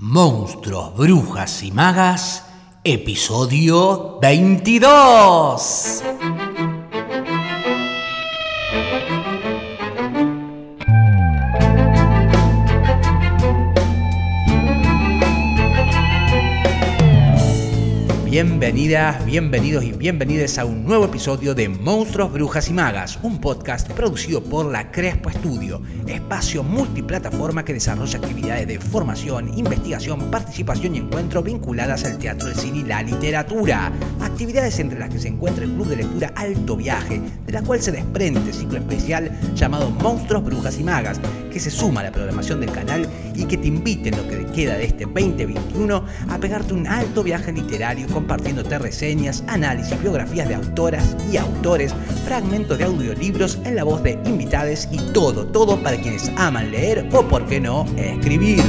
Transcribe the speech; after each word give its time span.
Monstruos, 0.00 0.96
Brujas 0.96 1.64
y 1.64 1.72
Magas, 1.72 2.44
episodio 2.84 4.20
22. 4.22 6.04
Bienvenidas, 18.40 19.26
bienvenidos 19.26 19.82
y 19.82 19.90
bienvenidas 19.90 20.58
a 20.58 20.64
un 20.64 20.84
nuevo 20.84 21.06
episodio 21.06 21.56
de 21.56 21.68
Monstruos, 21.68 22.32
Brujas 22.32 22.68
y 22.68 22.72
Magas, 22.72 23.18
un 23.24 23.40
podcast 23.40 23.90
producido 23.90 24.44
por 24.44 24.70
la 24.70 24.92
Crespo 24.92 25.28
Estudio, 25.28 25.82
espacio 26.06 26.62
multiplataforma 26.62 27.64
que 27.64 27.74
desarrolla 27.74 28.16
actividades 28.16 28.68
de 28.68 28.78
formación, 28.78 29.58
investigación, 29.58 30.30
participación 30.30 30.94
y 30.94 30.98
encuentro 30.98 31.42
vinculadas 31.42 32.04
al 32.04 32.16
teatro, 32.18 32.46
el 32.46 32.54
cine 32.54 32.78
y 32.78 32.84
la 32.84 33.02
literatura. 33.02 33.90
Actividades 34.20 34.78
entre 34.78 35.00
las 35.00 35.10
que 35.10 35.18
se 35.18 35.26
encuentra 35.26 35.64
el 35.64 35.72
Club 35.72 35.88
de 35.88 35.96
Lectura 35.96 36.32
Alto 36.36 36.76
Viaje, 36.76 37.20
de 37.44 37.52
la 37.52 37.62
cual 37.62 37.82
se 37.82 37.90
desprende 37.90 38.52
ciclo 38.52 38.78
especial 38.78 39.36
llamado 39.56 39.90
Monstruos, 39.90 40.44
Brujas 40.44 40.78
y 40.78 40.84
Magas, 40.84 41.20
que 41.58 41.64
se 41.64 41.70
suma 41.72 42.02
a 42.02 42.04
la 42.04 42.12
programación 42.12 42.60
del 42.60 42.70
canal 42.70 43.04
y 43.34 43.44
que 43.44 43.56
te 43.56 43.66
invite 43.66 44.10
en 44.10 44.16
lo 44.16 44.28
que 44.28 44.46
queda 44.52 44.76
de 44.76 44.84
este 44.84 45.06
2021 45.06 46.04
a 46.28 46.38
pegarte 46.38 46.72
un 46.72 46.86
alto 46.86 47.24
viaje 47.24 47.50
literario 47.50 48.06
compartiéndote 48.06 48.78
reseñas, 48.78 49.42
análisis, 49.48 50.00
biografías 50.00 50.48
de 50.48 50.54
autoras 50.54 51.16
y 51.32 51.36
autores, 51.36 51.92
fragmentos 52.24 52.78
de 52.78 52.84
audiolibros 52.84 53.58
en 53.64 53.74
la 53.74 53.82
voz 53.82 54.04
de 54.04 54.20
invitades 54.24 54.88
y 54.92 54.98
todo, 55.12 55.48
todo 55.48 55.82
para 55.82 55.96
quienes 55.96 56.30
aman 56.36 56.70
leer 56.70 57.08
o, 57.12 57.26
por 57.26 57.44
qué 57.46 57.58
no, 57.58 57.84
escribir. 57.96 58.62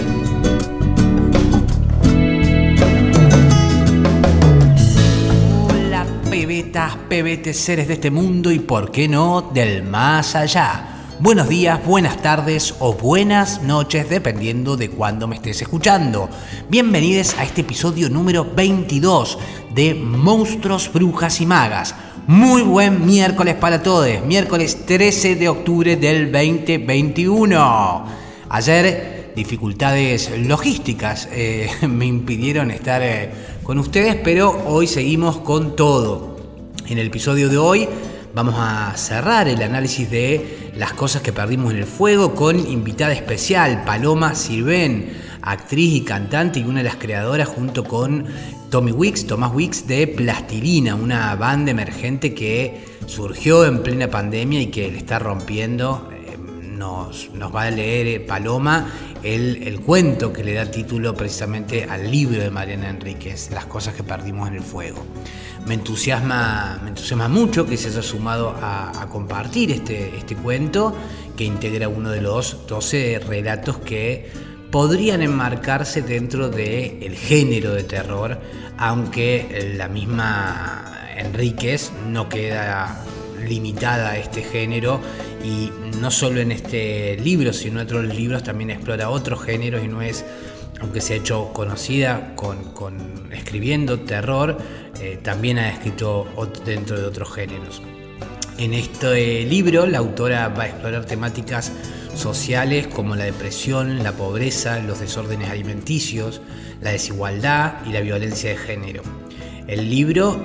Pebetas, 6.31 6.95
pebetes, 7.07 7.59
seres 7.59 7.87
de 7.87 7.93
este 7.93 8.09
mundo 8.09 8.51
y, 8.51 8.57
por 8.57 8.91
qué 8.91 9.07
no, 9.07 9.51
del 9.53 9.83
más 9.83 10.35
allá. 10.35 10.98
Buenos 11.21 11.49
días, 11.49 11.85
buenas 11.85 12.21
tardes 12.21 12.75
o 12.79 12.93
buenas 12.93 13.61
noches, 13.61 14.09
dependiendo 14.09 14.77
de 14.77 14.89
cuándo 14.89 15.27
me 15.27 15.35
estés 15.35 15.61
escuchando. 15.61 16.29
Bienvenidos 16.69 17.35
a 17.37 17.43
este 17.43 17.59
episodio 17.59 18.09
número 18.09 18.47
22 18.55 19.37
de 19.75 19.95
Monstruos, 19.95 20.89
Brujas 20.93 21.41
y 21.41 21.45
Magas. 21.45 21.93
Muy 22.25 22.61
buen 22.61 23.05
miércoles 23.05 23.55
para 23.55 23.83
todos, 23.83 24.07
miércoles 24.25 24.85
13 24.85 25.35
de 25.35 25.49
octubre 25.49 25.97
del 25.97 26.31
2021. 26.31 28.05
Ayer 28.47 29.33
dificultades 29.35 30.31
logísticas 30.39 31.27
eh, 31.33 31.69
me 31.89 32.05
impidieron 32.05 32.71
estar 32.71 33.01
eh, 33.03 33.29
con 33.63 33.77
ustedes, 33.77 34.15
pero 34.23 34.63
hoy 34.67 34.87
seguimos 34.87 35.39
con 35.39 35.75
todo. 35.75 36.37
En 36.87 36.97
el 36.97 37.07
episodio 37.07 37.49
de 37.49 37.57
hoy 37.57 37.89
vamos 38.39 38.55
a 38.57 38.95
cerrar 38.95 39.49
el 39.49 39.61
análisis 39.61 40.09
de 40.09 40.71
las 40.77 40.93
cosas 40.93 41.21
que 41.21 41.33
perdimos 41.33 41.73
en 41.73 41.79
el 41.79 41.85
fuego 41.85 42.35
con 42.35 42.57
invitada 42.57 43.11
especial, 43.11 43.83
Paloma 43.83 44.33
Sirven, 44.33 45.11
actriz 45.41 45.93
y 45.93 46.01
cantante 46.05 46.61
y 46.61 46.63
una 46.63 46.77
de 46.77 46.85
las 46.85 46.95
creadoras 46.95 47.49
junto 47.49 47.83
con 47.83 48.23
Tommy 48.71 48.93
Wicks, 48.93 49.27
Tomás 49.27 49.53
Wicks 49.53 49.87
de 49.87 50.07
Plastilina, 50.07 50.95
una 50.95 51.35
banda 51.35 51.71
emergente 51.71 52.33
que 52.33 52.85
surgió 53.07 53.65
en 53.65 53.83
plena 53.83 54.09
pandemia 54.09 54.61
y 54.61 54.67
que 54.67 54.89
le 54.89 54.99
está 54.99 55.19
rompiendo. 55.19 56.07
Eh, 56.13 56.37
nos, 56.63 57.31
nos, 57.33 57.53
va 57.53 57.63
a 57.63 57.71
leer 57.71 58.07
eh, 58.07 58.19
Paloma 58.21 58.89
el, 59.21 59.63
el, 59.63 59.81
cuento 59.81 60.31
que 60.31 60.45
le 60.45 60.53
da 60.53 60.71
título 60.71 61.13
precisamente 61.13 61.83
al 61.83 62.09
libro 62.09 62.39
de 62.41 62.49
Mariana 62.49 62.89
Enríquez, 62.89 63.51
Las 63.51 63.65
cosas 63.65 63.95
que 63.95 64.03
perdimos 64.03 64.47
en 64.47 64.55
el 64.55 64.63
fuego 64.63 65.03
me 65.69 65.75
entusiasma, 65.75 66.79
me 66.81 66.89
entusiasma 66.89 67.27
mucho 67.27 67.67
que 67.67 67.77
se 67.77 67.89
haya 67.89 68.01
sumado 68.01 68.55
a, 68.59 69.07
compartir 69.11 69.69
este, 69.69 70.17
este 70.17 70.35
cuento 70.35 70.95
que 71.37 71.43
integra 71.43 71.87
uno 71.87 72.09
de 72.09 72.21
los 72.21 72.65
12 72.65 73.19
relatos 73.19 73.77
que 73.77 74.31
podrían 74.71 75.21
enmarcarse 75.21 76.01
dentro 76.01 76.49
del 76.49 77.03
el 77.03 77.15
género 77.15 77.75
de 77.75 77.83
terror, 77.83 78.39
aunque 78.79 79.75
la 79.77 79.87
misma 79.87 81.07
Enríquez 81.15 81.91
no 82.07 82.29
queda 82.29 83.05
limitada 83.47 84.11
a 84.11 84.17
este 84.17 84.41
género 84.41 84.99
y 85.43 85.69
no 85.99 86.09
solo 86.09 86.39
en 86.39 86.51
este 86.51 87.15
libro, 87.17 87.53
sino 87.53 87.79
en 87.79 87.85
otros 87.85 88.05
libros 88.05 88.41
también 88.41 88.71
explora 88.71 89.11
otros 89.11 89.43
géneros 89.43 89.83
y 89.83 89.87
no 89.87 90.01
es 90.01 90.25
aunque 90.81 91.01
se 91.01 91.13
ha 91.13 91.17
hecho 91.17 91.51
conocida 91.53 92.35
con, 92.35 93.29
escribiendo 93.31 93.99
terror, 94.01 94.57
eh, 95.01 95.19
también 95.21 95.57
ha 95.59 95.69
escrito 95.69 96.27
dentro 96.65 96.99
de 96.99 97.05
otros 97.05 97.33
géneros. 97.33 97.81
En 98.57 98.73
este 98.73 99.45
libro 99.45 99.85
la 99.85 99.99
autora 99.99 100.49
va 100.49 100.63
a 100.63 100.67
explorar 100.67 101.05
temáticas 101.05 101.71
sociales 102.13 102.87
como 102.87 103.15
la 103.15 103.23
depresión, 103.23 104.03
la 104.03 104.11
pobreza, 104.11 104.79
los 104.79 104.99
desórdenes 104.99 105.49
alimenticios, 105.49 106.41
la 106.81 106.91
desigualdad 106.91 107.75
y 107.85 107.93
la 107.93 108.01
violencia 108.01 108.49
de 108.49 108.57
género. 108.57 109.03
El 109.67 109.89
libro 109.89 110.37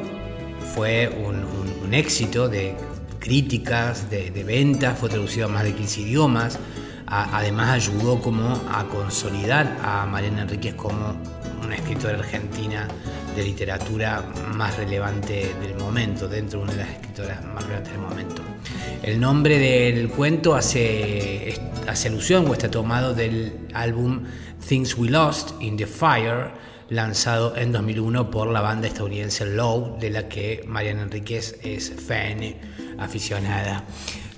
fue 0.75 1.09
un, 1.09 1.44
éxito 1.93 2.49
de 2.49 2.75
críticas, 3.21 4.11
de, 4.11 4.31
ventas, 4.44 4.99
fue 4.99 5.09
traducido 5.09 5.47
a 5.47 5.49
más 5.49 5.62
de 5.62 5.75
15 5.75 6.00
idiomas, 6.00 6.59
además 7.23 7.71
ayudó 7.71 8.21
como 8.21 8.61
a 8.71 8.85
consolidar 8.85 9.79
a 9.83 10.05
Mariana 10.07 10.43
Enríquez 10.43 10.75
como 10.75 11.17
una 11.63 11.77
escritora 11.77 12.19
argentina 12.19 12.89
de 13.37 13.45
literatura 13.45 14.23
más 14.55 14.77
relevante 14.77 15.55
del 15.61 15.75
momento, 15.77 16.29
dentro 16.29 16.59
de 16.59 16.65
una 16.65 16.73
de 16.73 16.79
las 16.79 16.91
escritoras 16.91 17.45
más 17.45 17.63
relevantes 17.65 17.93
del 17.93 18.03
momento. 18.03 18.43
El 19.03 19.21
nombre 19.21 19.59
del 19.59 20.09
cuento 20.09 20.55
hace, 20.55 21.55
alusión 22.07 22.49
o 22.49 22.53
está 22.53 22.71
tomado 22.71 23.15
del 23.15 23.69
álbum 23.75 24.25
Things 24.67 24.97
We 24.97 25.09
Lost 25.11 25.61
in 25.61 25.77
the 25.77 25.87
Fire, 25.87 26.53
lanzado 26.91 27.57
en 27.57 27.73
2001 27.73 28.31
por 28.31 28.49
la 28.49 28.61
banda 28.61 28.89
estadounidense 28.89 29.47
Low, 29.47 29.99
de 29.99 30.11
la 30.11 30.29
que 30.29 30.63
Mariana 30.67 31.03
Enríquez 31.03 31.59
es 31.63 31.93
fan 32.07 32.57
aficionada. 32.99 33.85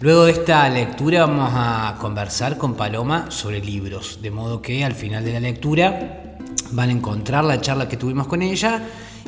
Luego 0.00 0.26
de 0.26 0.32
esta 0.32 0.68
lectura 0.68 1.24
vamos 1.24 1.50
a 1.54 1.96
conversar 1.98 2.58
con 2.58 2.74
Paloma 2.74 3.30
sobre 3.30 3.64
libros, 3.64 4.18
de 4.20 4.30
modo 4.30 4.60
que 4.60 4.84
al 4.84 4.92
final 4.92 5.24
de 5.24 5.32
la 5.32 5.40
lectura 5.40 6.36
van 6.72 6.90
a 6.90 6.92
encontrar 6.92 7.44
la 7.44 7.62
charla 7.62 7.88
que 7.88 7.96
tuvimos 7.96 8.26
con 8.26 8.42
ella 8.42 8.82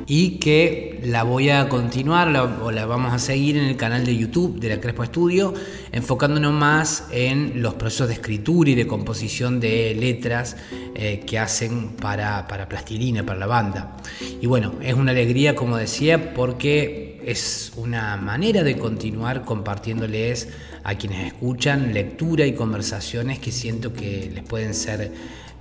y 0.07 0.33
que 0.33 1.01
la 1.05 1.23
voy 1.23 1.49
a 1.49 1.71
continuar 1.71 2.29
o 2.63 2.71
la 2.71 2.85
vamos 2.85 3.15
a 3.15 3.19
seguir 3.19 3.57
en 3.57 3.65
el 3.65 3.79
canal 3.79 4.05
de 4.05 4.15
YouTube 4.15 4.61
de 4.61 4.69
la 4.69 4.79
Crespo 4.79 5.05
Estudio, 5.05 5.55
enfocándonos 5.91 6.53
más 6.53 7.07
en 7.13 7.63
los 7.63 7.73
procesos 7.75 8.09
de 8.09 8.15
escritura 8.15 8.69
y 8.69 8.75
de 8.75 8.87
composición 8.87 9.61
de 9.61 9.95
letras 9.95 10.55
eh, 10.95 11.25
que 11.27 11.39
hacen 11.39 11.97
para, 11.97 12.47
para 12.47 12.69
Plastilina, 12.69 13.25
para 13.25 13.39
la 13.39 13.47
banda. 13.47 13.97
Y 14.39 14.47
bueno, 14.47 14.75
es 14.83 14.93
una 14.93 15.13
alegría, 15.13 15.55
como 15.55 15.79
decía, 15.79 16.35
porque 16.35 17.08
es 17.25 17.73
una 17.77 18.17
manera 18.17 18.63
de 18.63 18.77
continuar 18.77 19.45
compartiéndoles 19.45 20.49
a 20.85 20.97
quienes 20.97 21.27
escuchan 21.27 21.93
lectura 21.93 22.47
y 22.47 22.55
conversaciones 22.55 23.39
que 23.39 23.53
siento 23.53 23.93
que 23.93 24.31
les 24.35 24.45
pueden 24.45 24.75
ser 24.75 25.13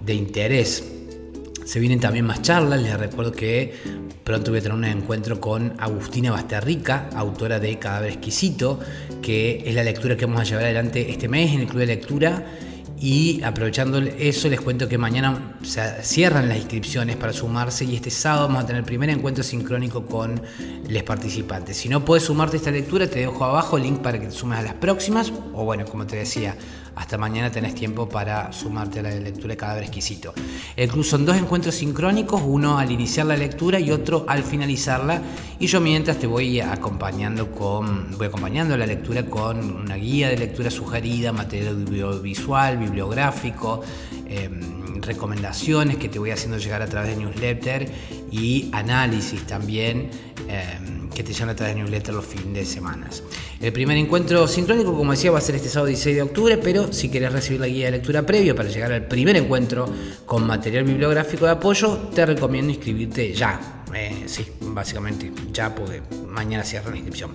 de 0.03 0.13
interés. 0.13 0.83
Se 1.65 1.79
vienen 1.79 1.99
también 1.99 2.25
más 2.25 2.41
charlas, 2.41 2.81
les 2.81 2.97
recuerdo 2.97 3.31
que 3.31 3.73
pronto 4.23 4.51
voy 4.51 4.59
a 4.59 4.63
tener 4.63 4.77
un 4.77 4.85
encuentro 4.85 5.41
con 5.41 5.73
Agustina 5.77 6.31
Basterrica, 6.31 7.09
autora 7.13 7.59
de 7.59 7.77
Cadáver 7.77 8.11
Exquisito, 8.11 8.79
que 9.21 9.63
es 9.65 9.75
la 9.75 9.83
lectura 9.83 10.15
que 10.15 10.25
vamos 10.25 10.41
a 10.41 10.43
llevar 10.45 10.63
adelante 10.63 11.09
este 11.09 11.27
mes 11.27 11.53
en 11.53 11.61
el 11.61 11.67
Club 11.67 11.79
de 11.79 11.85
Lectura 11.87 12.45
y 12.99 13.43
aprovechando 13.43 13.99
eso, 13.99 14.49
les 14.49 14.59
cuento 14.59 14.87
que 14.87 14.97
mañana 14.97 15.55
se 15.61 16.03
cierran 16.03 16.49
las 16.49 16.57
inscripciones 16.57 17.15
para 17.15 17.31
sumarse 17.31 17.85
y 17.85 17.95
este 17.95 18.09
sábado 18.09 18.47
vamos 18.47 18.63
a 18.63 18.67
tener 18.67 18.79
el 18.79 18.85
primer 18.85 19.09
encuentro 19.09 19.43
sincrónico 19.43 20.05
con 20.05 20.41
los 20.89 21.03
participantes. 21.03 21.77
Si 21.77 21.89
no 21.89 22.03
puedes 22.03 22.23
sumarte 22.23 22.57
a 22.57 22.59
esta 22.59 22.71
lectura, 22.71 23.07
te 23.07 23.19
dejo 23.19 23.45
abajo 23.45 23.77
el 23.77 23.83
link 23.83 23.99
para 23.99 24.19
que 24.19 24.25
te 24.25 24.31
sumes 24.31 24.59
a 24.59 24.61
las 24.63 24.73
próximas. 24.73 25.31
O 25.53 25.63
bueno, 25.63 25.85
como 25.85 26.07
te 26.07 26.15
decía, 26.15 26.55
hasta 26.97 27.17
mañana 27.17 27.51
tenés 27.51 27.75
tiempo 27.75 28.09
para 28.09 28.51
sumarte 28.51 28.99
a 28.99 29.03
la 29.03 29.11
lectura 29.11 29.49
de 29.49 29.57
Cadáver 29.57 29.83
Exquisito. 29.83 30.33
El 30.75 30.89
club 30.89 31.03
son 31.03 31.25
dos 31.25 31.37
encuentros 31.37 31.75
sincrónicos, 31.75 32.41
uno 32.43 32.79
al 32.79 32.91
iniciar 32.91 33.27
la 33.27 33.37
lectura 33.37 33.79
y 33.79 33.91
otro 33.91 34.25
al 34.27 34.43
finalizarla. 34.43 35.21
Y 35.59 35.67
yo 35.67 35.79
mientras 35.79 36.17
te 36.17 36.25
voy 36.25 36.59
acompañando 36.59 37.51
con, 37.51 38.17
voy 38.17 38.27
acompañando 38.27 38.75
la 38.75 38.87
lectura 38.87 39.25
con 39.27 39.63
una 39.75 39.95
guía 39.95 40.29
de 40.29 40.37
lectura 40.37 40.71
sugerida, 40.71 41.31
material 41.31 41.85
audiovisual, 41.87 42.77
bibliográfico, 42.77 43.81
em, 44.27 45.01
recomendaciones 45.01 45.97
que 45.97 46.09
te 46.09 46.17
voy 46.17 46.31
haciendo 46.31 46.57
llegar 46.57 46.81
a 46.81 46.87
través 46.87 47.15
de 47.15 47.23
newsletter 47.23 47.91
y 48.31 48.69
análisis 48.73 49.45
también. 49.45 50.09
Em, 50.47 51.06
que 51.17 51.23
te 51.23 51.33
llama 51.33 51.53
a 51.53 51.55
través 51.55 51.73
de 51.73 51.81
newsletter 51.81 52.13
los 52.13 52.25
fines 52.27 52.53
de 52.53 52.63
semana. 52.63 53.09
El 53.59 53.73
primer 53.73 53.97
encuentro 53.97 54.47
sincrónico, 54.47 54.95
como 54.95 55.13
decía, 55.13 55.31
va 55.31 55.39
a 55.39 55.41
ser 55.41 55.55
este 55.55 55.67
sábado 55.67 55.87
16 55.87 56.15
de 56.15 56.21
octubre, 56.21 56.57
pero 56.59 56.93
si 56.93 57.09
querés 57.09 57.31
recibir 57.31 57.59
la 57.59 57.65
guía 57.65 57.85
de 57.85 57.93
lectura 57.93 58.21
previo 58.21 58.55
para 58.55 58.69
llegar 58.69 58.91
al 58.91 59.07
primer 59.07 59.35
encuentro 59.35 59.89
con 60.27 60.45
material 60.45 60.83
bibliográfico 60.83 61.45
de 61.45 61.53
apoyo, 61.53 61.97
te 62.13 62.23
recomiendo 62.23 62.71
inscribirte 62.71 63.33
ya 63.33 63.76
eh, 63.93 64.23
sí, 64.27 64.45
básicamente 64.61 65.31
ya 65.53 65.73
porque 65.73 66.01
mañana 66.27 66.63
cierra 66.63 66.91
la 66.91 66.97
inscripción. 66.97 67.31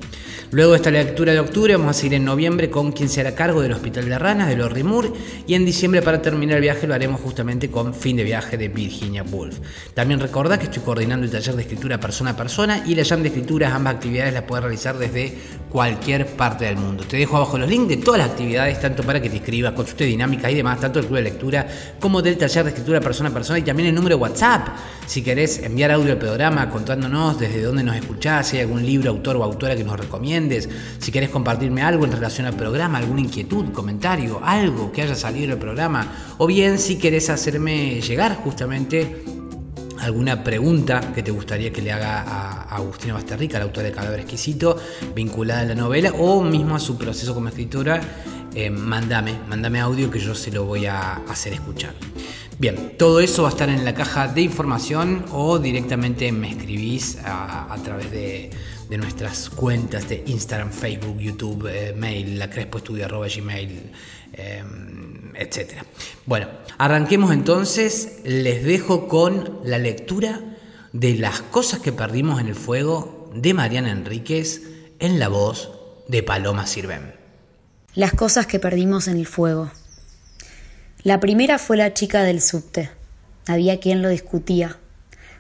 Luego 0.50 0.72
de 0.72 0.76
esta 0.76 0.90
lectura 0.90 1.32
de 1.32 1.40
octubre 1.40 1.76
vamos 1.76 1.96
a 1.96 1.98
seguir 1.98 2.14
en 2.14 2.24
noviembre 2.24 2.70
con 2.70 2.92
quien 2.92 3.08
se 3.08 3.20
hará 3.20 3.34
cargo 3.34 3.62
del 3.62 3.72
Hospital 3.72 4.08
de 4.08 4.18
Ranas 4.18 4.48
de 4.48 4.56
los 4.56 4.70
Rimur 4.70 5.12
y 5.46 5.54
en 5.54 5.64
diciembre 5.64 6.02
para 6.02 6.20
terminar 6.20 6.56
el 6.56 6.62
viaje 6.62 6.86
lo 6.86 6.94
haremos 6.94 7.20
justamente 7.20 7.70
con 7.70 7.94
Fin 7.94 8.16
de 8.16 8.24
Viaje 8.24 8.56
de 8.58 8.68
Virginia 8.68 9.22
Woolf. 9.22 9.60
También 9.94 10.20
recordá 10.20 10.58
que 10.58 10.64
estoy 10.64 10.82
coordinando 10.82 11.24
el 11.24 11.32
taller 11.32 11.56
de 11.56 11.62
escritura 11.62 11.98
persona 11.98 12.30
a 12.30 12.36
persona 12.36 12.84
y 12.86 12.94
la 12.94 13.04
jam 13.04 13.22
de 13.22 13.28
escritura, 13.28 13.74
ambas 13.74 13.94
actividades 13.94 14.34
las 14.34 14.42
puedes 14.42 14.62
realizar 14.62 14.98
desde 14.98 15.36
cualquier 15.70 16.26
parte 16.26 16.66
del 16.66 16.76
mundo. 16.76 17.04
Te 17.04 17.16
dejo 17.16 17.36
abajo 17.36 17.56
los 17.56 17.68
links 17.68 17.88
de 17.88 17.96
todas 17.96 18.18
las 18.18 18.30
actividades, 18.30 18.80
tanto 18.80 19.02
para 19.02 19.22
que 19.22 19.30
te 19.30 19.36
inscribas, 19.36 19.72
consulte 19.72 20.04
dinámicas 20.04 20.50
y 20.50 20.54
demás, 20.54 20.78
tanto 20.80 20.98
del 20.98 21.08
club 21.08 21.16
de 21.16 21.24
lectura 21.24 21.66
como 21.98 22.20
del 22.20 22.36
taller 22.36 22.64
de 22.64 22.70
escritura 22.70 23.00
persona 23.00 23.30
a 23.30 23.32
persona 23.32 23.58
y 23.58 23.62
también 23.62 23.88
el 23.88 23.94
número 23.94 24.16
de 24.16 24.22
WhatsApp 24.22 24.68
si 25.06 25.22
querés 25.22 25.58
enviar 25.58 25.90
audio 25.90 26.12
al 26.12 26.18
contándonos 26.42 27.38
desde 27.38 27.62
dónde 27.62 27.84
nos 27.84 27.94
escuchás, 27.94 28.48
si 28.48 28.56
hay 28.56 28.62
algún 28.62 28.84
libro, 28.84 29.10
autor 29.10 29.36
o 29.36 29.44
autora 29.44 29.76
que 29.76 29.84
nos 29.84 29.96
recomiendes, 29.98 30.68
si 30.98 31.12
querés 31.12 31.30
compartirme 31.30 31.82
algo 31.82 32.04
en 32.04 32.10
relación 32.10 32.48
al 32.48 32.56
programa, 32.56 32.98
alguna 32.98 33.20
inquietud, 33.20 33.70
comentario, 33.72 34.40
algo 34.42 34.90
que 34.90 35.02
haya 35.02 35.14
salido 35.14 35.50
del 35.50 35.58
programa, 35.58 36.34
o 36.38 36.48
bien 36.48 36.80
si 36.80 36.98
querés 36.98 37.30
hacerme 37.30 38.00
llegar 38.00 38.34
justamente 38.34 39.24
alguna 40.00 40.42
pregunta 40.42 41.12
que 41.14 41.22
te 41.22 41.30
gustaría 41.30 41.72
que 41.72 41.80
le 41.80 41.92
haga 41.92 42.22
a 42.22 42.74
Agustina 42.74 43.14
Basterrica, 43.14 43.58
la 43.58 43.66
autora 43.66 43.86
de 43.86 43.92
Cadáver 43.92 44.20
Exquisito, 44.20 44.76
vinculada 45.14 45.60
a 45.60 45.64
la 45.64 45.74
novela 45.76 46.10
o 46.18 46.42
mismo 46.42 46.74
a 46.74 46.80
su 46.80 46.98
proceso 46.98 47.34
como 47.34 47.50
escritora, 47.50 48.00
eh, 48.52 48.68
mándame, 48.68 49.38
mándame 49.48 49.78
audio 49.78 50.10
que 50.10 50.18
yo 50.18 50.34
se 50.34 50.50
lo 50.50 50.64
voy 50.64 50.86
a 50.86 51.14
hacer 51.28 51.52
escuchar. 51.52 51.94
Bien, 52.62 52.96
todo 52.96 53.18
eso 53.18 53.42
va 53.42 53.48
a 53.48 53.50
estar 53.50 53.68
en 53.68 53.84
la 53.84 53.92
caja 53.92 54.28
de 54.28 54.40
información 54.40 55.24
o 55.32 55.58
directamente 55.58 56.30
me 56.30 56.48
escribís 56.48 57.18
a, 57.24 57.76
través 57.82 58.12
de, 58.12 58.50
nuestras 58.88 59.50
cuentas 59.50 60.08
de 60.08 60.22
Instagram, 60.28 60.70
Facebook, 60.70 61.18
YouTube, 61.18 61.66
eh, 61.66 61.92
mail, 61.92 62.38
la 62.38 62.46
gmail, 62.46 63.90
eh, 64.34 64.62
etc. 65.34 65.82
Bueno, 66.24 66.46
arranquemos 66.78 67.32
entonces. 67.32 68.20
Les 68.22 68.62
dejo 68.62 69.08
con 69.08 69.58
la 69.64 69.78
lectura 69.78 70.40
de 70.92 71.14
las 71.16 71.40
cosas 71.40 71.80
que 71.80 71.90
perdimos 71.90 72.40
en 72.40 72.46
el 72.46 72.54
fuego 72.54 73.28
de 73.34 73.54
Mariana 73.54 73.90
Enríquez 73.90 74.62
en 75.00 75.18
la 75.18 75.26
voz 75.26 75.72
de 76.06 76.22
Paloma 76.22 76.68
Sirven. 76.68 77.12
Las 77.96 78.12
cosas 78.12 78.46
que 78.46 78.60
perdimos 78.60 79.08
en 79.08 79.16
el 79.16 79.26
fuego. 79.26 79.72
La 81.04 81.18
primera 81.18 81.58
fue 81.58 81.76
la 81.76 81.92
chica 81.94 82.22
del 82.22 82.40
subte. 82.40 82.88
Había 83.48 83.80
quien 83.80 84.02
lo 84.02 84.08
discutía, 84.08 84.76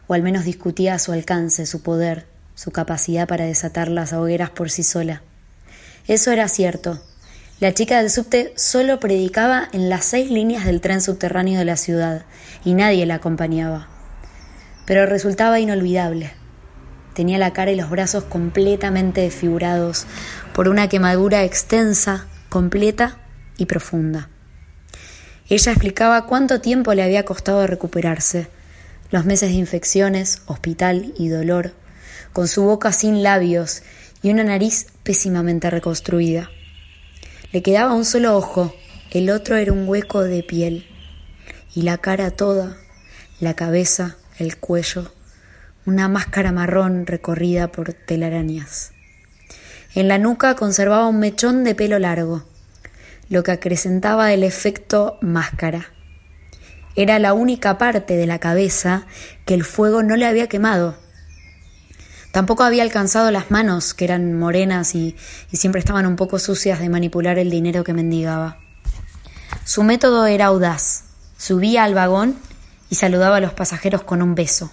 o 0.08 0.14
al 0.14 0.20
menos 0.20 0.44
discutía 0.44 0.94
a 0.94 0.98
su 0.98 1.12
alcance, 1.12 1.66
su 1.66 1.82
poder, 1.84 2.26
su 2.56 2.72
capacidad 2.72 3.28
para 3.28 3.44
desatar 3.44 3.86
las 3.86 4.12
hogueras 4.12 4.50
por 4.50 4.70
sí 4.70 4.82
sola. 4.82 5.22
Eso 6.08 6.32
era 6.32 6.48
cierto. 6.48 7.00
La 7.60 7.72
chica 7.74 7.98
del 7.98 8.10
subte 8.10 8.52
solo 8.56 8.98
predicaba 8.98 9.68
en 9.72 9.88
las 9.88 10.04
seis 10.04 10.32
líneas 10.32 10.64
del 10.64 10.80
tren 10.80 11.00
subterráneo 11.00 11.60
de 11.60 11.64
la 11.64 11.76
ciudad, 11.76 12.24
y 12.64 12.74
nadie 12.74 13.06
la 13.06 13.14
acompañaba. 13.14 13.86
Pero 14.84 15.06
resultaba 15.06 15.60
inolvidable. 15.60 16.32
Tenía 17.14 17.38
la 17.38 17.52
cara 17.52 17.70
y 17.70 17.76
los 17.76 17.88
brazos 17.88 18.24
completamente 18.24 19.20
desfigurados 19.20 20.06
por 20.54 20.68
una 20.68 20.88
quemadura 20.88 21.44
extensa, 21.44 22.26
completa 22.48 23.18
y 23.58 23.66
profunda. 23.66 24.31
Ella 25.52 25.72
explicaba 25.72 26.24
cuánto 26.24 26.62
tiempo 26.62 26.94
le 26.94 27.02
había 27.02 27.26
costado 27.26 27.66
recuperarse, 27.66 28.48
los 29.10 29.26
meses 29.26 29.50
de 29.50 29.56
infecciones, 29.56 30.40
hospital 30.46 31.12
y 31.18 31.28
dolor, 31.28 31.74
con 32.32 32.48
su 32.48 32.62
boca 32.62 32.90
sin 32.90 33.22
labios 33.22 33.82
y 34.22 34.30
una 34.30 34.44
nariz 34.44 34.86
pésimamente 35.02 35.68
reconstruida. 35.68 36.48
Le 37.52 37.60
quedaba 37.60 37.92
un 37.92 38.06
solo 38.06 38.34
ojo, 38.34 38.74
el 39.10 39.28
otro 39.28 39.56
era 39.56 39.74
un 39.74 39.86
hueco 39.86 40.22
de 40.22 40.42
piel, 40.42 40.86
y 41.74 41.82
la 41.82 41.98
cara 41.98 42.30
toda, 42.30 42.78
la 43.38 43.52
cabeza, 43.52 44.16
el 44.38 44.56
cuello, 44.56 45.12
una 45.84 46.08
máscara 46.08 46.50
marrón 46.50 47.06
recorrida 47.06 47.70
por 47.70 47.92
telarañas. 47.92 48.92
En 49.94 50.08
la 50.08 50.16
nuca 50.16 50.56
conservaba 50.56 51.08
un 51.08 51.18
mechón 51.18 51.62
de 51.62 51.74
pelo 51.74 51.98
largo, 51.98 52.46
lo 53.28 53.42
que 53.42 53.52
acrecentaba 53.52 54.32
el 54.32 54.44
efecto 54.44 55.18
máscara. 55.20 55.86
Era 56.94 57.18
la 57.18 57.32
única 57.32 57.78
parte 57.78 58.16
de 58.16 58.26
la 58.26 58.38
cabeza 58.38 59.06
que 59.46 59.54
el 59.54 59.64
fuego 59.64 60.02
no 60.02 60.16
le 60.16 60.26
había 60.26 60.48
quemado. 60.48 60.96
Tampoco 62.32 62.64
había 62.64 62.82
alcanzado 62.82 63.30
las 63.30 63.50
manos, 63.50 63.94
que 63.94 64.04
eran 64.04 64.38
morenas 64.38 64.94
y, 64.94 65.16
y 65.50 65.56
siempre 65.56 65.78
estaban 65.78 66.06
un 66.06 66.16
poco 66.16 66.38
sucias 66.38 66.80
de 66.80 66.88
manipular 66.88 67.38
el 67.38 67.50
dinero 67.50 67.84
que 67.84 67.94
mendigaba. 67.94 68.58
Su 69.64 69.82
método 69.82 70.26
era 70.26 70.46
audaz. 70.46 71.04
Subía 71.36 71.84
al 71.84 71.94
vagón 71.94 72.36
y 72.90 72.96
saludaba 72.96 73.36
a 73.36 73.40
los 73.40 73.54
pasajeros 73.54 74.02
con 74.02 74.20
un 74.20 74.34
beso, 74.34 74.70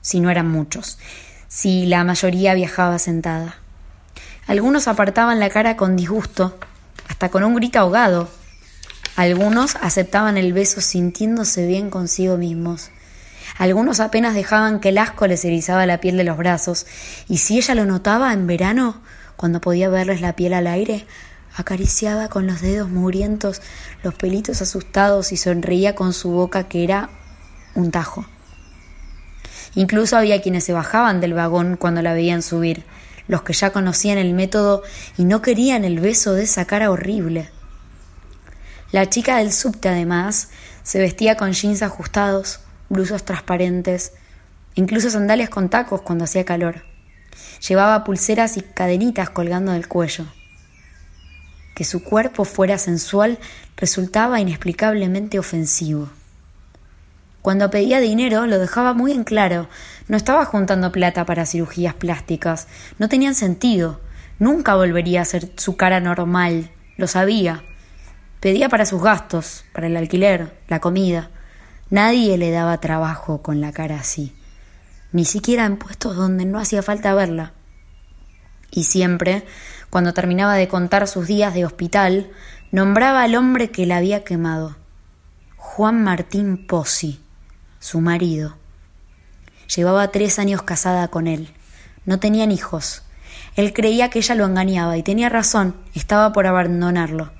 si 0.00 0.20
no 0.20 0.30
eran 0.30 0.50
muchos, 0.50 0.98
si 1.48 1.86
la 1.86 2.02
mayoría 2.02 2.54
viajaba 2.54 2.98
sentada. 2.98 3.56
Algunos 4.46 4.88
apartaban 4.88 5.38
la 5.38 5.50
cara 5.50 5.76
con 5.76 5.96
disgusto 5.96 6.58
hasta 7.08 7.28
con 7.28 7.44
un 7.44 7.54
grito 7.54 7.78
ahogado. 7.78 8.28
Algunos 9.16 9.76
aceptaban 9.76 10.36
el 10.36 10.52
beso 10.52 10.80
sintiéndose 10.80 11.66
bien 11.66 11.90
consigo 11.90 12.36
mismos. 12.36 12.90
Algunos 13.58 14.00
apenas 14.00 14.34
dejaban 14.34 14.80
que 14.80 14.88
el 14.88 14.98
asco 14.98 15.26
les 15.26 15.44
erizaba 15.44 15.86
la 15.86 16.00
piel 16.00 16.16
de 16.16 16.24
los 16.24 16.36
brazos, 16.36 16.86
y 17.28 17.38
si 17.38 17.58
ella 17.58 17.74
lo 17.74 17.84
notaba 17.84 18.32
en 18.32 18.46
verano, 18.46 19.00
cuando 19.36 19.60
podía 19.60 19.88
verles 19.88 20.20
la 20.20 20.34
piel 20.34 20.54
al 20.54 20.66
aire, 20.66 21.06
acariciaba 21.56 22.28
con 22.28 22.46
los 22.46 22.60
dedos 22.60 22.90
mugrientos 22.90 23.62
los 24.02 24.14
pelitos 24.14 24.60
asustados 24.60 25.30
y 25.32 25.36
sonreía 25.36 25.94
con 25.94 26.12
su 26.12 26.30
boca 26.30 26.64
que 26.64 26.82
era 26.82 27.10
un 27.74 27.90
tajo. 27.90 28.26
Incluso 29.76 30.16
había 30.16 30.42
quienes 30.42 30.64
se 30.64 30.72
bajaban 30.72 31.20
del 31.20 31.34
vagón 31.34 31.76
cuando 31.76 32.02
la 32.02 32.12
veían 32.12 32.42
subir, 32.42 32.84
los 33.28 33.42
que 33.42 33.52
ya 33.52 33.70
conocían 33.70 34.18
el 34.18 34.34
método 34.34 34.82
y 35.16 35.24
no 35.24 35.42
querían 35.42 35.84
el 35.84 36.00
beso 36.00 36.34
de 36.34 36.44
esa 36.44 36.64
cara 36.66 36.90
horrible. 36.90 37.50
La 38.92 39.08
chica 39.08 39.38
del 39.38 39.52
subte, 39.52 39.88
además, 39.88 40.50
se 40.82 41.00
vestía 41.00 41.36
con 41.36 41.52
jeans 41.52 41.82
ajustados, 41.82 42.60
blusas 42.88 43.24
transparentes, 43.24 44.12
incluso 44.74 45.10
sandalias 45.10 45.50
con 45.50 45.68
tacos 45.68 46.02
cuando 46.02 46.24
hacía 46.24 46.44
calor. 46.44 46.84
Llevaba 47.66 48.04
pulseras 48.04 48.56
y 48.56 48.62
cadenitas 48.62 49.30
colgando 49.30 49.72
del 49.72 49.88
cuello. 49.88 50.26
Que 51.74 51.84
su 51.84 52.04
cuerpo 52.04 52.44
fuera 52.44 52.78
sensual 52.78 53.38
resultaba 53.76 54.40
inexplicablemente 54.40 55.38
ofensivo. 55.38 56.10
Cuando 57.42 57.70
pedía 57.70 58.00
dinero 58.00 58.46
lo 58.46 58.58
dejaba 58.58 58.94
muy 58.94 59.12
en 59.12 59.24
claro. 59.24 59.68
No 60.08 60.16
estaba 60.16 60.44
juntando 60.44 60.92
plata 60.92 61.24
para 61.24 61.46
cirugías 61.46 61.94
plásticas. 61.94 62.68
No 62.98 63.08
tenían 63.08 63.34
sentido. 63.34 64.00
Nunca 64.38 64.74
volvería 64.74 65.22
a 65.22 65.24
ser 65.24 65.50
su 65.56 65.76
cara 65.76 66.00
normal. 66.00 66.70
Lo 66.96 67.06
sabía. 67.06 67.64
Pedía 68.40 68.68
para 68.68 68.86
sus 68.86 69.02
gastos, 69.02 69.64
para 69.72 69.86
el 69.86 69.96
alquiler, 69.96 70.58
la 70.68 70.80
comida. 70.80 71.30
Nadie 71.90 72.36
le 72.36 72.50
daba 72.50 72.80
trabajo 72.80 73.40
con 73.42 73.60
la 73.60 73.72
cara 73.72 73.96
así. 73.96 74.34
Ni 75.12 75.24
siquiera 75.24 75.64
en 75.64 75.76
puestos 75.76 76.16
donde 76.16 76.44
no 76.44 76.58
hacía 76.58 76.82
falta 76.82 77.14
verla. 77.14 77.52
Y 78.70 78.84
siempre, 78.84 79.44
cuando 79.88 80.12
terminaba 80.12 80.54
de 80.54 80.68
contar 80.68 81.06
sus 81.08 81.26
días 81.26 81.54
de 81.54 81.64
hospital, 81.64 82.30
nombraba 82.72 83.22
al 83.22 83.36
hombre 83.36 83.70
que 83.70 83.86
la 83.86 83.98
había 83.98 84.24
quemado. 84.24 84.76
Juan 85.56 86.02
Martín 86.02 86.66
Pozzi 86.66 87.20
su 87.84 88.00
marido. 88.00 88.56
Llevaba 89.74 90.08
tres 90.08 90.38
años 90.38 90.62
casada 90.62 91.08
con 91.08 91.26
él. 91.26 91.52
No 92.04 92.18
tenían 92.18 92.50
hijos. 92.50 93.02
Él 93.56 93.72
creía 93.72 94.10
que 94.10 94.18
ella 94.18 94.34
lo 94.34 94.44
engañaba 94.44 94.96
y 94.96 95.02
tenía 95.02 95.28
razón, 95.28 95.76
estaba 95.94 96.32
por 96.32 96.46
abandonarlo. 96.46 97.32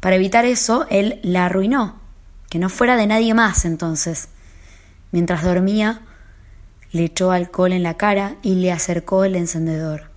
Para 0.00 0.16
evitar 0.16 0.44
eso, 0.44 0.86
él 0.90 1.20
la 1.22 1.46
arruinó, 1.46 2.00
que 2.48 2.58
no 2.58 2.68
fuera 2.68 2.96
de 2.96 3.06
nadie 3.06 3.34
más 3.34 3.64
entonces. 3.64 4.28
Mientras 5.12 5.42
dormía, 5.42 6.00
le 6.92 7.04
echó 7.04 7.30
alcohol 7.30 7.72
en 7.72 7.82
la 7.82 7.94
cara 7.94 8.36
y 8.42 8.54
le 8.54 8.72
acercó 8.72 9.24
el 9.24 9.36
encendedor. 9.36 10.10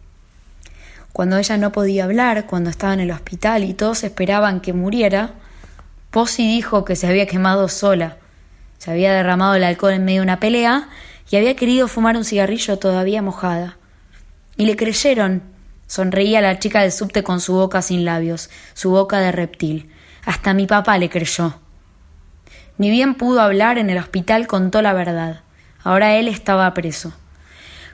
Cuando 1.12 1.38
ella 1.38 1.58
no 1.58 1.72
podía 1.72 2.03
hablar, 2.03 2.46
cuando 2.46 2.70
estaba 2.70 2.94
en 2.94 3.00
el 3.00 3.12
hospital 3.12 3.63
y 3.63 3.74
todos 3.74 4.03
esperaban 4.03 4.62
que 4.62 4.74
muriera, 4.74 5.32
Posy 6.12 6.48
dijo 6.48 6.86
que 6.86 6.96
se 6.96 7.08
había 7.08 7.25
quemado 7.25 7.67
sola, 7.67 8.17
se 8.77 8.91
había 8.91 9.13
derramado 9.13 9.56
el 9.56 9.63
alcohol 9.63 9.94
en 9.94 10.06
medio 10.06 10.22
de 10.22 10.25
una 10.25 10.39
pelea 10.39 10.89
y 11.30 11.36
había 11.36 11.56
querido 11.56 11.88
fumar 11.88 12.16
un 12.16 12.24
cigarrillo 12.24 12.78
todavía 12.78 13.22
mojada. 13.22 13.78
Y 14.56 14.66
le 14.66 14.76
creyeron. 14.76 15.44
Sonreía 15.88 16.42
la 16.42 16.60
chica 16.60 16.82
del 16.82 16.92
subte 16.92 17.24
con 17.24 17.40
su 17.40 17.54
boca 17.54 17.82
sin 17.82 18.04
labios, 18.04 18.50
su 18.74 18.90
boca 18.90 19.20
de 19.20 19.32
reptil. 19.32 19.90
Hasta 20.26 20.54
mi 20.54 20.68
papá 20.68 20.98
le 20.98 21.10
creyó. 21.10 21.60
Ni 22.78 22.90
bien 22.90 23.16
pudo 23.16 23.42
hablar 23.42 23.78
en 23.78 23.90
el 23.90 23.98
hospital 23.98 24.48
contó 24.48 24.82
la 24.82 24.94
verdad. 24.94 25.42
Ahora 25.84 26.16
él 26.16 26.28
estaba 26.28 26.74
preso. 26.74 27.14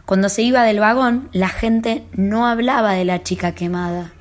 Cuando 0.06 0.28
se 0.30 0.42
iba 0.42 0.64
del 0.64 0.80
vagón, 0.80 1.30
la 1.32 1.50
gente 1.50 2.04
no 2.14 2.48
hablaba 2.48 2.94
de 2.94 3.06
la 3.06 3.24
chica 3.24 3.54
quemada. 3.54 4.12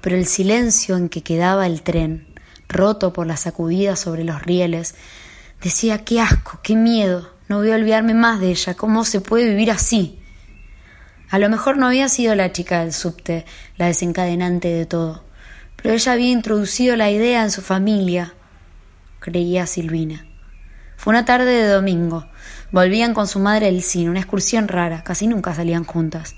Pero 0.00 0.16
el 0.16 0.26
silencio 0.26 0.96
en 0.96 1.08
que 1.08 1.22
quedaba 1.22 1.66
el 1.66 1.82
tren, 1.82 2.26
roto 2.68 3.12
por 3.12 3.26
las 3.26 3.40
sacudidas 3.40 3.98
sobre 3.98 4.24
los 4.24 4.42
rieles, 4.42 4.94
decía 5.60 6.04
qué 6.04 6.20
asco, 6.20 6.60
qué 6.62 6.76
miedo, 6.76 7.28
no 7.48 7.58
voy 7.58 7.70
a 7.70 7.76
olvidarme 7.76 8.14
más 8.14 8.40
de 8.40 8.50
ella, 8.50 8.74
cómo 8.74 9.04
se 9.04 9.20
puede 9.20 9.48
vivir 9.48 9.70
así. 9.70 10.18
A 11.30 11.38
lo 11.38 11.48
mejor 11.48 11.76
no 11.76 11.86
había 11.86 12.08
sido 12.08 12.34
la 12.34 12.52
chica 12.52 12.80
del 12.80 12.92
subte 12.92 13.44
la 13.76 13.86
desencadenante 13.86 14.68
de 14.68 14.86
todo, 14.86 15.24
pero 15.76 15.94
ella 15.94 16.12
había 16.12 16.30
introducido 16.30 16.96
la 16.96 17.10
idea 17.10 17.42
en 17.42 17.50
su 17.50 17.62
familia, 17.62 18.34
creía 19.20 19.66
Silvina. 19.66 20.26
Fue 20.96 21.12
una 21.12 21.24
tarde 21.24 21.52
de 21.52 21.68
domingo. 21.68 22.26
Volvían 22.72 23.14
con 23.14 23.28
su 23.28 23.38
madre 23.38 23.66
del 23.66 23.82
cine, 23.82 24.10
una 24.10 24.18
excursión 24.18 24.68
rara, 24.68 25.04
casi 25.04 25.26
nunca 25.26 25.54
salían 25.54 25.84
juntas. 25.84 26.34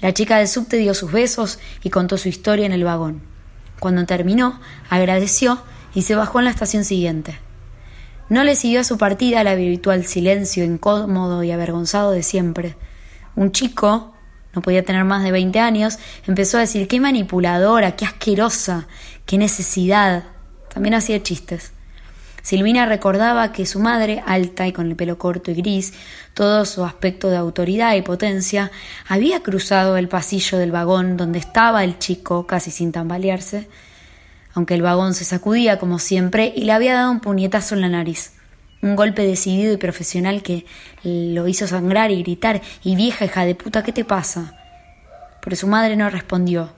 La 0.00 0.14
chica 0.14 0.38
del 0.38 0.48
subte 0.48 0.76
dio 0.76 0.94
sus 0.94 1.12
besos 1.12 1.58
y 1.82 1.90
contó 1.90 2.16
su 2.16 2.28
historia 2.28 2.66
en 2.66 2.72
el 2.72 2.84
vagón. 2.84 3.22
Cuando 3.80 4.06
terminó, 4.06 4.60
agradeció 4.88 5.62
y 5.92 6.02
se 6.02 6.14
bajó 6.14 6.38
en 6.38 6.46
la 6.46 6.50
estación 6.52 6.84
siguiente. 6.84 7.45
No 8.28 8.42
le 8.42 8.56
siguió 8.56 8.80
a 8.80 8.84
su 8.84 8.98
partida 8.98 9.40
el 9.40 9.46
habitual 9.46 10.04
silencio 10.04 10.64
incómodo 10.64 11.44
y 11.44 11.52
avergonzado 11.52 12.10
de 12.10 12.24
siempre. 12.24 12.76
Un 13.36 13.52
chico, 13.52 14.14
no 14.52 14.62
podía 14.62 14.84
tener 14.84 15.04
más 15.04 15.22
de 15.22 15.30
veinte 15.30 15.60
años, 15.60 15.98
empezó 16.26 16.56
a 16.56 16.60
decir 16.60 16.88
qué 16.88 16.98
manipuladora, 16.98 17.94
qué 17.94 18.04
asquerosa, 18.04 18.88
qué 19.26 19.38
necesidad. 19.38 20.24
También 20.72 20.94
hacía 20.94 21.22
chistes. 21.22 21.72
Silvina 22.42 22.86
recordaba 22.86 23.52
que 23.52 23.66
su 23.66 23.80
madre, 23.80 24.22
alta 24.24 24.66
y 24.66 24.72
con 24.72 24.88
el 24.88 24.96
pelo 24.96 25.18
corto 25.18 25.50
y 25.50 25.54
gris, 25.54 25.94
todo 26.32 26.64
su 26.64 26.84
aspecto 26.84 27.28
de 27.28 27.36
autoridad 27.36 27.94
y 27.94 28.02
potencia, 28.02 28.70
había 29.08 29.42
cruzado 29.42 29.96
el 29.96 30.08
pasillo 30.08 30.58
del 30.58 30.70
vagón 30.70 31.16
donde 31.16 31.38
estaba 31.38 31.82
el 31.82 31.98
chico, 31.98 32.46
casi 32.46 32.70
sin 32.70 32.92
tambalearse, 32.92 33.68
aunque 34.56 34.72
el 34.72 34.80
vagón 34.80 35.12
se 35.12 35.26
sacudía 35.26 35.78
como 35.78 35.98
siempre 35.98 36.50
y 36.56 36.64
le 36.64 36.72
había 36.72 36.94
dado 36.94 37.10
un 37.10 37.20
puñetazo 37.20 37.74
en 37.74 37.82
la 37.82 37.90
nariz. 37.90 38.32
Un 38.80 38.96
golpe 38.96 39.26
decidido 39.26 39.74
y 39.74 39.76
profesional 39.76 40.42
que 40.42 40.64
lo 41.04 41.46
hizo 41.46 41.66
sangrar 41.66 42.10
y 42.10 42.22
gritar 42.22 42.62
y 42.82 42.96
vieja 42.96 43.26
hija 43.26 43.44
de 43.44 43.54
puta, 43.54 43.82
¿qué 43.82 43.92
te 43.92 44.06
pasa? 44.06 44.54
Pero 45.42 45.56
su 45.56 45.66
madre 45.66 45.94
no 45.94 46.08
respondió, 46.08 46.72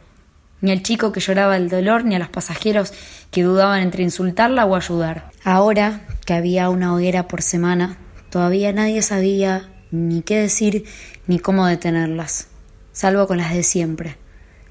ni 0.61 0.73
al 0.73 0.83
chico 0.83 1.13
que 1.13 1.21
lloraba 1.21 1.57
el 1.57 1.69
dolor, 1.69 2.05
ni 2.05 2.17
a 2.17 2.19
los 2.19 2.29
pasajeros 2.29 2.93
que 3.31 3.45
dudaban 3.45 3.81
entre 3.81 4.03
insultarla 4.03 4.67
o 4.67 4.75
ayudar. 4.75 5.31
Ahora 5.45 6.01
que 6.27 6.35
había 6.35 6.71
una 6.71 6.93
hoguera 6.93 7.29
por 7.29 7.43
semana, 7.43 7.97
todavía 8.29 8.73
nadie 8.73 9.03
sabía 9.03 9.69
ni 9.93 10.23
qué 10.23 10.41
decir 10.41 10.85
ni 11.29 11.39
cómo 11.39 11.65
detenerlas, 11.65 12.49
salvo 12.91 13.29
con 13.29 13.39
las 13.39 13.55
de 13.55 13.63
siempre 13.63 14.17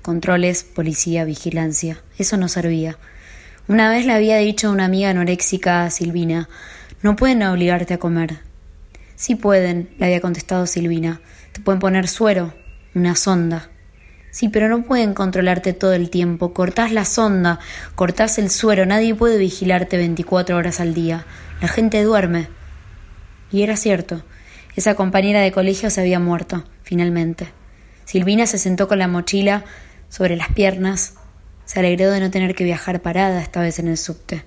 controles, 0.08 0.64
policía, 0.64 1.26
vigilancia. 1.26 2.02
Eso 2.18 2.38
no 2.38 2.48
servía. 2.48 2.98
Una 3.68 3.90
vez 3.90 4.06
le 4.06 4.14
había 4.14 4.38
dicho 4.38 4.70
a 4.70 4.72
una 4.72 4.86
amiga 4.86 5.10
anoréxica 5.10 5.90
Silvina, 5.90 6.48
no 7.02 7.18
pueden 7.18 7.44
obligarte 7.44 7.96
a 7.96 7.98
comer. 7.98 8.38
Sí 9.18 9.36
pueden, 9.36 9.90
le 10.00 10.06
había 10.06 10.22
contestado 10.22 10.66
Silvina. 10.66 11.20
Te 11.52 11.60
pueden 11.60 11.82
poner 11.82 12.08
suero, 12.08 12.54
una 12.96 13.18
sonda. 13.18 13.70
Sí, 14.32 14.48
pero 14.48 14.70
no 14.70 14.84
pueden 14.84 15.14
controlarte 15.14 15.74
todo 15.74 15.92
el 15.92 16.10
tiempo. 16.10 16.54
Cortás 16.54 16.94
la 16.94 17.04
sonda, 17.04 17.60
cortás 17.96 18.38
el 18.38 18.50
suero, 18.50 18.86
nadie 18.86 19.14
puede 19.14 19.38
vigilarte 19.38 19.98
24 19.98 20.56
horas 20.56 20.80
al 20.80 20.94
día. 20.94 21.26
La 21.60 21.68
gente 21.68 22.02
duerme. 22.02 22.48
Y 23.52 23.64
era 23.64 23.76
cierto. 23.76 24.24
Esa 24.78 24.96
compañera 24.96 25.42
de 25.42 25.52
colegio 25.52 25.90
se 25.90 26.00
había 26.00 26.22
muerto, 26.22 26.64
finalmente. 26.82 27.50
Silvina 28.06 28.46
se 28.46 28.58
sentó 28.58 28.88
con 28.88 29.00
la 29.00 29.10
mochila 29.10 29.66
sobre 30.10 30.36
las 30.36 30.50
piernas, 30.50 31.16
se 31.66 31.80
alegró 31.80 32.12
de 32.12 32.20
no 32.20 32.32
tener 32.32 32.56
que 32.56 32.64
viajar 32.64 33.02
parada 33.02 33.42
esta 33.42 33.62
vez 33.62 33.80
en 33.80 33.88
el 33.88 33.98
subte. 33.98 34.44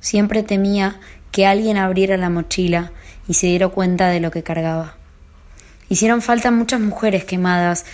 Siempre 0.00 0.42
temía 0.42 1.00
que 1.30 1.46
alguien 1.46 1.76
abriera 1.76 2.16
la 2.16 2.30
mochila 2.30 2.92
y 3.28 3.34
se 3.34 3.46
diera 3.46 3.68
cuenta 3.68 4.08
de 4.08 4.20
lo 4.20 4.30
que 4.30 4.42
cargaba. 4.42 4.96
Hicieron 5.88 6.22
falta 6.22 6.50
muchas 6.50 6.80
mujeres 6.80 7.24
quemadas 7.24 7.84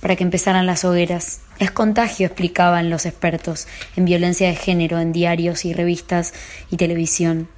para 0.00 0.16
que 0.16 0.24
empezaran 0.24 0.66
las 0.66 0.84
hogueras. 0.84 1.40
Es 1.58 1.70
contagio, 1.70 2.26
explicaban 2.26 2.90
los 2.90 3.06
expertos 3.06 3.66
en 3.96 4.04
violencia 4.04 4.48
de 4.48 4.56
género 4.56 4.98
en 5.00 5.12
diarios 5.12 5.64
y 5.64 5.72
revistas 5.72 6.34
y 6.70 6.76
televisión 6.76 7.48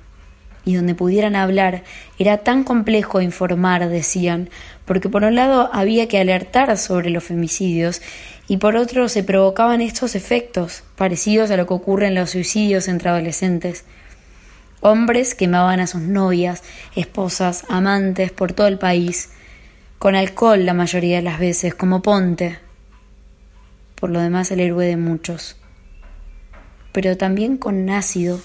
y 0.64 0.75
donde 0.75 0.95
pudieran 0.95 1.37
hablar 1.37 1.85
era 2.19 2.38
tan 2.38 2.64
complejo 2.64 3.21
informar, 3.21 3.88
decían, 3.88 4.50
porque 4.85 5.09
por 5.09 5.25
un 5.25 5.35
lado 5.35 5.71
había 5.73 6.09
que 6.09 6.19
alertar 6.19 6.76
sobre 6.76 7.11
los 7.11 7.25
femicidios 7.25 8.02
y 8.50 8.57
por 8.57 8.75
otro 8.75 9.09
se 9.09 9.23
provocaban 9.23 9.80
estos 9.80 10.16
efectos, 10.16 10.83
parecidos 10.97 11.52
a 11.52 11.57
lo 11.57 11.69
que 11.69 11.75
ocurre 11.75 12.09
en 12.09 12.16
los 12.16 12.30
suicidios 12.30 12.88
entre 12.88 13.09
adolescentes. 13.09 13.85
Hombres 14.80 15.37
quemaban 15.37 15.78
a 15.78 15.87
sus 15.87 16.00
novias, 16.00 16.64
esposas, 16.97 17.62
amantes 17.69 18.33
por 18.33 18.52
todo 18.52 18.66
el 18.66 18.76
país, 18.76 19.30
con 20.00 20.16
alcohol 20.16 20.66
la 20.66 20.75
mayoría 20.75 21.19
de 21.19 21.23
las 21.23 21.38
veces, 21.38 21.76
como 21.76 22.02
Ponte. 22.02 22.59
Por 23.95 24.11
lo 24.11 24.19
demás 24.19 24.50
el 24.50 24.59
héroe 24.59 24.85
de 24.85 24.97
muchos. 24.97 25.54
Pero 26.90 27.16
también 27.16 27.57
con 27.57 27.88
ácido 27.88 28.40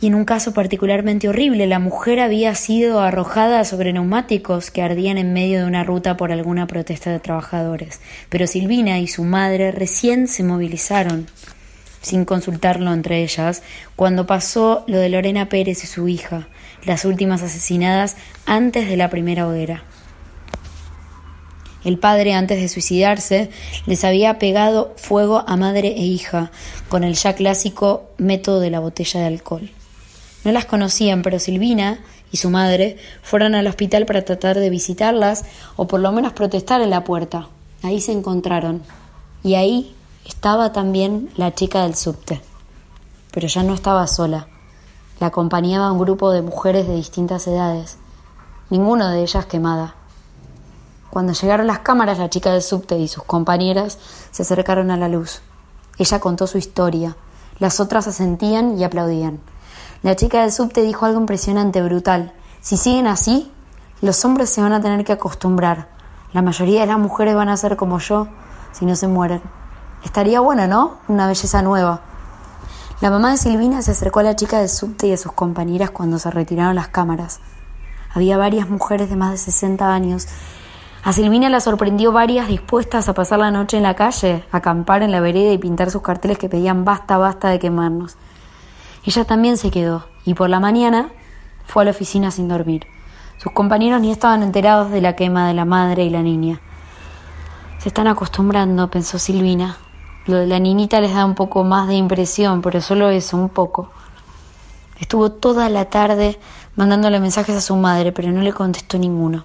y 0.00 0.06
en 0.06 0.14
un 0.14 0.24
caso 0.24 0.54
particularmente 0.54 1.28
horrible, 1.28 1.66
la 1.66 1.78
mujer 1.78 2.20
había 2.20 2.54
sido 2.54 3.00
arrojada 3.00 3.64
sobre 3.64 3.92
neumáticos 3.92 4.70
que 4.70 4.82
ardían 4.82 5.18
en 5.18 5.34
medio 5.34 5.60
de 5.60 5.66
una 5.66 5.84
ruta 5.84 6.16
por 6.16 6.32
alguna 6.32 6.66
protesta 6.66 7.10
de 7.10 7.20
trabajadores. 7.20 8.00
Pero 8.30 8.46
Silvina 8.46 8.98
y 8.98 9.08
su 9.08 9.24
madre 9.24 9.72
recién 9.72 10.26
se 10.26 10.42
movilizaron, 10.42 11.26
sin 12.00 12.24
consultarlo 12.24 12.94
entre 12.94 13.22
ellas, 13.22 13.62
cuando 13.94 14.26
pasó 14.26 14.84
lo 14.86 14.98
de 14.98 15.10
Lorena 15.10 15.50
Pérez 15.50 15.84
y 15.84 15.86
su 15.86 16.08
hija, 16.08 16.48
las 16.86 17.04
últimas 17.04 17.42
asesinadas 17.42 18.16
antes 18.46 18.88
de 18.88 18.96
la 18.96 19.10
primera 19.10 19.46
hoguera. 19.46 19.84
El 21.84 21.98
padre, 21.98 22.34
antes 22.34 22.60
de 22.60 22.68
suicidarse, 22.68 23.50
les 23.86 24.04
había 24.04 24.38
pegado 24.38 24.94
fuego 24.96 25.44
a 25.46 25.56
madre 25.56 25.88
e 25.88 26.04
hija 26.04 26.50
con 26.88 27.04
el 27.04 27.14
ya 27.14 27.34
clásico 27.34 28.10
método 28.18 28.60
de 28.60 28.70
la 28.70 28.80
botella 28.80 29.20
de 29.20 29.26
alcohol. 29.26 29.70
No 30.44 30.52
las 30.52 30.64
conocían, 30.64 31.22
pero 31.22 31.38
Silvina 31.38 32.00
y 32.32 32.38
su 32.38 32.50
madre 32.50 32.96
fueron 33.22 33.54
al 33.54 33.66
hospital 33.66 34.06
para 34.06 34.24
tratar 34.24 34.58
de 34.58 34.70
visitarlas 34.70 35.44
o 35.76 35.86
por 35.86 36.00
lo 36.00 36.12
menos 36.12 36.32
protestar 36.32 36.80
en 36.80 36.90
la 36.90 37.04
puerta. 37.04 37.48
Ahí 37.82 38.00
se 38.00 38.12
encontraron. 38.12 38.82
Y 39.42 39.54
ahí 39.54 39.94
estaba 40.26 40.72
también 40.72 41.30
la 41.36 41.54
chica 41.54 41.82
del 41.82 41.94
subte. 41.94 42.40
Pero 43.32 43.48
ya 43.48 43.62
no 43.62 43.74
estaba 43.74 44.06
sola. 44.06 44.48
La 45.18 45.28
acompañaba 45.28 45.92
un 45.92 45.98
grupo 45.98 46.30
de 46.30 46.42
mujeres 46.42 46.86
de 46.86 46.94
distintas 46.94 47.46
edades, 47.46 47.98
ninguna 48.70 49.12
de 49.12 49.22
ellas 49.22 49.44
quemada. 49.44 49.94
Cuando 51.10 51.32
llegaron 51.32 51.66
las 51.66 51.80
cámaras, 51.80 52.18
la 52.18 52.30
chica 52.30 52.52
del 52.52 52.62
subte 52.62 52.98
y 52.98 53.08
sus 53.08 53.24
compañeras 53.24 53.98
se 54.30 54.42
acercaron 54.42 54.90
a 54.90 54.96
la 54.96 55.08
luz. 55.08 55.42
Ella 55.98 56.20
contó 56.20 56.46
su 56.46 56.56
historia. 56.56 57.16
Las 57.58 57.80
otras 57.80 58.06
asentían 58.06 58.78
y 58.78 58.84
aplaudían. 58.84 59.40
La 60.02 60.16
chica 60.16 60.40
del 60.40 60.50
subte 60.50 60.80
dijo 60.80 61.04
algo 61.04 61.20
impresionante, 61.20 61.82
brutal. 61.82 62.32
Si 62.62 62.78
siguen 62.78 63.06
así, 63.06 63.52
los 64.00 64.24
hombres 64.24 64.48
se 64.48 64.62
van 64.62 64.72
a 64.72 64.80
tener 64.80 65.04
que 65.04 65.12
acostumbrar. 65.12 65.88
La 66.32 66.40
mayoría 66.40 66.80
de 66.80 66.86
las 66.86 66.98
mujeres 66.98 67.34
van 67.34 67.50
a 67.50 67.56
ser 67.58 67.76
como 67.76 67.98
yo 67.98 68.26
si 68.72 68.86
no 68.86 68.96
se 68.96 69.08
mueren. 69.08 69.42
Estaría 70.02 70.40
bueno, 70.40 70.66
¿no? 70.66 70.96
Una 71.08 71.26
belleza 71.26 71.60
nueva. 71.60 72.00
La 73.02 73.10
mamá 73.10 73.32
de 73.32 73.36
Silvina 73.36 73.82
se 73.82 73.90
acercó 73.90 74.20
a 74.20 74.22
la 74.22 74.36
chica 74.36 74.60
del 74.60 74.70
subte 74.70 75.06
y 75.06 75.12
a 75.12 75.18
sus 75.18 75.32
compañeras 75.32 75.90
cuando 75.90 76.18
se 76.18 76.30
retiraron 76.30 76.76
las 76.76 76.88
cámaras. 76.88 77.40
Había 78.14 78.38
varias 78.38 78.70
mujeres 78.70 79.10
de 79.10 79.16
más 79.16 79.32
de 79.32 79.36
60 79.36 79.92
años. 79.92 80.28
A 81.04 81.12
Silvina 81.12 81.50
la 81.50 81.60
sorprendió 81.60 82.10
varias 82.10 82.48
dispuestas 82.48 83.06
a 83.10 83.14
pasar 83.14 83.38
la 83.38 83.50
noche 83.50 83.76
en 83.76 83.82
la 83.82 83.96
calle, 83.96 84.44
acampar 84.50 85.02
en 85.02 85.12
la 85.12 85.20
vereda 85.20 85.52
y 85.52 85.58
pintar 85.58 85.90
sus 85.90 86.00
carteles 86.00 86.38
que 86.38 86.48
pedían 86.48 86.86
basta, 86.86 87.18
basta 87.18 87.50
de 87.50 87.58
quemarnos. 87.58 88.16
Ella 89.04 89.24
también 89.24 89.56
se 89.56 89.70
quedó 89.70 90.06
y 90.24 90.34
por 90.34 90.50
la 90.50 90.60
mañana 90.60 91.10
fue 91.64 91.82
a 91.82 91.84
la 91.86 91.90
oficina 91.92 92.30
sin 92.30 92.48
dormir. 92.48 92.86
Sus 93.38 93.52
compañeros 93.52 94.00
ni 94.00 94.10
estaban 94.10 94.42
enterados 94.42 94.90
de 94.90 95.00
la 95.00 95.16
quema 95.16 95.48
de 95.48 95.54
la 95.54 95.64
madre 95.64 96.04
y 96.04 96.10
la 96.10 96.22
niña. 96.22 96.60
Se 97.78 97.88
están 97.88 98.06
acostumbrando, 98.06 98.90
pensó 98.90 99.18
Silvina. 99.18 99.78
Lo 100.26 100.36
de 100.36 100.46
la 100.46 100.58
niñita 100.58 101.00
les 101.00 101.14
da 101.14 101.24
un 101.24 101.34
poco 101.34 101.64
más 101.64 101.88
de 101.88 101.94
impresión, 101.94 102.60
pero 102.60 102.82
solo 102.82 103.08
eso, 103.08 103.38
un 103.38 103.48
poco. 103.48 103.90
Estuvo 104.98 105.32
toda 105.32 105.70
la 105.70 105.86
tarde 105.86 106.38
mandándole 106.76 107.20
mensajes 107.20 107.56
a 107.56 107.62
su 107.62 107.74
madre, 107.76 108.12
pero 108.12 108.30
no 108.30 108.42
le 108.42 108.52
contestó 108.52 108.98
ninguno. 108.98 109.44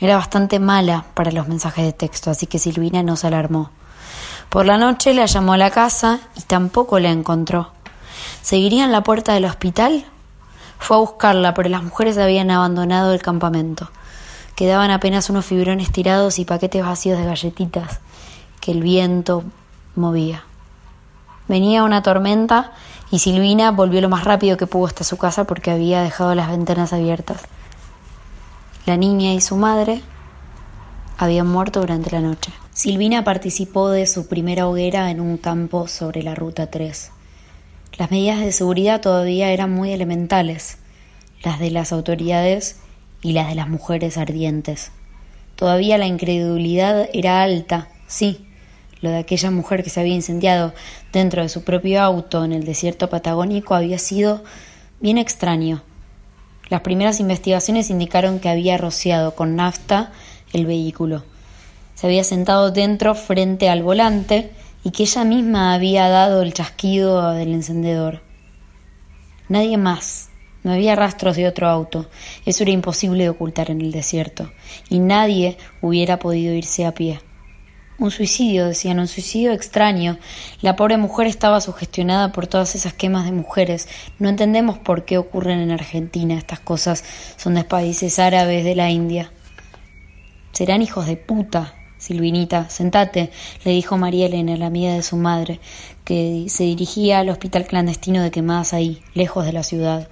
Era 0.00 0.16
bastante 0.16 0.58
mala 0.58 1.04
para 1.14 1.30
los 1.30 1.46
mensajes 1.46 1.84
de 1.84 1.92
texto, 1.92 2.30
así 2.30 2.46
que 2.46 2.58
Silvina 2.58 3.04
no 3.04 3.14
se 3.14 3.28
alarmó. 3.28 3.70
Por 4.48 4.66
la 4.66 4.78
noche 4.78 5.12
la 5.12 5.26
llamó 5.26 5.52
a 5.54 5.58
la 5.58 5.70
casa 5.70 6.20
y 6.36 6.42
tampoco 6.42 6.98
la 6.98 7.10
encontró. 7.10 7.72
¿Seguiría 8.42 8.84
en 8.84 8.92
la 8.92 9.02
puerta 9.02 9.34
del 9.34 9.44
hospital? 9.44 10.04
Fue 10.78 10.96
a 10.96 11.00
buscarla, 11.00 11.54
pero 11.54 11.68
las 11.68 11.82
mujeres 11.82 12.16
habían 12.18 12.50
abandonado 12.50 13.12
el 13.12 13.22
campamento. 13.22 13.90
Quedaban 14.54 14.90
apenas 14.90 15.28
unos 15.30 15.44
fibrones 15.44 15.90
tirados 15.90 16.38
y 16.38 16.44
paquetes 16.44 16.84
vacíos 16.84 17.18
de 17.18 17.24
galletitas 17.24 18.00
que 18.60 18.72
el 18.72 18.82
viento 18.82 19.44
movía. 19.94 20.44
Venía 21.48 21.84
una 21.84 22.02
tormenta 22.02 22.72
y 23.10 23.18
Silvina 23.18 23.70
volvió 23.70 24.00
lo 24.00 24.08
más 24.08 24.24
rápido 24.24 24.56
que 24.56 24.66
pudo 24.66 24.86
hasta 24.86 25.04
su 25.04 25.16
casa 25.16 25.44
porque 25.44 25.70
había 25.70 26.02
dejado 26.02 26.34
las 26.34 26.48
ventanas 26.48 26.92
abiertas. 26.92 27.42
La 28.84 28.96
niña 28.96 29.32
y 29.34 29.40
su 29.40 29.56
madre 29.56 30.02
habían 31.18 31.46
muerto 31.46 31.80
durante 31.80 32.10
la 32.10 32.20
noche. 32.20 32.52
Silvina 32.76 33.24
participó 33.24 33.88
de 33.88 34.06
su 34.06 34.26
primera 34.26 34.68
hoguera 34.68 35.10
en 35.10 35.18
un 35.18 35.38
campo 35.38 35.88
sobre 35.88 36.22
la 36.22 36.34
Ruta 36.34 36.66
3. 36.70 37.10
Las 37.96 38.10
medidas 38.10 38.40
de 38.40 38.52
seguridad 38.52 39.00
todavía 39.00 39.50
eran 39.50 39.70
muy 39.70 39.92
elementales, 39.92 40.76
las 41.42 41.58
de 41.58 41.70
las 41.70 41.90
autoridades 41.90 42.76
y 43.22 43.32
las 43.32 43.48
de 43.48 43.54
las 43.54 43.70
mujeres 43.70 44.18
ardientes. 44.18 44.92
Todavía 45.54 45.96
la 45.96 46.06
incredulidad 46.06 47.08
era 47.14 47.40
alta, 47.40 47.88
sí, 48.06 48.46
lo 49.00 49.08
de 49.08 49.20
aquella 49.20 49.50
mujer 49.50 49.82
que 49.82 49.88
se 49.88 50.00
había 50.00 50.14
incendiado 50.14 50.74
dentro 51.14 51.40
de 51.40 51.48
su 51.48 51.64
propio 51.64 52.02
auto 52.02 52.44
en 52.44 52.52
el 52.52 52.64
desierto 52.64 53.08
patagónico 53.08 53.74
había 53.74 53.98
sido 53.98 54.44
bien 55.00 55.16
extraño. 55.16 55.82
Las 56.68 56.82
primeras 56.82 57.20
investigaciones 57.20 57.88
indicaron 57.88 58.38
que 58.38 58.50
había 58.50 58.76
rociado 58.76 59.34
con 59.34 59.56
nafta 59.56 60.12
el 60.52 60.66
vehículo. 60.66 61.24
Se 61.96 62.06
había 62.06 62.24
sentado 62.24 62.70
dentro 62.70 63.14
frente 63.14 63.70
al 63.70 63.82
volante 63.82 64.52
y 64.84 64.90
que 64.90 65.04
ella 65.04 65.24
misma 65.24 65.72
había 65.72 66.08
dado 66.08 66.42
el 66.42 66.52
chasquido 66.52 67.32
del 67.32 67.54
encendedor. 67.54 68.20
Nadie 69.48 69.78
más. 69.78 70.28
No 70.62 70.72
había 70.72 70.94
rastros 70.94 71.36
de 71.36 71.48
otro 71.48 71.68
auto. 71.68 72.10
Eso 72.44 72.64
era 72.64 72.72
imposible 72.72 73.22
de 73.22 73.30
ocultar 73.30 73.70
en 73.70 73.80
el 73.80 73.92
desierto. 73.92 74.52
Y 74.90 74.98
nadie 74.98 75.56
hubiera 75.80 76.18
podido 76.18 76.52
irse 76.52 76.84
a 76.84 76.92
pie. 76.92 77.20
Un 77.98 78.10
suicidio, 78.10 78.66
decían, 78.66 78.98
un 78.98 79.08
suicidio 79.08 79.52
extraño. 79.52 80.18
La 80.60 80.76
pobre 80.76 80.98
mujer 80.98 81.28
estaba 81.28 81.62
sugestionada 81.62 82.30
por 82.30 82.46
todas 82.46 82.74
esas 82.74 82.92
quemas 82.92 83.24
de 83.24 83.32
mujeres. 83.32 83.88
No 84.18 84.28
entendemos 84.28 84.78
por 84.78 85.06
qué 85.06 85.16
ocurren 85.16 85.60
en 85.60 85.70
Argentina 85.70 86.34
estas 86.34 86.60
cosas. 86.60 87.04
Son 87.38 87.54
de 87.54 87.64
países 87.64 88.18
árabes 88.18 88.64
de 88.64 88.74
la 88.74 88.90
India. 88.90 89.32
Serán 90.52 90.82
hijos 90.82 91.06
de 91.06 91.16
puta. 91.16 91.72
Silvinita, 91.98 92.68
sentate, 92.68 93.30
le 93.64 93.70
dijo 93.72 93.96
María 93.96 94.26
Elena, 94.26 94.56
la 94.56 94.66
amiga 94.66 94.92
de 94.92 95.02
su 95.02 95.16
madre, 95.16 95.60
que 96.04 96.46
se 96.48 96.64
dirigía 96.64 97.20
al 97.20 97.30
hospital 97.30 97.66
clandestino 97.66 98.22
de 98.22 98.30
Quemadas 98.30 98.74
ahí, 98.74 99.02
lejos 99.14 99.44
de 99.44 99.52
la 99.52 99.62
ciudad, 99.62 100.08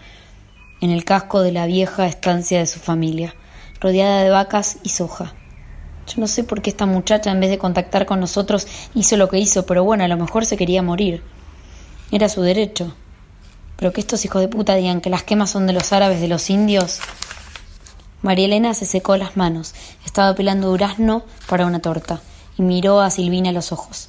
en 0.80 0.90
el 0.90 1.04
casco 1.04 1.40
de 1.40 1.52
la 1.52 1.66
vieja 1.66 2.06
estancia 2.06 2.58
de 2.58 2.66
su 2.66 2.80
familia, 2.80 3.34
rodeada 3.80 4.22
de 4.22 4.30
vacas 4.30 4.78
y 4.82 4.88
soja. 4.88 5.34
Yo 6.06 6.20
no 6.20 6.26
sé 6.26 6.44
por 6.44 6.62
qué 6.62 6.70
esta 6.70 6.86
muchacha, 6.86 7.30
en 7.30 7.40
vez 7.40 7.50
de 7.50 7.58
contactar 7.58 8.06
con 8.06 8.20
nosotros, 8.20 8.66
hizo 8.94 9.16
lo 9.16 9.28
que 9.28 9.38
hizo, 9.38 9.66
pero 9.66 9.84
bueno, 9.84 10.04
a 10.04 10.08
lo 10.08 10.16
mejor 10.16 10.44
se 10.46 10.56
quería 10.56 10.82
morir. 10.82 11.22
Era 12.10 12.28
su 12.28 12.42
derecho. 12.42 12.94
Pero 13.76 13.92
que 13.92 14.00
estos 14.00 14.24
hijos 14.24 14.40
de 14.40 14.48
puta 14.48 14.74
digan 14.74 15.00
que 15.00 15.10
las 15.10 15.22
quemas 15.22 15.50
son 15.50 15.66
de 15.66 15.72
los 15.72 15.92
árabes, 15.92 16.20
de 16.20 16.28
los 16.28 16.50
indios. 16.50 17.00
María 18.24 18.46
Elena 18.46 18.72
se 18.72 18.86
secó 18.86 19.18
las 19.18 19.36
manos. 19.36 19.74
Estaba 20.06 20.34
pelando 20.34 20.68
durazno 20.68 21.24
para 21.46 21.66
una 21.66 21.80
torta 21.80 22.22
y 22.56 22.62
miró 22.62 23.02
a 23.02 23.10
Silvina 23.10 23.50
a 23.50 23.52
los 23.52 23.70
ojos. 23.70 24.08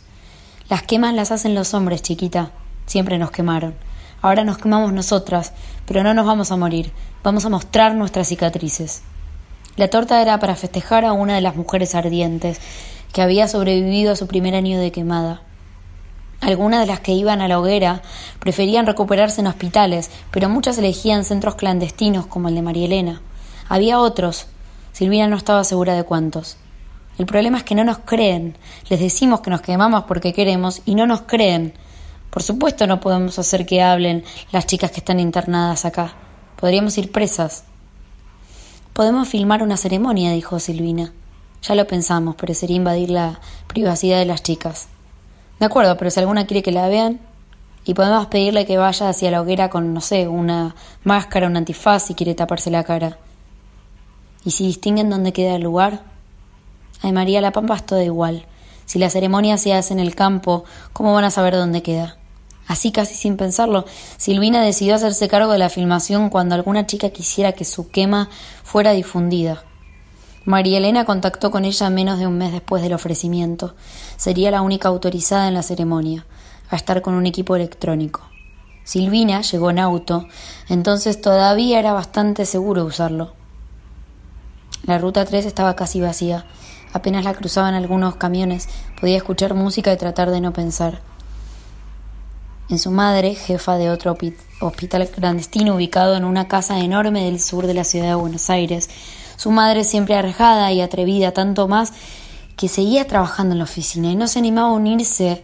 Las 0.70 0.84
quemas 0.84 1.14
las 1.14 1.32
hacen 1.32 1.54
los 1.54 1.74
hombres, 1.74 2.02
chiquita. 2.02 2.52
Siempre 2.86 3.18
nos 3.18 3.32
quemaron. 3.32 3.76
Ahora 4.22 4.46
nos 4.46 4.58
quemamos 4.58 4.94
nosotras, 4.94 5.52
pero 5.86 6.02
no 6.02 6.14
nos 6.14 6.26
vamos 6.26 6.50
a 6.54 6.56
morir. 6.56 6.94
Vamos 7.24 7.44
a 7.44 7.50
mostrar 7.50 7.94
nuestras 7.94 8.30
cicatrices. 8.30 9.02
La 9.76 9.90
torta 9.90 10.22
era 10.22 10.40
para 10.40 10.56
festejar 10.56 11.04
a 11.04 11.12
una 11.12 11.36
de 11.36 11.42
las 11.42 11.58
mujeres 11.58 11.94
ardientes, 11.94 12.62
que 13.12 13.22
había 13.22 13.50
sobrevivido 13.50 14.14
a 14.14 14.16
su 14.16 14.28
primer 14.28 14.56
año 14.56 14.80
de 14.80 14.94
quemada. 14.94 15.42
Algunas 16.40 16.80
de 16.80 16.88
las 16.88 17.02
que 17.02 17.12
iban 17.12 17.42
a 17.42 17.50
la 17.50 17.60
hoguera 17.60 18.02
preferían 18.40 18.86
recuperarse 18.86 19.42
en 19.42 19.48
hospitales, 19.48 20.10
pero 20.32 20.48
muchas 20.48 20.78
elegían 20.78 21.26
centros 21.26 21.56
clandestinos 21.56 22.28
como 22.28 22.48
el 22.48 22.56
de 22.56 22.62
María 22.62 22.86
Elena. 22.86 23.22
Había 23.68 24.00
otros. 24.00 24.48
Silvina 24.92 25.28
no 25.28 25.36
estaba 25.36 25.64
segura 25.64 25.96
de 25.96 26.04
cuántos. 26.04 26.58
El 27.18 27.26
problema 27.26 27.58
es 27.58 27.64
que 27.64 27.76
no 27.76 27.84
nos 27.84 28.00
creen. 28.00 28.58
Les 28.90 29.00
decimos 29.00 29.42
que 29.42 29.50
nos 29.50 29.62
quemamos 29.62 30.04
porque 30.04 30.34
queremos 30.34 30.82
y 30.86 30.96
no 30.96 31.08
nos 31.08 31.22
creen. 31.22 31.74
Por 32.30 32.44
supuesto 32.44 32.86
no 32.86 33.00
podemos 33.00 33.40
hacer 33.40 33.66
que 33.66 33.82
hablen 33.82 34.24
las 34.52 34.68
chicas 34.68 34.92
que 34.92 35.00
están 35.00 35.20
internadas 35.20 35.86
acá. 35.86 36.14
Podríamos 36.58 36.98
ir 36.98 37.12
presas. 37.12 37.64
Podemos 38.94 39.28
filmar 39.28 39.64
una 39.64 39.78
ceremonia, 39.78 40.32
dijo 40.32 40.60
Silvina. 40.60 41.14
Ya 41.62 41.76
lo 41.76 41.88
pensamos, 41.88 42.36
pero 42.36 42.54
sería 42.54 42.78
invadir 42.78 43.10
la 43.10 43.40
privacidad 43.68 44.20
de 44.20 44.26
las 44.26 44.44
chicas. 44.44 44.88
De 45.60 45.66
acuerdo, 45.66 45.98
pero 45.98 46.12
si 46.12 46.20
alguna 46.20 46.46
quiere 46.46 46.62
que 46.62 46.72
la 46.72 46.88
vean, 46.88 47.20
y 47.86 47.94
podemos 47.94 48.28
pedirle 48.28 48.66
que 48.66 48.78
vaya 48.78 49.10
hacia 49.10 49.32
la 49.32 49.42
hoguera 49.42 49.70
con, 49.70 49.94
no 49.94 50.02
sé, 50.02 50.28
una 50.28 50.76
máscara, 51.04 51.48
un 51.48 51.56
antifaz 51.56 52.04
si 52.04 52.16
quiere 52.16 52.34
taparse 52.34 52.72
la 52.72 52.84
cara. 52.84 53.18
¿Y 54.46 54.52
si 54.52 54.68
distinguen 54.68 55.10
dónde 55.10 55.34
queda 55.34 55.56
el 55.56 55.64
lugar? 55.64 56.04
Ay, 57.02 57.12
María, 57.12 57.42
la 57.42 57.52
Pampa 57.52 57.76
es 57.76 57.86
todo 57.86 58.02
igual. 58.02 58.46
Si 58.86 59.00
la 59.00 59.10
ceremonia 59.10 59.58
se 59.58 59.74
hace 59.74 59.92
en 59.92 60.00
el 60.00 60.14
campo, 60.14 60.64
¿cómo 60.94 61.14
van 61.14 61.24
a 61.24 61.32
saber 61.32 61.56
dónde 61.56 61.82
queda? 61.82 62.18
Así 62.68 62.92
casi 62.92 63.16
sin 63.16 63.38
pensarlo, 63.38 63.86
Silvina 64.18 64.62
decidió 64.62 64.96
hacerse 64.96 65.28
cargo 65.28 65.52
de 65.52 65.58
la 65.58 65.70
filmación 65.70 66.30
cuando 66.30 66.56
alguna 66.56 66.86
chica 66.86 67.10
quisiera 67.10 67.54
que 67.54 67.66
su 67.66 67.90
quema 67.90 68.30
fuera 68.64 68.92
difundida. 68.92 69.64
María 70.46 70.78
Elena 70.78 71.06
contactó 71.06 71.50
con 71.50 71.66
ella 71.66 71.90
menos 71.90 72.20
de 72.20 72.28
un 72.28 72.38
mes 72.38 72.52
después 72.52 72.84
del 72.84 72.94
ofrecimiento. 72.94 73.76
Sería 74.16 74.52
la 74.52 74.62
única 74.62 74.90
autorizada 74.90 75.48
en 75.48 75.56
la 75.56 75.64
ceremonia, 75.64 76.26
a 76.70 76.76
estar 76.76 77.02
con 77.02 77.16
un 77.16 77.26
equipo 77.26 77.56
electrónico. 77.56 78.22
Silvina 78.84 79.42
llegó 79.42 79.72
en 79.72 79.80
auto, 79.80 80.28
entonces 80.70 81.20
todavía 81.20 81.80
era 81.80 81.94
bastante 81.94 82.46
seguro 82.46 82.86
usarlo. 82.86 83.34
La 84.86 84.98
ruta 84.98 85.26
3 85.26 85.46
estaba 85.46 85.76
casi 85.76 86.02
vacía. 86.02 86.46
Apenas 86.94 87.24
la 87.24 87.34
cruzaban 87.34 87.74
algunos 87.74 88.16
camiones, 88.16 88.70
podía 89.00 89.18
escuchar 89.18 89.54
música 89.54 89.92
y 89.92 89.98
tratar 89.98 90.32
de 90.32 90.42
no 90.42 90.54
pensar 90.54 91.02
en 92.68 92.80
su 92.80 92.90
madre, 92.90 93.36
jefa 93.36 93.78
de 93.78 93.92
otro 93.92 94.18
hospital 94.60 95.08
clandestino 95.10 95.76
ubicado 95.76 96.16
en 96.16 96.26
una 96.26 96.48
casa 96.48 96.80
enorme 96.80 97.26
del 97.26 97.40
sur 97.40 97.68
de 97.68 97.76
la 97.76 97.84
ciudad 97.84 98.08
de 98.08 98.16
Buenos 98.16 98.50
Aires. 98.50 98.90
Su 99.36 99.52
madre 99.52 99.84
siempre 99.84 100.16
arrejada 100.16 100.72
y 100.72 100.82
atrevida, 100.82 101.32
tanto 101.32 101.68
más 101.68 101.94
que 102.58 102.68
seguía 102.68 103.06
trabajando 103.06 103.54
en 103.54 103.60
la 103.60 103.66
oficina 103.66 104.10
y 104.10 104.16
no 104.16 104.28
se 104.28 104.40
animaba 104.40 104.70
a 104.70 104.74
unirse 104.74 105.44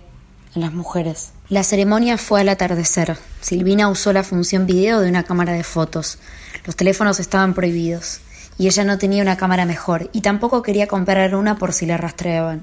a 0.55 0.59
las 0.59 0.73
mujeres. 0.73 1.31
La 1.49 1.63
ceremonia 1.63 2.17
fue 2.17 2.41
al 2.41 2.49
atardecer. 2.49 3.15
Silvina 3.39 3.89
usó 3.89 4.13
la 4.13 4.23
función 4.23 4.65
video 4.65 4.99
de 4.99 5.09
una 5.09 5.23
cámara 5.23 5.53
de 5.53 5.63
fotos. 5.63 6.17
Los 6.65 6.75
teléfonos 6.75 7.19
estaban 7.19 7.53
prohibidos 7.53 8.21
y 8.61 8.67
ella 8.67 8.83
no 8.83 8.99
tenía 8.99 9.23
una 9.23 9.37
cámara 9.37 9.65
mejor 9.65 10.11
y 10.13 10.21
tampoco 10.21 10.61
quería 10.61 10.85
comprar 10.85 11.33
una 11.33 11.57
por 11.57 11.73
si 11.73 11.87
la 11.87 11.97
rastreaban. 11.97 12.61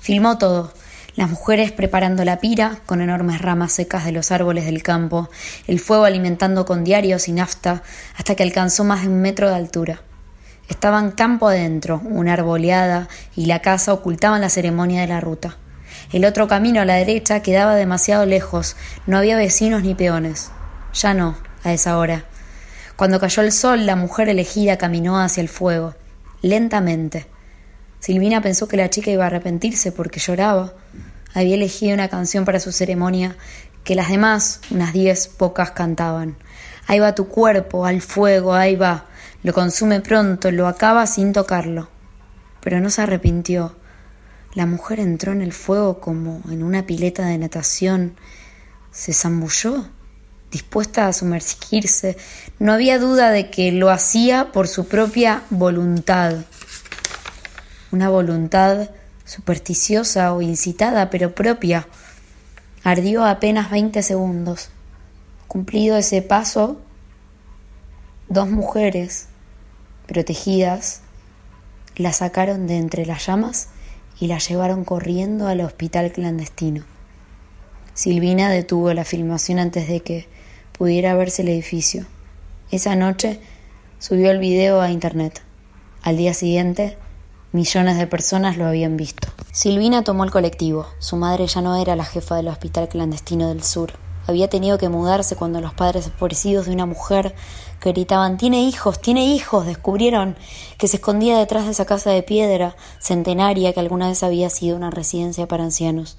Filmó 0.00 0.38
todo, 0.38 0.72
las 1.16 1.28
mujeres 1.28 1.72
preparando 1.72 2.24
la 2.24 2.38
pira 2.38 2.78
con 2.86 3.00
enormes 3.00 3.42
ramas 3.42 3.72
secas 3.72 4.04
de 4.04 4.12
los 4.12 4.30
árboles 4.30 4.66
del 4.66 4.84
campo, 4.84 5.28
el 5.66 5.80
fuego 5.80 6.04
alimentando 6.04 6.64
con 6.64 6.84
diarios 6.84 7.26
y 7.26 7.32
nafta 7.32 7.82
hasta 8.16 8.36
que 8.36 8.44
alcanzó 8.44 8.84
más 8.84 9.02
de 9.02 9.08
un 9.08 9.20
metro 9.20 9.48
de 9.48 9.56
altura. 9.56 10.02
Estaban 10.68 11.10
campo 11.10 11.48
adentro, 11.48 12.00
una 12.04 12.34
arboleada 12.34 13.08
y 13.34 13.46
la 13.46 13.60
casa 13.60 13.94
ocultaban 13.94 14.40
la 14.40 14.50
ceremonia 14.50 15.00
de 15.00 15.08
la 15.08 15.18
ruta. 15.18 15.56
El 16.12 16.26
otro 16.26 16.46
camino 16.46 16.80
a 16.80 16.84
la 16.84 16.94
derecha 16.94 17.42
quedaba 17.42 17.74
demasiado 17.74 18.24
lejos, 18.24 18.76
no 19.08 19.18
había 19.18 19.36
vecinos 19.36 19.82
ni 19.82 19.96
peones. 19.96 20.52
Ya 20.94 21.12
no, 21.12 21.36
a 21.64 21.72
esa 21.72 21.98
hora. 21.98 22.27
Cuando 22.98 23.20
cayó 23.20 23.44
el 23.44 23.52
sol, 23.52 23.86
la 23.86 23.94
mujer 23.94 24.28
elegida 24.28 24.76
caminó 24.76 25.20
hacia 25.20 25.40
el 25.40 25.48
fuego, 25.48 25.94
lentamente. 26.42 27.26
Silvina 28.00 28.42
pensó 28.42 28.66
que 28.66 28.76
la 28.76 28.90
chica 28.90 29.12
iba 29.12 29.22
a 29.22 29.28
arrepentirse 29.28 29.92
porque 29.92 30.18
lloraba, 30.18 30.72
había 31.32 31.54
elegido 31.54 31.94
una 31.94 32.08
canción 32.08 32.44
para 32.44 32.58
su 32.58 32.72
ceremonia 32.72 33.36
que 33.84 33.94
las 33.94 34.08
demás, 34.08 34.62
unas 34.72 34.92
diez 34.92 35.28
pocas, 35.28 35.70
cantaban. 35.70 36.38
Ahí 36.88 36.98
va 36.98 37.14
tu 37.14 37.28
cuerpo, 37.28 37.86
al 37.86 38.02
fuego, 38.02 38.52
ahí 38.52 38.74
va. 38.74 39.06
Lo 39.44 39.52
consume 39.52 40.00
pronto, 40.00 40.50
lo 40.50 40.66
acaba 40.66 41.06
sin 41.06 41.32
tocarlo. 41.32 41.88
Pero 42.60 42.80
no 42.80 42.90
se 42.90 43.02
arrepintió. 43.02 43.76
La 44.54 44.66
mujer 44.66 44.98
entró 44.98 45.30
en 45.30 45.42
el 45.42 45.52
fuego 45.52 46.00
como 46.00 46.42
en 46.50 46.64
una 46.64 46.84
pileta 46.84 47.26
de 47.26 47.38
natación. 47.38 48.16
Se 48.90 49.12
zambulló, 49.12 49.86
dispuesta 50.50 51.06
a 51.06 51.12
sumergirse. 51.12 52.16
No 52.58 52.72
había 52.72 52.98
duda 52.98 53.30
de 53.30 53.50
que 53.50 53.72
lo 53.72 53.90
hacía 53.90 54.52
por 54.52 54.68
su 54.68 54.86
propia 54.88 55.42
voluntad. 55.50 56.36
una 57.90 58.10
voluntad 58.10 58.90
supersticiosa 59.24 60.34
o 60.34 60.42
incitada, 60.42 61.10
pero 61.10 61.34
propia. 61.34 61.86
Ardió 62.84 63.24
apenas 63.24 63.70
veinte 63.70 64.02
segundos. 64.02 64.70
Cumplido 65.46 65.96
ese 65.96 66.20
paso, 66.22 66.80
dos 68.28 68.48
mujeres, 68.50 69.28
protegidas, 70.06 71.00
la 71.96 72.12
sacaron 72.12 72.66
de 72.66 72.76
entre 72.76 73.06
las 73.06 73.26
llamas 73.26 73.68
y 74.20 74.26
la 74.26 74.38
llevaron 74.38 74.84
corriendo 74.84 75.46
al 75.48 75.60
hospital 75.60 76.12
clandestino. 76.12 76.84
Silvina 77.94 78.50
detuvo 78.50 78.92
la 78.94 79.04
filmación 79.04 79.58
antes 79.58 79.88
de 79.88 80.00
que 80.00 80.28
pudiera 80.78 81.14
verse 81.16 81.42
el 81.42 81.48
edificio. 81.48 82.06
Esa 82.70 82.94
noche 82.94 83.40
subió 83.98 84.30
el 84.30 84.38
video 84.38 84.80
a 84.80 84.90
internet. 84.90 85.42
Al 86.02 86.16
día 86.16 86.32
siguiente, 86.32 86.96
millones 87.52 87.98
de 87.98 88.06
personas 88.06 88.56
lo 88.56 88.66
habían 88.66 88.96
visto. 88.96 89.28
Silvina 89.52 90.04
tomó 90.04 90.22
el 90.22 90.30
colectivo. 90.30 90.86
Su 91.00 91.16
madre 91.16 91.48
ya 91.48 91.60
no 91.60 91.74
era 91.76 91.96
la 91.96 92.04
jefa 92.04 92.36
del 92.36 92.48
hospital 92.48 92.88
clandestino 92.88 93.48
del 93.48 93.64
sur. 93.64 93.92
Había 94.28 94.48
tenido 94.48 94.78
que 94.78 94.88
mudarse 94.88 95.34
cuando 95.34 95.60
los 95.60 95.74
padres 95.74 96.06
enfurecidos 96.06 96.66
de 96.66 96.72
una 96.72 96.86
mujer 96.86 97.34
que 97.80 97.92
gritaban 97.92 98.36
Tiene 98.36 98.62
hijos, 98.62 99.00
tiene 99.00 99.24
hijos, 99.24 99.66
descubrieron 99.66 100.36
que 100.76 100.86
se 100.86 100.96
escondía 100.96 101.38
detrás 101.38 101.64
de 101.64 101.72
esa 101.72 101.86
casa 101.86 102.10
de 102.10 102.22
piedra 102.22 102.76
centenaria 103.00 103.72
que 103.72 103.80
alguna 103.80 104.08
vez 104.08 104.22
había 104.22 104.50
sido 104.50 104.76
una 104.76 104.90
residencia 104.90 105.48
para 105.48 105.64
ancianos. 105.64 106.18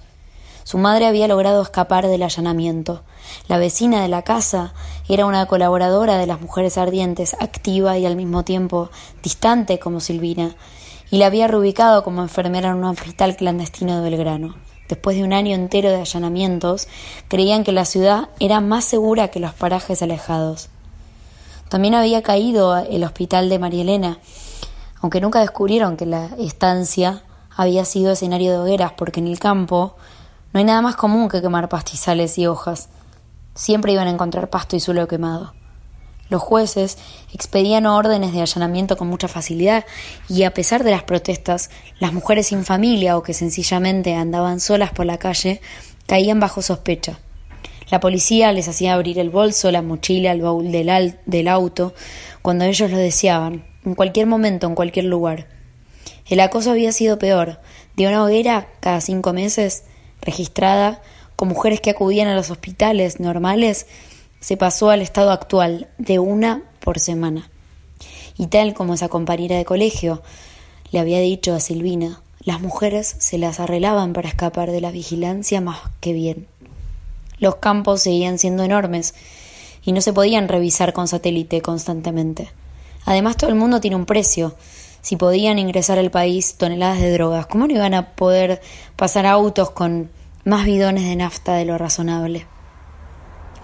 Su 0.69 0.77
madre 0.77 1.07
había 1.07 1.27
logrado 1.27 1.63
escapar 1.63 2.05
del 2.05 2.21
allanamiento. 2.21 3.01
La 3.47 3.57
vecina 3.57 4.03
de 4.03 4.07
la 4.07 4.21
casa 4.21 4.75
era 5.07 5.25
una 5.25 5.47
colaboradora 5.47 6.19
de 6.19 6.27
las 6.27 6.41
mujeres 6.41 6.77
ardientes, 6.77 7.35
activa 7.39 7.97
y 7.97 8.05
al 8.05 8.15
mismo 8.15 8.43
tiempo 8.43 8.91
distante 9.23 9.79
como 9.79 9.99
Silvina, 9.99 10.55
y 11.09 11.17
la 11.17 11.25
había 11.25 11.47
reubicado 11.47 12.03
como 12.03 12.21
enfermera 12.21 12.69
en 12.69 12.75
un 12.75 12.83
hospital 12.83 13.35
clandestino 13.35 13.95
de 13.95 14.07
Belgrano. 14.11 14.57
Después 14.87 15.17
de 15.17 15.23
un 15.23 15.33
año 15.33 15.55
entero 15.55 15.89
de 15.89 16.01
allanamientos, 16.01 16.87
creían 17.29 17.63
que 17.63 17.71
la 17.71 17.85
ciudad 17.85 18.29
era 18.39 18.61
más 18.61 18.85
segura 18.85 19.29
que 19.29 19.39
los 19.39 19.53
parajes 19.53 20.03
alejados. 20.03 20.69
También 21.69 21.95
había 21.95 22.21
caído 22.21 22.77
el 22.77 23.03
hospital 23.03 23.49
de 23.49 23.57
María 23.57 23.81
Elena, 23.81 24.19
aunque 25.01 25.19
nunca 25.19 25.39
descubrieron 25.39 25.97
que 25.97 26.05
la 26.05 26.29
estancia 26.37 27.23
había 27.57 27.85
sido 27.85 28.11
escenario 28.11 28.51
de 28.51 28.59
hogueras, 28.59 28.91
porque 28.95 29.19
en 29.19 29.29
el 29.29 29.39
campo 29.39 29.95
no 30.51 30.59
hay 30.59 30.63
nada 30.63 30.81
más 30.81 30.95
común 30.95 31.29
que 31.29 31.41
quemar 31.41 31.69
pastizales 31.69 32.37
y 32.37 32.47
hojas. 32.47 32.89
Siempre 33.53 33.91
iban 33.91 34.07
a 34.07 34.11
encontrar 34.11 34.49
pasto 34.49 34.75
y 34.75 34.79
suelo 34.79 35.07
quemado. 35.07 35.53
Los 36.29 36.41
jueces 36.41 36.97
expedían 37.33 37.85
órdenes 37.85 38.33
de 38.33 38.41
allanamiento 38.41 38.97
con 38.97 39.07
mucha 39.07 39.27
facilidad 39.27 39.85
y 40.27 40.43
a 40.43 40.53
pesar 40.53 40.83
de 40.83 40.91
las 40.91 41.03
protestas, 41.03 41.69
las 41.99 42.13
mujeres 42.13 42.47
sin 42.47 42.65
familia 42.65 43.17
o 43.17 43.23
que 43.23 43.33
sencillamente 43.33 44.13
andaban 44.13 44.59
solas 44.59 44.91
por 44.91 45.05
la 45.05 45.17
calle 45.17 45.61
caían 46.05 46.39
bajo 46.39 46.61
sospecha. 46.61 47.19
La 47.89 47.99
policía 47.99 48.51
les 48.51 48.67
hacía 48.67 48.93
abrir 48.93 49.17
el 49.17 49.31
bolso, 49.31 49.71
la 49.71 49.81
mochila, 49.81 50.31
el 50.31 50.43
baúl 50.43 50.71
del, 50.71 51.17
del 51.25 51.47
auto, 51.47 51.93
cuando 52.43 52.65
ellos 52.65 52.91
lo 52.91 52.97
deseaban, 52.97 53.65
en 53.83 53.95
cualquier 53.95 54.27
momento, 54.27 54.67
en 54.67 54.75
cualquier 54.75 55.05
lugar. 55.05 55.47
El 56.27 56.39
acoso 56.39 56.69
había 56.69 56.91
sido 56.91 57.17
peor. 57.17 57.59
De 57.95 58.07
una 58.07 58.23
hoguera 58.23 58.67
cada 58.79 59.01
cinco 59.01 59.33
meses 59.33 59.85
registrada 60.21 61.01
con 61.35 61.47
mujeres 61.47 61.81
que 61.81 61.91
acudían 61.91 62.27
a 62.27 62.35
los 62.35 62.49
hospitales 62.49 63.19
normales, 63.19 63.87
se 64.39 64.57
pasó 64.57 64.89
al 64.89 65.01
estado 65.01 65.31
actual 65.31 65.87
de 65.97 66.19
una 66.19 66.63
por 66.79 66.99
semana. 66.99 67.49
Y 68.37 68.47
tal 68.47 68.73
como 68.73 68.93
esa 68.93 69.09
compañera 69.09 69.57
de 69.57 69.65
colegio 69.65 70.21
le 70.91 70.99
había 70.99 71.19
dicho 71.19 71.53
a 71.53 71.59
Silvina, 71.59 72.21
las 72.39 72.61
mujeres 72.61 73.15
se 73.19 73.37
las 73.37 73.59
arreglaban 73.59 74.13
para 74.13 74.29
escapar 74.29 74.71
de 74.71 74.81
la 74.81 74.91
vigilancia 74.91 75.59
más 75.61 75.79
que 75.99 76.13
bien. 76.13 76.47
Los 77.37 77.55
campos 77.57 78.01
seguían 78.01 78.39
siendo 78.39 78.63
enormes 78.63 79.13
y 79.83 79.91
no 79.91 80.01
se 80.01 80.13
podían 80.13 80.47
revisar 80.47 80.93
con 80.93 81.07
satélite 81.07 81.61
constantemente. 81.61 82.51
Además, 83.05 83.37
todo 83.37 83.49
el 83.49 83.55
mundo 83.55 83.81
tiene 83.81 83.95
un 83.95 84.05
precio. 84.05 84.55
Si 85.01 85.15
podían 85.15 85.59
ingresar 85.59 85.97
al 85.97 86.11
país 86.11 86.55
toneladas 86.55 86.99
de 86.99 87.11
drogas, 87.11 87.47
¿cómo 87.47 87.67
no 87.67 87.73
iban 87.73 87.93
a 87.93 88.15
poder 88.15 88.61
pasar 88.95 89.25
autos 89.25 89.71
con 89.71 90.09
más 90.45 90.65
bidones 90.65 91.03
de 91.03 91.15
nafta 91.15 91.55
de 91.55 91.65
lo 91.65 91.77
razonable. 91.77 92.45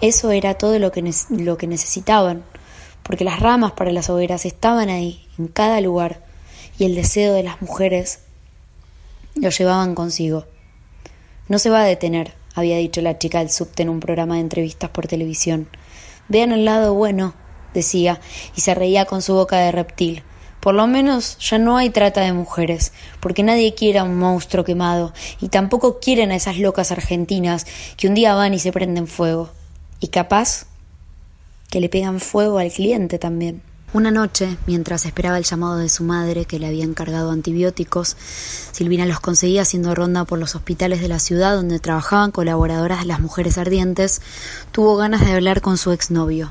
Eso 0.00 0.30
era 0.30 0.54
todo 0.54 0.78
lo 0.78 0.92
que, 0.92 1.02
lo 1.30 1.56
que 1.56 1.66
necesitaban, 1.66 2.44
porque 3.02 3.24
las 3.24 3.40
ramas 3.40 3.72
para 3.72 3.92
las 3.92 4.10
hogueras 4.10 4.44
estaban 4.44 4.88
ahí, 4.88 5.26
en 5.38 5.48
cada 5.48 5.80
lugar, 5.80 6.22
y 6.78 6.84
el 6.84 6.94
deseo 6.94 7.32
de 7.32 7.42
las 7.42 7.62
mujeres 7.62 8.20
lo 9.34 9.48
llevaban 9.48 9.94
consigo. 9.94 10.44
No 11.48 11.58
se 11.58 11.70
va 11.70 11.82
a 11.82 11.86
detener, 11.86 12.34
había 12.54 12.76
dicho 12.76 13.00
la 13.00 13.18
chica 13.18 13.38
del 13.38 13.50
subte 13.50 13.82
en 13.82 13.88
un 13.88 14.00
programa 14.00 14.34
de 14.34 14.40
entrevistas 14.40 14.90
por 14.90 15.06
televisión. 15.06 15.68
Vean 16.28 16.52
el 16.52 16.64
lado 16.64 16.92
bueno, 16.94 17.34
decía, 17.72 18.20
y 18.54 18.60
se 18.60 18.74
reía 18.74 19.06
con 19.06 19.22
su 19.22 19.34
boca 19.34 19.56
de 19.58 19.72
reptil. 19.72 20.22
Por 20.66 20.74
lo 20.74 20.88
menos 20.88 21.38
ya 21.38 21.58
no 21.58 21.76
hay 21.76 21.90
trata 21.90 22.22
de 22.22 22.32
mujeres, 22.32 22.90
porque 23.20 23.44
nadie 23.44 23.74
quiere 23.74 24.00
a 24.00 24.02
un 24.02 24.18
monstruo 24.18 24.64
quemado, 24.64 25.12
y 25.40 25.48
tampoco 25.48 26.00
quieren 26.00 26.32
a 26.32 26.34
esas 26.34 26.58
locas 26.58 26.90
argentinas 26.90 27.68
que 27.96 28.08
un 28.08 28.14
día 28.14 28.34
van 28.34 28.52
y 28.52 28.58
se 28.58 28.72
prenden 28.72 29.06
fuego. 29.06 29.50
Y 30.00 30.08
capaz 30.08 30.66
que 31.70 31.78
le 31.78 31.88
pegan 31.88 32.18
fuego 32.18 32.58
al 32.58 32.72
cliente 32.72 33.20
también. 33.20 33.62
Una 33.92 34.10
noche, 34.10 34.56
mientras 34.66 35.06
esperaba 35.06 35.38
el 35.38 35.44
llamado 35.44 35.76
de 35.76 35.88
su 35.88 36.02
madre, 36.02 36.46
que 36.46 36.58
le 36.58 36.66
había 36.66 36.82
encargado 36.82 37.30
antibióticos, 37.30 38.16
Silvina 38.72 39.06
los 39.06 39.20
conseguía 39.20 39.62
haciendo 39.62 39.94
ronda 39.94 40.24
por 40.24 40.40
los 40.40 40.56
hospitales 40.56 41.00
de 41.00 41.06
la 41.06 41.20
ciudad 41.20 41.54
donde 41.54 41.78
trabajaban 41.78 42.32
colaboradoras 42.32 43.02
de 43.02 43.06
las 43.06 43.20
mujeres 43.20 43.56
ardientes, 43.56 44.20
tuvo 44.72 44.96
ganas 44.96 45.24
de 45.24 45.30
hablar 45.30 45.60
con 45.60 45.78
su 45.78 45.92
exnovio. 45.92 46.50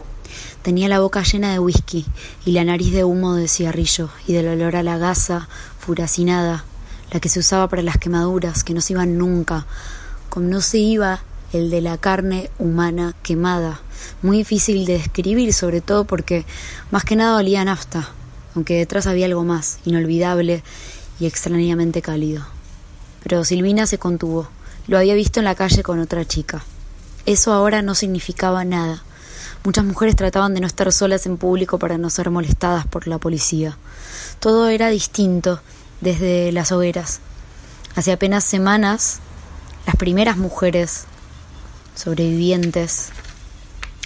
Tenía 0.62 0.88
la 0.88 1.00
boca 1.00 1.24
llena 1.24 1.52
de 1.52 1.60
whisky 1.60 2.06
y 2.46 2.52
la 2.52 2.64
nariz 2.64 2.92
de 2.92 3.04
humo 3.04 3.36
de 3.36 3.48
cigarrillo 3.48 4.10
y 4.28 4.34
del 4.34 4.48
olor 4.48 4.76
a 4.76 4.84
la 4.84 4.98
gasa 4.98 5.48
furacinada, 5.80 6.66
la 7.12 7.20
que 7.20 7.30
se 7.30 7.40
usaba 7.40 7.68
para 7.70 7.82
las 7.82 7.98
quemaduras, 7.98 8.64
que 8.64 8.74
no 8.74 8.82
se 8.82 8.94
iban 8.94 9.18
nunca, 9.18 9.66
como 10.30 10.48
no 10.48 10.62
se 10.62 10.80
iba 10.80 11.22
el 11.54 11.70
de 11.70 11.82
la 11.82 11.98
carne 11.98 12.50
humana 12.60 13.16
quemada. 13.24 13.80
Muy 14.22 14.40
difícil 14.40 14.86
de 14.86 14.94
describir, 14.94 15.54
sobre 15.54 15.82
todo 15.82 16.06
porque 16.06 16.46
más 16.92 17.06
que 17.06 17.16
nada 17.16 17.38
olía 17.38 17.62
a 17.62 17.66
nafta, 17.66 18.10
aunque 18.56 18.76
detrás 18.76 19.08
había 19.08 19.28
algo 19.28 19.44
más, 19.44 19.80
inolvidable 19.86 20.64
y 21.20 21.28
extrañamente 21.28 22.02
cálido. 22.02 22.46
Pero 23.24 23.44
Silvina 23.44 23.88
se 23.88 23.98
contuvo. 23.98 24.50
Lo 24.88 24.98
había 24.98 25.16
visto 25.16 25.40
en 25.40 25.46
la 25.46 25.56
calle 25.56 25.82
con 25.82 26.00
otra 26.00 26.26
chica. 26.26 26.64
Eso 27.26 27.54
ahora 27.54 27.82
no 27.82 27.96
significaba 27.96 28.66
nada. 28.66 29.05
Muchas 29.66 29.84
mujeres 29.84 30.16
trataban 30.16 30.54
de 30.54 30.62
no 30.62 30.68
estar 30.68 30.92
solas 30.94 31.26
en 31.26 31.38
público 31.38 31.80
para 31.80 31.98
no 31.98 32.12
ser 32.12 32.30
molestadas 32.30 32.86
por 32.86 33.08
la 33.08 33.18
policía. 33.18 33.80
Todo 34.40 34.68
era 34.68 34.90
distinto 34.90 35.60
desde 36.02 36.52
las 36.52 36.72
hogueras. 36.72 37.20
Hace 37.96 38.12
apenas 38.12 38.44
semanas, 38.44 39.22
las 39.88 39.96
primeras 39.96 40.38
mujeres 40.38 41.06
sobrevivientes 41.96 43.10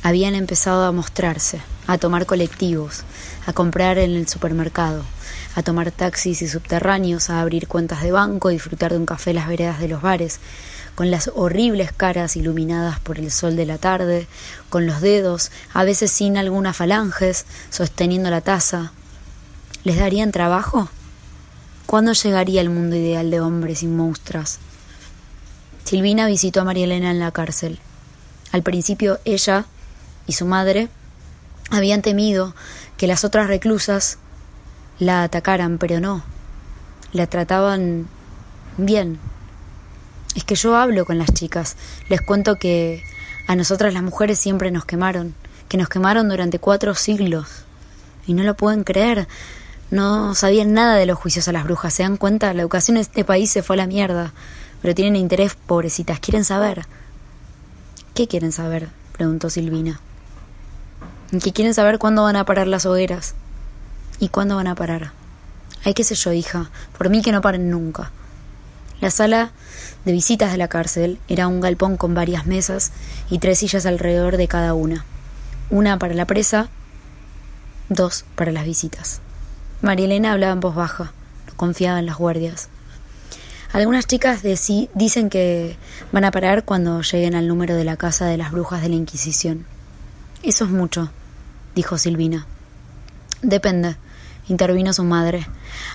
habían 0.01 0.33
empezado 0.33 0.85
a 0.85 0.93
mostrarse, 0.93 1.59
a 1.87 1.97
tomar 1.97 2.25
colectivos, 2.25 3.03
a 3.45 3.51
comprar 3.51 3.97
en 3.97 4.11
el 4.11 4.29
supermercado, 4.29 5.03
a 5.55 5.61
tomar 5.61 5.91
taxis 5.91 6.41
y 6.41 6.47
subterráneos, 6.47 7.29
a 7.29 7.41
abrir 7.41 7.67
cuentas 7.67 8.01
de 8.01 8.13
banco, 8.13 8.47
a 8.47 8.51
disfrutar 8.51 8.93
de 8.93 8.97
un 8.97 9.05
café 9.05 9.31
en 9.31 9.35
las 9.35 9.49
veredas 9.49 9.81
de 9.81 9.89
los 9.89 10.01
bares, 10.01 10.39
con 10.99 11.11
las 11.11 11.31
horribles 11.33 11.93
caras 11.93 12.35
iluminadas 12.35 12.99
por 12.99 13.19
el 13.19 13.31
sol 13.31 13.55
de 13.55 13.65
la 13.65 13.77
tarde, 13.77 14.27
con 14.67 14.85
los 14.85 14.99
dedos, 14.99 15.49
a 15.73 15.85
veces 15.85 16.11
sin 16.11 16.37
algunas 16.37 16.75
falanges, 16.75 17.45
sosteniendo 17.69 18.29
la 18.29 18.41
taza. 18.41 18.91
¿Les 19.85 19.97
darían 19.97 20.33
trabajo? 20.33 20.89
¿Cuándo 21.85 22.11
llegaría 22.11 22.59
el 22.59 22.69
mundo 22.69 22.97
ideal 22.97 23.31
de 23.31 23.39
hombres 23.39 23.79
sin 23.79 23.95
monstruos? 23.95 24.57
Silvina 25.85 26.27
visitó 26.27 26.59
a 26.59 26.65
María 26.65 26.83
Elena 26.83 27.11
en 27.11 27.19
la 27.19 27.31
cárcel. 27.31 27.79
Al 28.51 28.61
principio 28.61 29.19
ella 29.23 29.67
y 30.27 30.33
su 30.33 30.45
madre 30.45 30.89
habían 31.71 32.01
temido 32.01 32.53
que 32.97 33.07
las 33.07 33.23
otras 33.23 33.47
reclusas 33.47 34.17
la 34.99 35.23
atacaran, 35.23 35.77
pero 35.77 36.01
no. 36.01 36.23
La 37.13 37.25
trataban 37.25 38.09
bien, 38.77 39.17
es 40.35 40.43
que 40.43 40.55
yo 40.55 40.75
hablo 40.75 41.05
con 41.05 41.17
las 41.17 41.33
chicas, 41.33 41.75
les 42.07 42.21
cuento 42.21 42.55
que 42.55 43.03
a 43.47 43.55
nosotras 43.55 43.93
las 43.93 44.03
mujeres 44.03 44.39
siempre 44.39 44.71
nos 44.71 44.85
quemaron, 44.85 45.33
que 45.67 45.77
nos 45.77 45.89
quemaron 45.89 46.29
durante 46.29 46.59
cuatro 46.59 46.93
siglos. 46.95 47.47
Y 48.27 48.33
no 48.33 48.43
lo 48.43 48.55
pueden 48.55 48.83
creer. 48.83 49.27
No 49.89 50.35
sabían 50.35 50.73
nada 50.73 50.95
de 50.95 51.07
los 51.07 51.17
juicios 51.17 51.47
a 51.47 51.51
las 51.51 51.63
brujas. 51.63 51.95
Se 51.95 52.03
dan 52.03 52.17
cuenta, 52.17 52.53
la 52.53 52.61
educación 52.61 52.97
en 52.97 53.01
este 53.01 53.23
país 53.23 53.49
se 53.49 53.63
fue 53.63 53.75
a 53.75 53.77
la 53.77 53.87
mierda. 53.87 54.33
Pero 54.83 54.93
tienen 54.93 55.15
interés, 55.15 55.55
pobrecitas. 55.55 56.19
Quieren 56.19 56.45
saber. 56.45 56.85
¿Qué 58.13 58.27
quieren 58.27 58.51
saber? 58.51 58.89
preguntó 59.13 59.49
Silvina. 59.49 59.99
Que 61.41 61.53
quieren 61.53 61.73
saber 61.73 61.97
cuándo 61.97 62.23
van 62.23 62.35
a 62.35 62.45
parar 62.45 62.67
las 62.67 62.85
hogueras. 62.85 63.33
¿Y 64.19 64.29
cuándo 64.29 64.57
van 64.57 64.67
a 64.67 64.75
parar? 64.75 65.11
Ay, 65.83 65.93
qué 65.93 66.03
sé 66.03 66.13
yo, 66.13 66.33
hija, 66.33 66.69
por 66.97 67.09
mí 67.09 67.21
que 67.21 67.31
no 67.31 67.41
paren 67.41 67.69
nunca. 67.69 68.11
La 69.01 69.09
sala 69.11 69.51
de 70.05 70.11
visitas 70.11 70.51
de 70.51 70.57
la 70.57 70.67
cárcel 70.67 71.19
era 71.27 71.47
un 71.47 71.61
galpón 71.61 71.97
con 71.97 72.13
varias 72.13 72.45
mesas 72.45 72.91
y 73.29 73.39
tres 73.39 73.59
sillas 73.59 73.85
alrededor 73.85 74.37
de 74.37 74.47
cada 74.47 74.73
una. 74.73 75.05
Una 75.69 75.99
para 75.99 76.13
la 76.13 76.25
presa, 76.25 76.69
dos 77.89 78.25
para 78.35 78.51
las 78.51 78.65
visitas. 78.65 79.21
María 79.81 80.05
Elena 80.05 80.33
hablaba 80.33 80.53
en 80.53 80.59
voz 80.59 80.75
baja, 80.75 81.13
no 81.47 81.53
confiaba 81.55 81.99
en 81.99 82.05
las 82.05 82.17
guardias. 82.17 82.69
Algunas 83.71 84.07
chicas 84.07 84.41
de 84.41 84.57
sí 84.57 84.89
dicen 84.95 85.29
que 85.29 85.77
van 86.11 86.25
a 86.25 86.31
parar 86.31 86.65
cuando 86.65 87.01
lleguen 87.01 87.35
al 87.35 87.47
número 87.47 87.75
de 87.75 87.83
la 87.83 87.97
casa 87.97 88.25
de 88.25 88.37
las 88.37 88.51
brujas 88.51 88.81
de 88.81 88.89
la 88.89 88.95
Inquisición. 88.95 89.65
Eso 90.41 90.65
es 90.65 90.71
mucho, 90.71 91.11
dijo 91.75 91.97
Silvina. 91.97 92.47
Depende, 93.41 93.95
intervino 94.47 94.91
su 94.91 95.03
madre. 95.03 95.47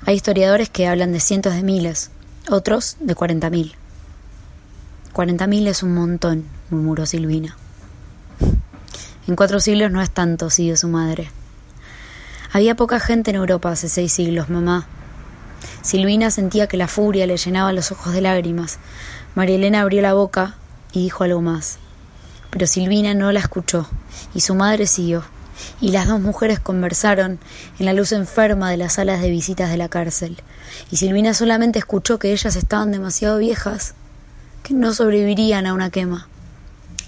Hay 0.06 0.14
historiadores 0.14 0.68
que 0.68 0.86
hablan 0.86 1.12
de 1.12 1.20
cientos 1.20 1.54
de 1.54 1.62
miles, 1.62 2.10
otros 2.48 2.96
de 3.00 3.14
cuarenta 3.14 3.50
mil. 3.50 3.74
Cuarenta 5.14 5.46
mil 5.46 5.68
es 5.68 5.84
un 5.84 5.94
montón, 5.94 6.44
murmuró 6.70 7.06
Silvina. 7.06 7.56
En 9.28 9.36
cuatro 9.36 9.60
siglos 9.60 9.92
no 9.92 10.02
es 10.02 10.10
tanto, 10.10 10.50
siguió 10.50 10.76
su 10.76 10.88
madre. 10.88 11.30
Había 12.52 12.74
poca 12.74 12.98
gente 12.98 13.30
en 13.30 13.36
Europa 13.36 13.70
hace 13.70 13.88
seis 13.88 14.12
siglos, 14.12 14.50
mamá. 14.50 14.88
Silvina 15.82 16.32
sentía 16.32 16.66
que 16.66 16.76
la 16.76 16.88
furia 16.88 17.28
le 17.28 17.36
llenaba 17.36 17.72
los 17.72 17.92
ojos 17.92 18.12
de 18.12 18.22
lágrimas. 18.22 18.80
María 19.36 19.54
Elena 19.54 19.82
abrió 19.82 20.02
la 20.02 20.14
boca 20.14 20.56
y 20.92 21.04
dijo 21.04 21.22
algo 21.22 21.40
más. 21.40 21.78
Pero 22.50 22.66
Silvina 22.66 23.14
no 23.14 23.30
la 23.30 23.38
escuchó, 23.38 23.88
y 24.34 24.40
su 24.40 24.56
madre 24.56 24.88
siguió, 24.88 25.22
y 25.80 25.92
las 25.92 26.08
dos 26.08 26.20
mujeres 26.20 26.58
conversaron 26.58 27.38
en 27.78 27.86
la 27.86 27.92
luz 27.92 28.10
enferma 28.10 28.68
de 28.68 28.78
las 28.78 28.94
salas 28.94 29.22
de 29.22 29.30
visitas 29.30 29.70
de 29.70 29.76
la 29.76 29.88
cárcel 29.88 30.36
y 30.90 30.96
Silvina 30.96 31.34
solamente 31.34 31.78
escuchó 31.78 32.18
que 32.18 32.32
ellas 32.32 32.56
estaban 32.56 32.90
demasiado 32.92 33.38
viejas, 33.38 33.94
que 34.64 34.74
no 34.74 34.94
sobrevivirían 34.94 35.66
a 35.66 35.74
una 35.74 35.90
quema. 35.90 36.26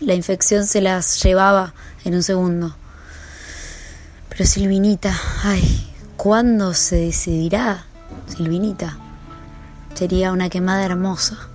La 0.01 0.15
infección 0.15 0.67
se 0.67 0.83
las 0.83 1.23
llevaba 1.23 1.73
en 2.05 2.15
un 2.15 2.23
segundo. 2.23 2.77
Pero 4.29 4.45
Silvinita, 4.45 5.19
ay, 5.43 5.91
¿cuándo 6.19 6.75
se 6.75 6.97
decidirá? 6.97 7.87
Silvinita, 8.27 8.99
sería 9.95 10.33
una 10.33 10.51
quemada 10.51 10.85
hermosa, 10.85 11.49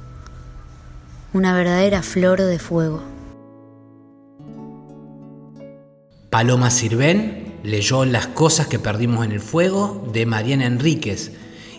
una 1.34 1.54
verdadera 1.54 2.02
flor 2.02 2.42
de 2.42 2.58
fuego. 2.58 3.04
Paloma 6.32 6.72
Sirven 6.72 7.60
leyó 7.62 8.06
Las 8.06 8.26
cosas 8.26 8.66
que 8.66 8.80
perdimos 8.80 9.24
en 9.24 9.34
el 9.34 9.40
fuego 9.40 10.10
de 10.12 10.26
Mariana 10.26 10.66
Enríquez 10.66 11.32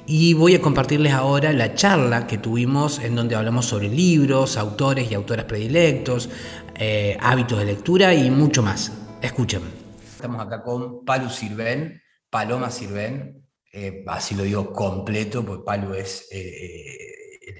y 0.07 0.35
voy 0.35 0.55
a 0.55 0.61
compartirles 0.61 1.13
ahora 1.13 1.53
la 1.53 1.75
charla 1.75 2.27
que 2.27 2.39
tuvimos 2.39 2.99
en 2.99 3.15
donde 3.15 3.37
hablamos 3.37 3.67
sobre 3.67 3.89
libros, 3.89 4.57
autores 4.57 5.11
y 5.11 5.15
autoras 5.15 5.45
predilectos, 5.45 6.29
eh, 6.75 7.17
hábitos 7.21 7.59
de 7.59 7.65
lectura 7.67 8.15
y 8.15 8.31
mucho 8.31 8.63
más. 8.63 8.93
Escuchen. 9.21 9.63
Estamos 10.03 10.45
acá 10.45 10.63
con 10.63 11.05
Palu 11.05 11.31
Sirven, 11.31 12.01
Paloma 12.29 12.71
Sirven, 12.71 13.43
eh, 13.73 14.05
así 14.07 14.35
lo 14.35 14.43
digo 14.43 14.73
completo, 14.73 15.45
pues 15.45 15.61
Palu 15.65 15.95
es 15.95 16.29
eh, 16.31 16.99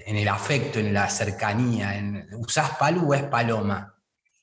en 0.05 0.15
el 0.15 0.27
afecto, 0.27 0.79
en 0.79 0.93
la 0.93 1.09
cercanía. 1.09 1.97
En, 1.97 2.27
¿Usás 2.35 2.71
Palu 2.77 3.11
o 3.11 3.13
es 3.13 3.23
Paloma? 3.23 3.95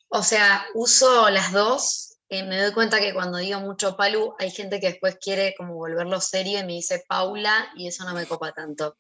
O 0.08 0.22
sea, 0.22 0.64
uso 0.74 1.30
las 1.30 1.52
dos, 1.52 2.10
eh, 2.30 2.44
me 2.44 2.62
doy 2.62 2.72
cuenta 2.72 3.00
que 3.00 3.12
cuando 3.12 3.38
digo 3.38 3.58
mucho 3.58 3.96
Palu, 3.96 4.34
hay 4.38 4.50
gente 4.52 4.78
que 4.78 4.88
después 4.88 5.18
quiere 5.20 5.52
como 5.58 5.74
volverlo 5.74 6.20
serio 6.20 6.60
y 6.60 6.64
me 6.64 6.74
dice 6.74 7.04
Paula, 7.08 7.70
y 7.74 7.88
eso 7.88 8.04
no 8.04 8.14
me 8.14 8.24
copa 8.24 8.52
tanto. 8.52 8.98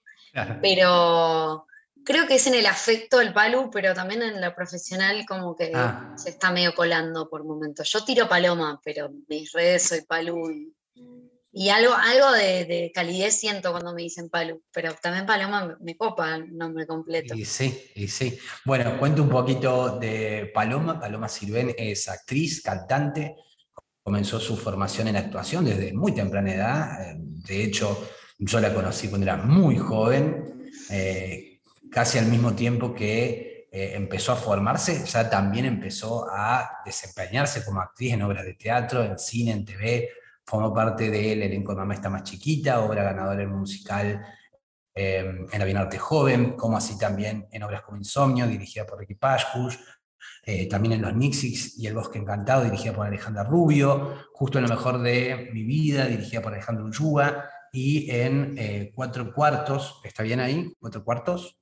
Pero 0.60 1.66
creo 2.04 2.26
que 2.26 2.34
es 2.34 2.46
en 2.48 2.54
el 2.54 2.66
afecto 2.66 3.20
el 3.20 3.32
Palu, 3.32 3.70
pero 3.70 3.94
también 3.94 4.22
en 4.22 4.40
lo 4.40 4.54
profesional 4.54 5.24
como 5.26 5.54
que 5.54 5.70
ah. 5.74 6.12
se 6.16 6.30
está 6.30 6.50
medio 6.50 6.74
colando 6.74 7.30
por 7.30 7.44
momentos. 7.44 7.88
Yo 7.90 8.04
tiro 8.04 8.28
paloma, 8.28 8.80
pero 8.84 9.10
mis 9.28 9.52
redes 9.52 9.84
soy 9.84 10.02
Palu. 10.02 10.50
Y 10.50 10.74
y 11.52 11.68
algo, 11.70 11.94
algo 11.94 12.30
de, 12.32 12.92
calidez 12.94 13.40
siento 13.40 13.72
cuando 13.72 13.92
me 13.92 14.02
dicen 14.02 14.28
Palu, 14.28 14.62
pero 14.72 14.94
también 14.94 15.26
Paloma 15.26 15.76
me, 15.80 15.96
copa 15.96 16.36
el 16.36 16.56
nombre 16.56 16.86
completo. 16.86 17.34
Y 17.34 17.44
sí, 17.44 17.90
y 17.96 18.06
sí. 18.06 18.38
Bueno, 18.64 18.96
cuento 18.98 19.22
un 19.24 19.28
poquito 19.28 19.98
de 19.98 20.50
Paloma. 20.54 21.00
Paloma 21.00 21.28
Sirven 21.28 21.74
es 21.76 22.08
actriz, 22.08 22.62
cantante, 22.62 23.34
comenzó 24.00 24.38
su 24.38 24.56
formación 24.56 25.08
en 25.08 25.16
actuación 25.16 25.64
desde 25.64 25.92
muy 25.92 26.12
temprana 26.12 26.54
edad. 26.54 27.16
De 27.16 27.64
hecho, 27.64 28.08
yo 28.38 28.60
la 28.60 28.72
conocí 28.72 29.08
cuando 29.08 29.26
era 29.26 29.36
muy 29.36 29.76
joven, 29.76 30.70
eh, 30.88 31.62
casi 31.90 32.18
al 32.18 32.26
mismo 32.26 32.54
tiempo 32.54 32.94
que 32.94 33.66
eh, 33.72 33.92
empezó 33.96 34.32
a 34.32 34.36
formarse, 34.36 35.04
ya 35.04 35.28
también 35.28 35.64
empezó 35.64 36.28
a 36.30 36.78
desempeñarse 36.84 37.64
como 37.64 37.80
actriz 37.80 38.12
en 38.12 38.22
obras 38.22 38.44
de 38.44 38.54
teatro, 38.54 39.02
en 39.02 39.18
cine, 39.18 39.50
en 39.50 39.64
TV 39.64 40.08
formó 40.50 40.74
parte 40.74 41.08
del 41.08 41.44
elenco 41.44 41.72
de 41.72 41.78
Mamá 41.78 41.94
está 41.94 42.10
más 42.10 42.24
chiquita, 42.24 42.80
obra 42.80 43.04
ganadora 43.04 43.40
en 43.40 43.52
musical 43.52 44.26
eh, 44.92 45.46
en 45.50 45.58
la 45.58 45.64
Bienarte 45.64 45.96
Joven, 45.96 46.56
como 46.56 46.76
así 46.76 46.98
también 46.98 47.46
en 47.52 47.62
obras 47.62 47.82
como 47.82 47.98
Insomnio, 47.98 48.48
dirigida 48.48 48.84
por 48.84 48.98
Ricky 48.98 49.14
Pashkush, 49.14 49.76
eh, 50.44 50.68
también 50.68 50.94
en 50.94 51.02
Los 51.02 51.14
Nixix 51.14 51.78
y 51.78 51.86
El 51.86 51.94
Bosque 51.94 52.18
Encantado, 52.18 52.64
dirigida 52.64 52.92
por 52.92 53.06
Alejandra 53.06 53.44
Rubio, 53.44 54.16
justo 54.32 54.58
en 54.58 54.64
Lo 54.64 54.70
Mejor 54.70 55.00
de 55.00 55.50
Mi 55.52 55.62
Vida, 55.62 56.06
dirigida 56.06 56.42
por 56.42 56.52
Alejandro 56.52 56.84
Ulluga, 56.84 57.48
y 57.72 58.10
en 58.10 58.56
eh, 58.58 58.90
Cuatro 58.92 59.32
Cuartos, 59.32 60.00
¿está 60.02 60.24
bien 60.24 60.40
ahí? 60.40 60.74
¿Cuatro 60.80 61.04
Cuartos? 61.04 61.56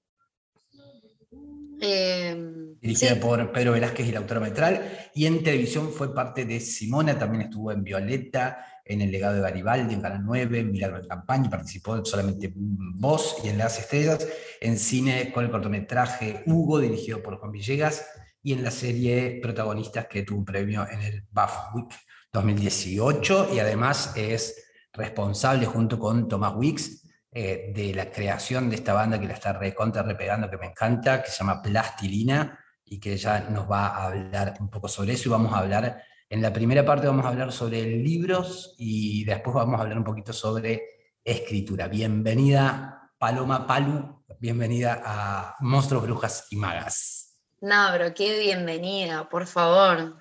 dirigida 2.80 3.20
por 3.20 3.52
Pedro 3.52 3.72
Velázquez 3.72 4.08
y 4.08 4.12
la 4.12 4.18
autora 4.18 4.40
Metral, 4.40 5.10
y 5.14 5.26
en 5.26 5.42
televisión 5.42 5.92
fue 5.92 6.14
parte 6.14 6.44
de 6.44 6.58
Simona, 6.60 7.18
también 7.18 7.42
estuvo 7.42 7.70
en 7.70 7.84
Violeta, 7.84 8.77
en 8.88 9.02
El 9.02 9.12
legado 9.12 9.34
de 9.34 9.42
Garibaldi, 9.42 9.94
en 9.94 10.00
Canal 10.00 10.22
9, 10.24 10.60
en 10.60 10.72
Milagro 10.72 11.00
de 11.00 11.06
Campaña, 11.06 11.50
participó 11.50 12.02
solamente 12.04 12.52
Voz 12.54 13.36
y 13.44 13.48
en 13.48 13.58
Las 13.58 13.78
Estrellas, 13.78 14.26
en 14.60 14.78
cine 14.78 15.30
con 15.32 15.44
el 15.44 15.50
cortometraje 15.50 16.42
Hugo, 16.46 16.80
dirigido 16.80 17.22
por 17.22 17.38
Juan 17.38 17.52
Villegas, 17.52 18.06
y 18.42 18.54
en 18.54 18.64
la 18.64 18.70
serie 18.70 19.40
Protagonistas 19.42 20.06
que 20.06 20.22
tuvo 20.22 20.38
un 20.38 20.44
premio 20.44 20.86
en 20.90 21.02
el 21.02 21.24
BAF 21.30 21.74
Week 21.74 21.94
2018, 22.32 23.50
y 23.54 23.58
además 23.60 24.14
es 24.16 24.64
responsable 24.92 25.66
junto 25.66 25.98
con 25.98 26.26
Tomás 26.26 26.54
Wicks 26.56 27.06
eh, 27.30 27.70
de 27.74 27.94
la 27.94 28.10
creación 28.10 28.70
de 28.70 28.76
esta 28.76 28.94
banda 28.94 29.20
que 29.20 29.26
la 29.26 29.34
está 29.34 29.52
recontra 29.52 30.02
repegando, 30.02 30.48
que 30.48 30.56
me 30.56 30.66
encanta, 30.66 31.22
que 31.22 31.30
se 31.30 31.38
llama 31.38 31.60
Plastilina, 31.60 32.58
y 32.90 32.98
que 32.98 33.18
ya 33.18 33.40
nos 33.50 33.70
va 33.70 33.88
a 33.88 34.06
hablar 34.06 34.54
un 34.60 34.70
poco 34.70 34.88
sobre 34.88 35.12
eso, 35.12 35.28
y 35.28 35.32
vamos 35.32 35.52
a 35.52 35.58
hablar 35.58 36.02
en 36.30 36.42
la 36.42 36.52
primera 36.52 36.84
parte 36.84 37.06
vamos 37.06 37.24
a 37.24 37.30
hablar 37.30 37.52
sobre 37.52 37.82
libros 37.84 38.74
y 38.76 39.24
después 39.24 39.54
vamos 39.54 39.78
a 39.78 39.82
hablar 39.82 39.98
un 39.98 40.04
poquito 40.04 40.32
sobre 40.32 40.82
escritura. 41.24 41.88
Bienvenida, 41.88 43.12
Paloma 43.18 43.66
Palu, 43.66 44.24
bienvenida 44.38 45.02
a 45.04 45.56
Monstruos, 45.60 46.02
Brujas 46.02 46.46
y 46.50 46.56
Magas. 46.56 47.38
No, 47.60 47.88
pero 47.92 48.14
qué 48.14 48.38
bienvenida, 48.40 49.28
por 49.28 49.46
favor. 49.46 50.18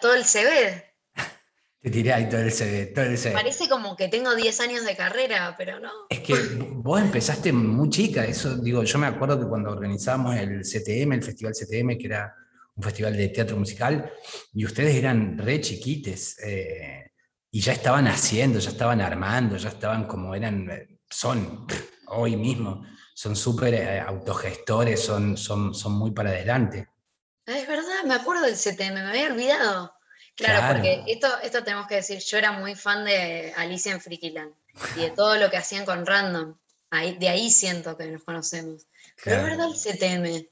Todo, 0.00 0.14
el 0.14 0.24
CV. 0.24 0.84
Te 1.82 1.90
tiré 1.90 2.12
ahí 2.12 2.28
todo 2.28 2.40
el 2.40 2.52
CV, 2.52 2.86
todo 2.86 3.04
el 3.06 3.18
CV. 3.18 3.34
Parece 3.34 3.68
como 3.68 3.96
que 3.96 4.08
tengo 4.08 4.34
10 4.34 4.60
años 4.60 4.84
de 4.84 4.96
carrera, 4.96 5.54
pero 5.58 5.80
no. 5.80 5.90
Es 6.08 6.20
que 6.20 6.34
vos 6.72 7.00
empezaste 7.00 7.52
muy 7.52 7.90
chica, 7.90 8.24
eso 8.24 8.56
digo, 8.56 8.84
yo 8.84 8.98
me 8.98 9.08
acuerdo 9.08 9.40
que 9.40 9.46
cuando 9.46 9.70
organizamos 9.70 10.36
el 10.36 10.62
CTM, 10.62 11.14
el 11.14 11.22
Festival 11.22 11.52
CTM, 11.52 11.98
que 11.98 12.06
era 12.06 12.34
un 12.78 12.84
festival 12.84 13.16
de 13.16 13.28
teatro 13.28 13.56
musical, 13.56 14.12
y 14.54 14.64
ustedes 14.64 14.94
eran 14.94 15.36
re 15.36 15.60
chiquites, 15.60 16.38
eh, 16.38 17.10
y 17.50 17.60
ya 17.60 17.72
estaban 17.72 18.06
haciendo, 18.06 18.60
ya 18.60 18.70
estaban 18.70 19.00
armando, 19.00 19.56
ya 19.56 19.70
estaban 19.70 20.06
como 20.06 20.34
eran, 20.34 20.70
eh, 20.70 21.00
son 21.10 21.66
hoy 22.06 22.36
mismo, 22.36 22.84
son 23.14 23.34
súper 23.34 23.74
eh, 23.74 24.00
autogestores, 24.00 25.02
son, 25.02 25.36
son, 25.36 25.74
son 25.74 25.92
muy 25.92 26.12
para 26.12 26.30
adelante. 26.30 26.88
Ah, 27.46 27.58
es 27.58 27.66
verdad, 27.66 28.04
me 28.04 28.14
acuerdo 28.14 28.42
del 28.42 28.54
CTM, 28.54 28.94
me 28.94 29.00
había 29.00 29.32
olvidado. 29.32 29.92
Claro, 30.36 30.74
porque 30.74 31.02
esto, 31.08 31.26
esto 31.42 31.64
tenemos 31.64 31.88
que 31.88 31.96
decir, 31.96 32.20
yo 32.20 32.38
era 32.38 32.52
muy 32.52 32.76
fan 32.76 33.04
de 33.04 33.52
Alicia 33.56 33.90
en 33.90 34.00
Frikiland 34.00 34.52
y 34.94 35.00
de 35.00 35.10
todo 35.10 35.36
lo 35.36 35.50
que 35.50 35.56
hacían 35.56 35.84
con 35.84 36.06
Random. 36.06 36.56
Ahí, 36.90 37.16
de 37.18 37.28
ahí 37.28 37.50
siento 37.50 37.96
que 37.96 38.06
nos 38.06 38.22
conocemos. 38.22 38.86
Pero 39.24 39.38
es 39.38 39.42
verdad 39.42 39.66
el 39.66 39.74
CTM. 39.74 40.48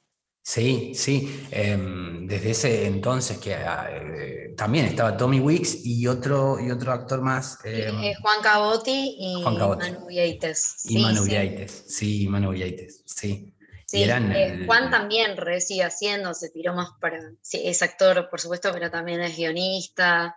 Sí, 0.48 0.92
sí. 0.94 1.44
Em, 1.50 2.24
desde 2.28 2.50
ese 2.52 2.86
entonces 2.86 3.38
que 3.38 3.56
ah, 3.56 3.88
eh, 3.90 4.54
también 4.56 4.84
estaba 4.84 5.16
Tommy 5.16 5.40
Wicks 5.40 5.84
y 5.84 6.06
otro, 6.06 6.60
y 6.60 6.70
otro 6.70 6.92
actor 6.92 7.20
más. 7.20 7.58
Em, 7.64 7.98
eh, 7.98 8.14
Juan 8.22 8.42
Cabotti 8.42 9.16
y 9.18 9.42
Manu 9.42 10.06
Vieites. 10.06 10.76
Y 10.84 11.02
Manu 11.02 11.24
Vieites, 11.24 11.84
sí, 11.88 12.28
Manu 12.28 12.52
Vieites, 12.52 13.02
sí. 13.04 13.52
Eh, 13.92 14.62
Juan 14.66 14.88
también 14.88 15.36
re 15.36 15.60
sigue 15.60 15.82
haciendo, 15.82 16.32
se 16.32 16.50
tiró 16.50 16.74
más 16.74 16.90
para... 17.00 17.18
Sí, 17.42 17.62
es 17.64 17.82
actor, 17.82 18.28
por 18.30 18.40
supuesto, 18.40 18.70
pero 18.72 18.88
también 18.88 19.20
es 19.22 19.36
guionista. 19.36 20.36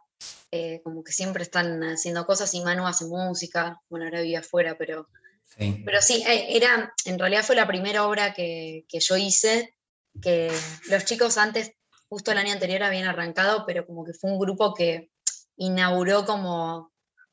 eh, 0.52 0.82
como 0.84 1.04
que 1.04 1.12
siempre 1.12 1.44
están 1.44 1.84
haciendo 1.84 2.26
cosas 2.26 2.52
y 2.56 2.62
Manu 2.62 2.88
hace 2.88 3.06
música, 3.06 3.80
bueno, 3.90 4.06
ahora 4.06 4.22
vive 4.22 4.38
afuera, 4.38 4.76
pero 4.76 5.08
sí, 5.46 5.84
pero 5.86 6.02
sí 6.02 6.24
eh, 6.28 6.48
era, 6.58 6.94
en 7.06 7.20
realidad 7.20 7.44
fue 7.44 7.56
la 7.56 7.68
primera 7.68 8.08
obra 8.08 8.34
que, 8.34 8.86
que 8.90 9.00
yo 9.00 9.16
hice, 9.16 9.76
que 10.22 10.52
los 10.90 11.06
chicos 11.06 11.38
antes, 11.38 11.72
justo 12.10 12.32
el 12.32 12.38
año 12.38 12.54
anterior 12.54 12.84
habían 12.84 13.08
arrancado, 13.08 13.66
pero 13.66 13.86
como 13.86 14.04
que 14.06 14.14
fue 14.14 14.32
un 14.32 14.40
grupo 14.40 14.74
que 14.74 15.12
inauguró 15.58 16.26
como 16.26 16.92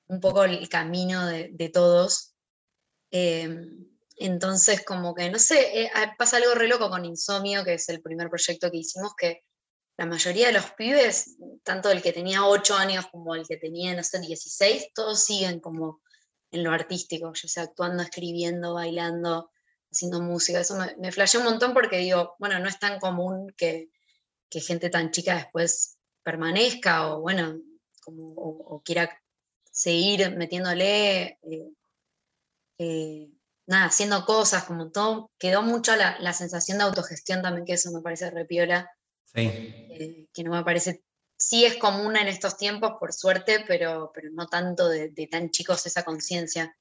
un 0.09 0.21
poco 0.21 0.45
el 0.45 0.69
camino 0.69 1.27
de, 1.27 1.71
todos. 1.73 2.35
Em, 3.11 3.87
entonces, 4.17 4.85
como 4.85 5.15
que, 5.15 5.31
no 5.31 5.39
sé, 5.39 5.83
eh, 5.83 5.91
ah, 5.95 6.15
pasa 6.19 6.37
algo 6.39 6.55
re 6.55 6.69
loco 6.69 6.89
con 6.91 7.05
Insomnio, 7.05 7.65
que 7.65 7.75
es 7.75 7.89
el 7.89 8.03
primer 8.03 8.29
proyecto 8.29 8.71
que 8.71 8.79
hicimos, 8.79 9.15
que 9.17 9.43
la 9.99 10.07
mayoría 10.07 10.49
de 10.49 10.53
los 10.53 10.71
pibes, 10.73 11.37
tanto 11.63 11.91
el 11.91 12.03
que 12.03 12.13
tenía 12.13 12.47
8 12.47 12.75
años 12.77 13.07
como 13.11 13.35
el 13.35 13.47
que 13.47 13.57
tenía, 13.57 13.95
no 13.95 14.03
sé, 14.03 14.21
16, 14.21 14.89
todos 14.95 15.25
siguen 15.25 15.61
como 15.61 16.03
en 16.51 16.65
lo 16.65 16.73
artístico, 16.73 17.33
ya 17.35 17.49
sea 17.49 17.63
actuando, 17.65 18.03
escribiendo, 18.03 18.75
bailando, 18.75 19.51
haciendo 19.91 20.21
música. 20.21 20.61
Eso 20.61 20.77
me, 20.77 20.95
me 20.97 21.13
flasheó 21.13 21.41
un 21.41 21.47
montón 21.47 21.75
porque 21.75 21.99
digo, 21.99 22.37
bueno, 22.39 22.59
no 22.59 22.69
es 22.69 22.79
tan 22.79 22.99
común 22.99 23.53
que, 23.57 23.91
que 24.51 24.61
gente 24.61 24.91
tan 24.91 25.11
chica 25.11 25.37
después 25.37 25.99
permanezca 26.23 27.15
o, 27.15 27.21
bueno, 27.21 27.61
como, 28.03 28.33
o, 28.35 28.83
quiera 28.85 29.23
seguir 29.71 30.37
metiéndole. 30.37 31.39
Eh, 31.43 31.73
eh, 32.79 33.31
nada, 33.67 33.87
haciendo 33.87 34.25
cosas, 34.25 34.65
como 34.65 34.91
todo, 34.91 35.31
quedó 35.39 35.63
mucho 35.63 35.97
la, 35.97 36.19
la, 36.21 36.33
sensación 36.33 36.79
de 36.79 36.85
autogestión 36.85 37.43
también, 37.43 37.67
que 37.67 37.75
eso 37.75 37.91
me 37.93 38.03
parece 38.03 38.31
repiola. 38.31 38.91
Sí. 39.25 39.41
Eh, 39.41 40.27
que 40.33 40.45
no 40.45 40.53
me 40.53 40.65
parece, 40.65 41.03
sí 41.37 41.65
es 41.65 41.77
común 41.77 42.17
en 42.17 42.29
estos 42.29 42.57
tiempos, 42.57 42.93
por 42.99 43.13
suerte, 43.13 43.65
pero, 43.67 44.11
pero 44.15 44.31
no 44.33 44.47
tanto 44.47 44.89
de, 44.89 45.11
tan 45.31 45.51
chicos 45.51 45.87
esa 45.87 46.05
conciencia. 46.05 46.77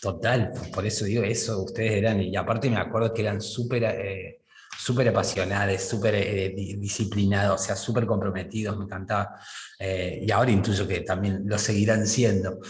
Total, 0.00 0.52
por 0.72 0.86
eso 0.86 1.04
digo 1.04 1.22
eso, 1.22 1.62
ustedes 1.62 1.92
eran, 1.92 2.22
y 2.22 2.34
aparte 2.36 2.70
me 2.70 2.78
acuerdo 2.78 3.12
que 3.12 3.22
eran 3.22 3.40
súper 3.40 3.84
eh, 3.84 4.40
súper 4.78 5.08
apasionados, 5.08 5.82
súper 5.82 6.14
eh, 6.14 6.54
disciplinados, 6.54 7.60
o 7.60 7.64
sea, 7.64 7.76
súper 7.76 8.06
comprometidos, 8.06 8.78
me 8.78 8.84
encantaba. 8.84 9.38
y 9.78 10.30
ahora 10.30 10.50
intuyo 10.50 10.88
que 10.88 11.00
también 11.00 11.42
lo 11.44 11.58
seguirán 11.58 12.06
siendo. 12.06 12.60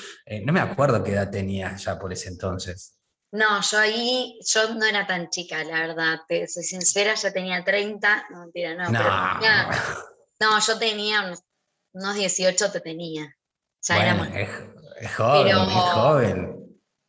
no 0.44 0.52
me 0.52 0.60
acuerdo 0.60 1.04
qué 1.04 1.12
edad 1.12 1.30
tenía 1.30 1.76
ya 1.76 1.98
por 1.98 2.12
ese 2.12 2.28
entonces. 2.28 3.00
No, 3.32 3.60
yo 3.62 3.78
ahí, 3.78 4.40
yo 4.44 4.74
no 4.74 4.84
era 4.84 5.06
tan 5.06 5.30
chica, 5.30 5.62
la 5.62 5.86
verdad, 5.86 6.20
te 6.26 6.48
soy 6.48 6.64
sincera, 6.64 7.14
ya 7.14 7.32
tenía 7.32 7.62
30, 7.62 8.26
no 8.30 8.40
mentira, 8.40 8.74
no, 8.74 8.90
no. 8.90 9.00
no, 10.40 10.58
yo 10.58 10.78
tenía 10.78 11.32
unos, 11.92 12.14
18 12.16 12.72
te 12.72 12.80
tenía. 12.80 13.32
Ya 13.82 13.96
era 13.96 14.40
es, 14.40 15.12
joven, 15.14 15.44
pero, 15.44 15.62
es 15.62 15.72
joven. 15.72 16.59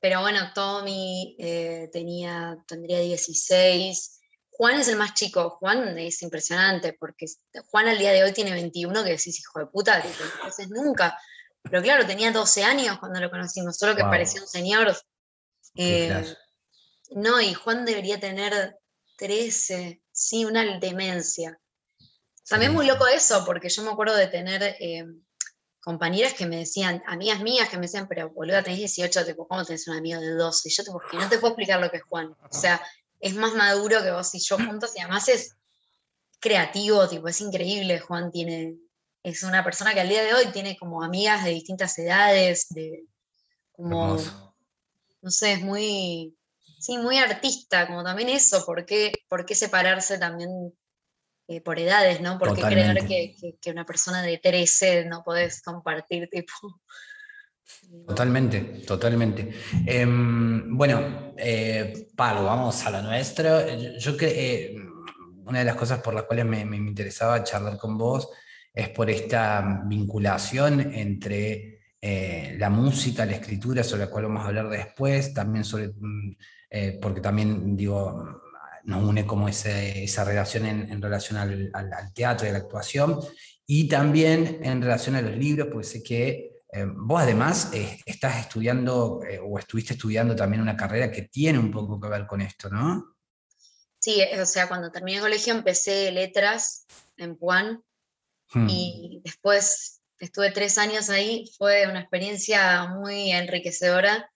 Pero 0.02 0.22
bueno, 0.22 0.52
Tommy 0.54 1.36
eh, 1.40 1.90
tenía, 1.94 2.58
tendría 2.68 3.00
16. 3.00 4.20
Juan 4.50 4.80
es 4.80 4.88
el 4.90 4.98
más 4.98 5.14
chico, 5.14 5.52
Juan 5.60 5.98
es 5.98 6.22
impresionante, 6.22 6.94
porque 7.00 7.28
Juan 7.70 7.88
al 7.88 7.98
día 7.98 8.12
de 8.12 8.24
hoy 8.24 8.34
tiene 8.34 8.52
21, 8.52 9.04
que 9.04 9.12
decís, 9.12 9.40
hijo 9.40 9.60
de 9.60 9.68
puta, 9.68 10.04
entonces 10.04 10.70
nunca. 10.70 11.18
Pero 11.64 11.82
claro, 11.82 12.06
tenía 12.06 12.32
12 12.32 12.64
años 12.64 13.00
cuando 13.00 13.20
lo 13.20 13.30
conocimos, 13.30 13.78
solo 13.78 13.96
que 13.96 14.04
parecía 14.04 14.42
un 14.42 14.48
señor 14.48 14.96
eh, 15.76 16.36
no, 17.12 17.42
y 17.42 17.54
Juan 17.54 17.86
debería 17.86 18.20
tener 18.20 18.78
13, 19.18 20.02
sí, 20.12 20.46
una 20.46 20.80
demencia. 20.80 21.60
También 22.48 22.74
muy 22.74 22.86
loco 22.86 23.08
eso, 23.08 23.46
porque 23.46 23.70
yo 23.70 23.84
me 23.84 23.92
acuerdo 23.92 24.16
de 24.16 24.28
tener 24.28 24.64
eh, 24.64 25.06
compañeras 25.82 26.34
que 26.34 26.46
me 26.46 26.58
decían, 26.58 27.04
amigas 27.08 27.42
mías 27.42 27.70
que 27.70 27.78
me 27.78 27.84
decían, 27.84 28.08
pero 28.08 28.30
boluda, 28.30 28.64
tenés 28.64 28.80
18, 28.80 29.26
tipo, 29.26 29.48
¿cómo 29.48 29.66
tenés 29.66 29.88
un 29.88 29.98
amigo 29.98 30.20
de 30.20 30.32
12? 30.36 30.70
Y 30.70 30.72
yo 30.72 30.84
tipo, 30.84 31.02
que 31.10 31.18
no 31.18 31.28
te 31.28 31.40
puedo 31.40 31.54
explicar 31.54 31.80
lo 31.80 31.90
que 31.90 31.98
es 31.98 32.04
Juan. 32.04 32.36
O 32.50 32.54
sea, 32.54 32.82
es 33.20 33.36
más 33.36 33.54
maduro 33.54 34.02
que 34.02 34.12
vos 34.12 34.34
y 34.36 34.40
yo 34.40 34.58
juntos, 34.58 34.92
y 34.96 35.00
además 35.00 35.28
es 35.28 35.56
creativo, 36.40 37.08
tipo, 37.10 37.28
es 37.28 37.42
increíble. 37.42 38.00
Juan 38.00 38.32
tiene, 38.32 38.76
es 39.24 39.44
una 39.44 39.64
persona 39.64 39.94
que 39.94 40.02
al 40.02 40.10
día 40.10 40.24
de 40.24 40.34
hoy 40.34 40.48
tiene 40.54 40.78
como 40.78 41.04
amigas 41.04 41.44
de 41.44 41.52
distintas 41.52 41.98
edades, 41.98 42.68
de 42.70 43.06
como 43.72 44.18
no 45.22 45.30
sé, 45.30 45.54
es 45.54 45.62
muy, 45.62 46.36
sí, 46.80 46.98
muy 46.98 47.18
artista, 47.18 47.88
como 47.88 48.04
también 48.04 48.30
eso, 48.30 48.66
¿por 48.66 48.86
qué, 48.86 49.12
por 49.30 49.46
qué 49.46 49.56
separarse 49.56 50.18
también 50.18 50.74
eh, 51.52 51.60
por 51.60 51.78
edades, 51.78 52.22
¿no? 52.22 52.40
¿Por 52.40 52.56
qué 52.56 52.62
creer 52.62 53.06
que, 53.06 53.36
que, 53.60 53.72
una 53.72 53.86
persona 53.86 54.22
de 54.22 54.38
13 54.38 55.04
no 55.06 55.22
podés 55.22 55.62
compartir, 55.62 56.30
tipo? 56.32 56.54
Totalmente, 58.08 58.60
totalmente. 58.86 59.50
Em, 59.86 60.78
bueno, 60.78 61.34
eh, 61.38 62.08
Pablo, 62.16 62.46
vamos 62.46 62.86
a 62.86 62.92
la 62.92 63.02
nuestra. 63.02 63.68
Yo, 63.98 64.16
creo 64.16 64.18
que 64.18 64.66
eh, 64.66 64.76
una 65.46 65.60
de 65.60 65.66
las 65.66 65.76
cosas 65.76 66.00
por 66.00 66.14
las 66.14 66.24
cuales 66.24 66.46
me, 66.46 66.64
me 66.66 66.78
interesaba 66.78 67.44
charlar 67.44 67.78
con 67.78 67.98
vos 67.98 68.30
es 68.74 68.90
por 68.90 69.10
esta 69.10 69.84
vinculación 69.86 70.94
entre 70.94 71.80
eh, 72.02 72.56
la 72.58 72.70
música, 72.70 73.26
la 73.26 73.34
escritura, 73.34 73.84
sobre 73.84 74.06
la 74.06 74.12
cual 74.12 74.26
vamos 74.26 74.44
a 74.44 74.48
hablar 74.48 74.70
después, 74.70 75.34
también 75.34 75.64
sobre, 75.64 75.90
mm, 75.90 76.36
porque 77.02 77.22
también, 77.22 77.76
digo, 77.76 78.42
nos 78.84 79.04
une 79.04 79.26
como 79.26 79.48
esa 79.48 80.24
relación 80.24 80.66
en, 80.66 81.02
relación 81.02 81.38
al, 81.38 82.14
teatro 82.14 82.46
y 82.46 82.50
a 82.50 82.54
la 82.54 82.60
actuación, 82.60 83.20
y 83.66 83.88
también 83.88 84.60
en 84.64 84.82
relación 84.82 85.16
a 85.16 85.22
los 85.22 85.36
libros, 85.36 85.68
porque 85.72 85.88
sé 85.88 86.04
que 86.04 86.52
eh, 86.74 86.86
vos 86.88 87.22
además 87.22 87.72
estás 88.06 88.40
estudiando 88.40 89.22
o 89.44 89.60
estuviste 89.60 89.94
estudiando 89.94 90.36
también 90.36 90.62
una 90.62 90.78
carrera 90.78 91.12
que 91.12 91.24
tiene 91.24 91.60
un 91.60 91.72
poco 91.72 92.00
que 92.00 92.08
ver 92.08 92.26
con 92.26 92.42
esto, 92.42 92.70
¿no? 92.70 93.16
Sí, 94.02 94.20
o 94.40 94.46
sea, 94.46 94.68
cuando 94.68 94.92
terminé 94.92 95.18
el 95.18 95.24
colegio 95.24 95.54
empecé 95.54 96.12
letras 96.12 96.88
en 97.18 97.36
Puan 97.36 97.84
hmm. 98.52 98.68
y 98.68 99.22
después 99.24 100.02
estuve 100.18 100.50
tres 100.52 100.80
años 100.80 101.12
ahí, 101.12 101.52
fue 101.56 101.88
una 101.88 102.00
experiencia 102.00 102.88
muy 102.88 103.32
enriquecedora, 103.32 104.31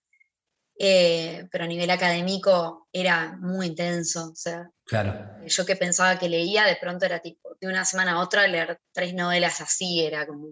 eh, 0.77 1.47
pero 1.51 1.63
a 1.63 1.67
nivel 1.67 1.89
académico 1.89 2.87
era 2.91 3.37
muy 3.39 3.67
intenso. 3.67 4.31
O 4.31 4.35
sea, 4.35 4.69
claro. 4.85 5.45
yo 5.45 5.65
que 5.65 5.75
pensaba 5.75 6.19
que 6.19 6.29
leía, 6.29 6.65
de 6.65 6.75
pronto 6.75 7.05
era 7.05 7.19
tipo, 7.19 7.55
de 7.59 7.67
una 7.67 7.85
semana 7.85 8.13
a 8.13 8.19
otra 8.19 8.47
leer 8.47 8.79
tres 8.91 9.13
novelas 9.13 9.61
así, 9.61 10.03
era 10.03 10.25
como 10.27 10.49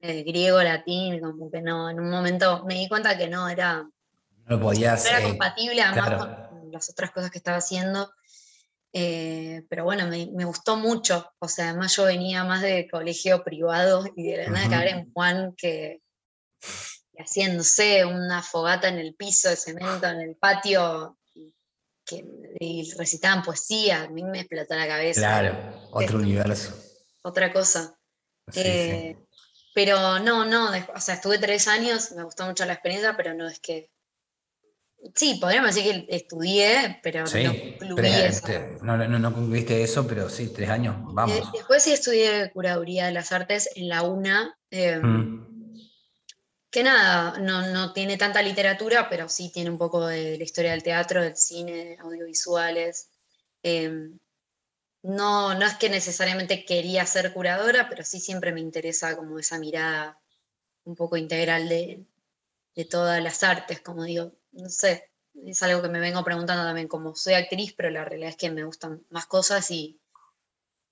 eh, 0.00 0.22
griego, 0.22 0.62
latín, 0.62 1.20
como 1.20 1.50
que 1.50 1.60
no, 1.60 1.90
en 1.90 2.00
un 2.00 2.10
momento 2.10 2.64
me 2.64 2.74
di 2.74 2.88
cuenta 2.88 3.18
que 3.18 3.28
no, 3.28 3.48
era, 3.48 3.86
no 4.46 4.60
podías, 4.60 5.04
era 5.04 5.20
eh, 5.20 5.24
compatible 5.24 5.82
además 5.82 6.18
con 6.18 6.72
las 6.72 6.88
otras 6.90 7.10
cosas 7.10 7.30
que 7.30 7.38
estaba 7.38 7.58
haciendo. 7.58 8.10
Eh, 8.92 9.64
pero 9.68 9.84
bueno, 9.84 10.08
me, 10.08 10.44
gustó 10.44 10.76
mucho. 10.76 11.30
O 11.38 11.48
sea, 11.48 11.70
además 11.70 11.94
yo 11.94 12.04
venía 12.04 12.44
más 12.44 12.62
de 12.62 12.88
colegio 12.90 13.44
privado 13.44 14.04
y 14.16 14.24
de 14.24 14.38
la 14.38 14.50
nada 14.50 14.82
que 14.82 14.90
en 14.90 15.12
Juan 15.12 15.54
que 15.56 16.00
haciéndose 17.20 18.04
una 18.04 18.42
fogata 18.42 18.88
en 18.88 18.98
el 18.98 19.14
piso 19.14 19.48
de 19.48 19.56
cemento, 19.56 20.06
en 20.06 20.20
el 20.20 20.36
patio, 20.36 21.18
que, 22.04 22.24
y 22.58 22.92
recitaban 22.96 23.42
poesía, 23.42 24.02
a 24.02 24.08
mí 24.08 24.22
me 24.24 24.40
explotó 24.40 24.74
la 24.74 24.86
cabeza. 24.86 25.20
Claro, 25.20 25.88
otro 25.92 26.18
universo. 26.18 26.74
Otra 27.22 27.52
cosa. 27.52 27.96
Eh, 28.54 29.16
pero 29.74 30.18
no, 30.18 30.44
no, 30.44 30.70
o 30.70 31.00
sea, 31.00 31.14
estuve 31.14 31.38
tres 31.38 31.68
años, 31.68 32.12
me 32.12 32.24
gustó 32.24 32.46
mucho 32.46 32.64
la 32.64 32.72
experiencia, 32.72 33.16
pero 33.16 33.34
no 33.34 33.46
es 33.48 33.60
que 33.60 33.90
Sí, 35.14 35.38
podríamos 35.40 35.74
decir 35.74 36.06
que 36.06 36.16
estudié, 36.16 37.00
pero 37.02 37.24
no 37.24 38.02
este, 38.02 38.78
No, 38.82 38.96
no, 38.96 39.34
concluiste 39.34 39.82
eso, 39.82 40.06
pero 40.06 40.28
sí, 40.28 40.52
tres 40.54 40.68
años, 40.68 40.96
vamos. 41.14 41.36
Eh, 41.36 41.42
después 41.54 41.82
sí 41.82 41.92
estudié 41.92 42.50
curaduría 42.52 43.06
de 43.06 43.12
las 43.12 43.32
artes 43.32 43.70
en 43.76 43.88
la 43.88 44.02
UNA, 44.02 44.54
em, 44.70 45.02
mm. 45.02 45.49
Que 46.70 46.82
nada, 46.82 47.38
no, 47.38 47.92
tiene 47.92 48.16
tanta 48.16 48.42
literatura, 48.42 49.08
pero 49.08 49.28
sí 49.28 49.50
tiene 49.52 49.70
un 49.70 49.78
poco 49.78 50.06
de 50.06 50.38
la 50.38 50.44
historia 50.44 50.72
del 50.72 50.82
teatro, 50.82 51.22
del 51.22 51.36
cine, 51.36 51.96
audiovisuales. 52.00 53.10
Em, 53.62 54.18
no, 55.02 55.54
no 55.54 55.66
es 55.66 55.74
que 55.76 55.88
necesariamente 55.90 56.64
quería 56.64 57.06
ser 57.06 57.32
curadora, 57.32 57.88
pero 57.88 58.04
sí 58.04 58.20
siempre 58.20 58.52
me 58.52 58.60
interesa 58.60 59.16
como 59.16 59.38
esa 59.38 59.58
mirada 59.58 60.20
un 60.84 60.96
poco 60.96 61.16
integral 61.16 61.68
de, 61.68 62.04
de 62.74 62.84
todas 62.84 63.22
las 63.22 63.42
artes, 63.42 63.80
como 63.80 64.04
digo 64.04 64.32
no 64.52 64.68
sé, 64.68 65.10
es 65.46 65.62
algo 65.62 65.82
que 65.82 65.88
me 65.88 66.00
vengo 66.00 66.24
preguntando 66.24 66.64
también, 66.64 66.88
como 66.88 67.14
soy 67.14 67.34
actriz, 67.34 67.74
pero 67.76 67.90
la 67.90 68.04
realidad 68.04 68.30
es 68.30 68.36
que 68.36 68.50
me 68.50 68.64
gustan 68.64 69.04
más 69.10 69.26
cosas 69.26 69.70
y 69.70 70.00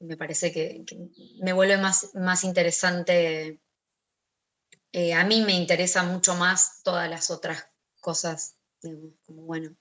me 0.00 0.16
parece 0.16 0.52
que, 0.52 0.84
me 1.40 1.52
vuelve 1.52 1.76
más, 1.76 2.14
más 2.14 2.44
interesante. 2.44 3.60
Eh, 4.92 5.12
a 5.12 5.24
mí 5.24 5.42
me 5.42 5.52
interesa 5.52 6.02
mucho 6.02 6.34
más 6.34 6.82
todas 6.82 7.08
las 7.08 7.30
otras 7.30 7.66
cosas, 8.00 8.56
como 9.26 9.42
bueno, 9.42 9.76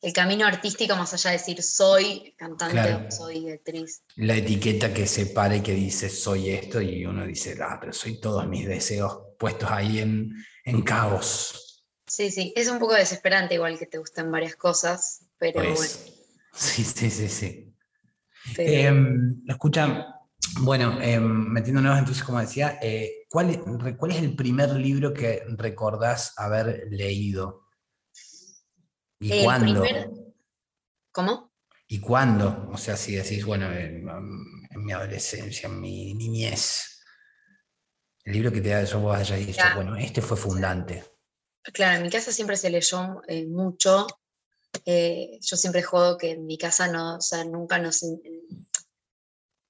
el 0.00 0.12
camino 0.12 0.46
artístico 0.46 0.94
más 0.94 1.12
allá 1.12 1.30
de 1.30 1.38
decir 1.38 1.62
soy 1.62 2.34
cantante 2.36 2.94
o 2.94 3.10
soy 3.10 3.50
actriz. 3.50 4.02
La 4.16 4.36
etiqueta 4.36 4.94
que 4.94 5.06
separa 5.06 5.56
y 5.56 5.62
que 5.62 5.74
dice 5.74 6.08
soy 6.08 6.50
esto 6.50 6.80
y 6.80 7.04
uno 7.04 7.26
dice, 7.26 7.58
ah, 7.60 7.78
pero 7.80 7.92
soy 7.92 8.20
todos 8.20 8.46
mis 8.46 8.66
deseos 8.66 9.18
puestos 9.38 9.70
ahí 9.70 9.98
en, 9.98 10.32
en 10.64 10.82
caos. 10.82 11.84
Sí, 12.06 12.30
sí, 12.30 12.52
es 12.56 12.68
un 12.68 12.78
poco 12.78 12.94
desesperante 12.94 13.54
igual 13.54 13.78
que 13.78 13.86
te 13.86 13.98
gusten 13.98 14.30
varias 14.30 14.56
cosas, 14.56 15.26
pero 15.36 15.62
pues, 15.62 15.76
bueno. 15.76 16.18
Sí, 16.54 16.84
sí, 16.84 17.10
sí, 17.10 17.28
sí. 17.28 17.74
Em, 18.56 19.42
escucha, 19.46 20.06
bueno, 20.60 20.98
eh, 21.02 21.20
metiéndonos 21.20 21.98
entonces, 21.98 22.24
como 22.24 22.40
decía, 22.40 22.78
eh, 22.80 23.17
¿cuál, 23.28 23.50
es 24.10 24.16
el 24.18 24.34
primer 24.34 24.70
libro 24.70 25.12
que 25.12 25.42
recordás 25.48 26.34
haber 26.36 26.88
leído? 26.90 27.68
¿Y 29.20 29.44
cuándo? 29.44 29.84
¿Cómo? 31.12 31.52
¿Y 31.86 32.00
cuándo? 32.00 32.68
O 32.72 32.76
sea, 32.76 32.96
si 32.96 33.16
decís, 33.16 33.44
bueno, 33.44 33.72
en, 33.72 34.04
mi 34.76 34.92
adolescencia, 34.92 35.68
en 35.68 35.80
mi 35.80 36.14
niñez, 36.14 37.02
el 38.24 38.34
libro 38.34 38.52
que 38.52 38.60
te 38.60 38.68
da 38.68 38.82
eso 38.82 39.00
vos 39.00 39.16
hayas 39.16 39.38
dicho, 39.38 39.64
bueno, 39.74 39.96
este 39.96 40.20
fue 40.20 40.36
fundante. 40.36 41.04
Claro, 41.72 41.96
en 41.96 42.02
mi 42.02 42.10
casa 42.10 42.30
siempre 42.30 42.56
se 42.56 42.70
leyó 42.70 43.22
eh, 43.26 43.46
mucho. 43.46 44.06
Eh, 44.84 45.38
yo 45.40 45.56
siempre 45.56 45.82
juego 45.82 46.16
que 46.16 46.32
en 46.32 46.46
mi 46.46 46.58
casa 46.58 46.88
no, 46.88 47.16
o 47.16 47.20
sea, 47.20 47.44
nunca 47.44 47.78
nos 47.78 48.02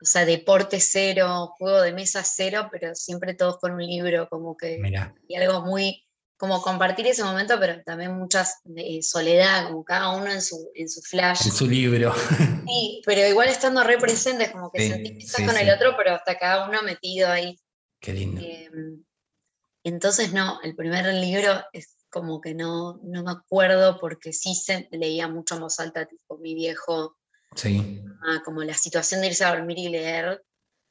o 0.01 0.05
sea, 0.05 0.24
deporte 0.24 0.80
cero, 0.80 1.55
juego 1.59 1.82
de 1.82 1.92
mesa 1.92 2.22
cero, 2.24 2.68
pero 2.70 2.94
siempre 2.94 3.34
todos 3.34 3.59
con 3.59 3.72
un 3.72 3.84
libro, 3.84 4.28
como 4.28 4.57
que 4.57 4.80
y 5.26 5.34
algo 5.36 5.62
muy, 5.62 6.07
como 6.36 6.62
compartir 6.62 7.07
ese 7.09 7.24
momento, 7.24 7.59
pero 7.59 7.82
también 7.82 8.16
muchas 8.16 8.61
de 8.64 9.01
soledad, 9.03 9.68
como 9.68 9.84
cada 9.84 10.11
uno 10.11 10.30
en 10.30 10.40
su, 10.40 10.70
en 10.74 10.88
su 10.88 11.01
flash. 11.03 11.46
En 11.46 11.53
su 11.53 11.66
libro. 11.66 12.14
Sí, 12.68 13.01
pero 13.07 13.26
igual 13.26 13.49
estando 13.49 13.82
re 13.82 13.96
presentes, 13.96 14.51
como 14.51 14.70
que 14.70 14.86
sentís 14.86 15.12
que 15.12 15.24
estás 15.24 15.46
con 15.46 15.57
el 15.57 15.70
otro, 15.70 15.94
pero 15.96 16.14
hasta 16.14 16.38
cada 16.38 16.68
uno 16.68 16.82
metido 16.82 17.30
ahí. 17.30 17.59
Qué 17.99 18.12
lindo. 18.12 18.42
Em, 18.44 19.03
entonces, 19.84 20.34
no, 20.34 20.61
el 20.62 20.76
primer 20.76 21.07
libro 21.14 21.64
es 21.72 21.96
como 22.11 22.42
que 22.42 22.55
no, 22.55 23.01
no 23.03 23.22
me 23.24 23.30
acuerdo 23.30 23.99
porque 23.99 24.34
sí 24.34 24.55
se 24.55 24.86
leía 24.92 25.28
mucho 25.28 25.55
en 25.55 25.62
voz 25.62 25.80
alta, 25.80 26.07
tipo 26.07 26.36
mi 26.38 26.55
viejo 26.55 27.18
Sí. 27.55 28.03
Ah, 28.22 28.42
como 28.44 28.62
la 28.62 28.74
situación 28.74 29.20
de 29.20 29.28
irse 29.28 29.44
a 29.44 29.55
dormir 29.55 29.78
y 29.78 29.88
leer. 29.88 30.44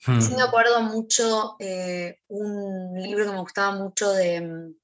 Hmm. 0.06 0.22
Sí 0.22 0.36
me 0.36 0.44
acuerdo 0.44 0.82
mucho 0.82 1.56
eh, 1.60 2.20
un 2.28 2.94
libro 3.02 3.26
que 3.26 3.32
me 3.32 3.40
gustaba 3.40 3.76
mucho 3.76 4.12
de, 4.12 4.42
mm, 4.42 4.76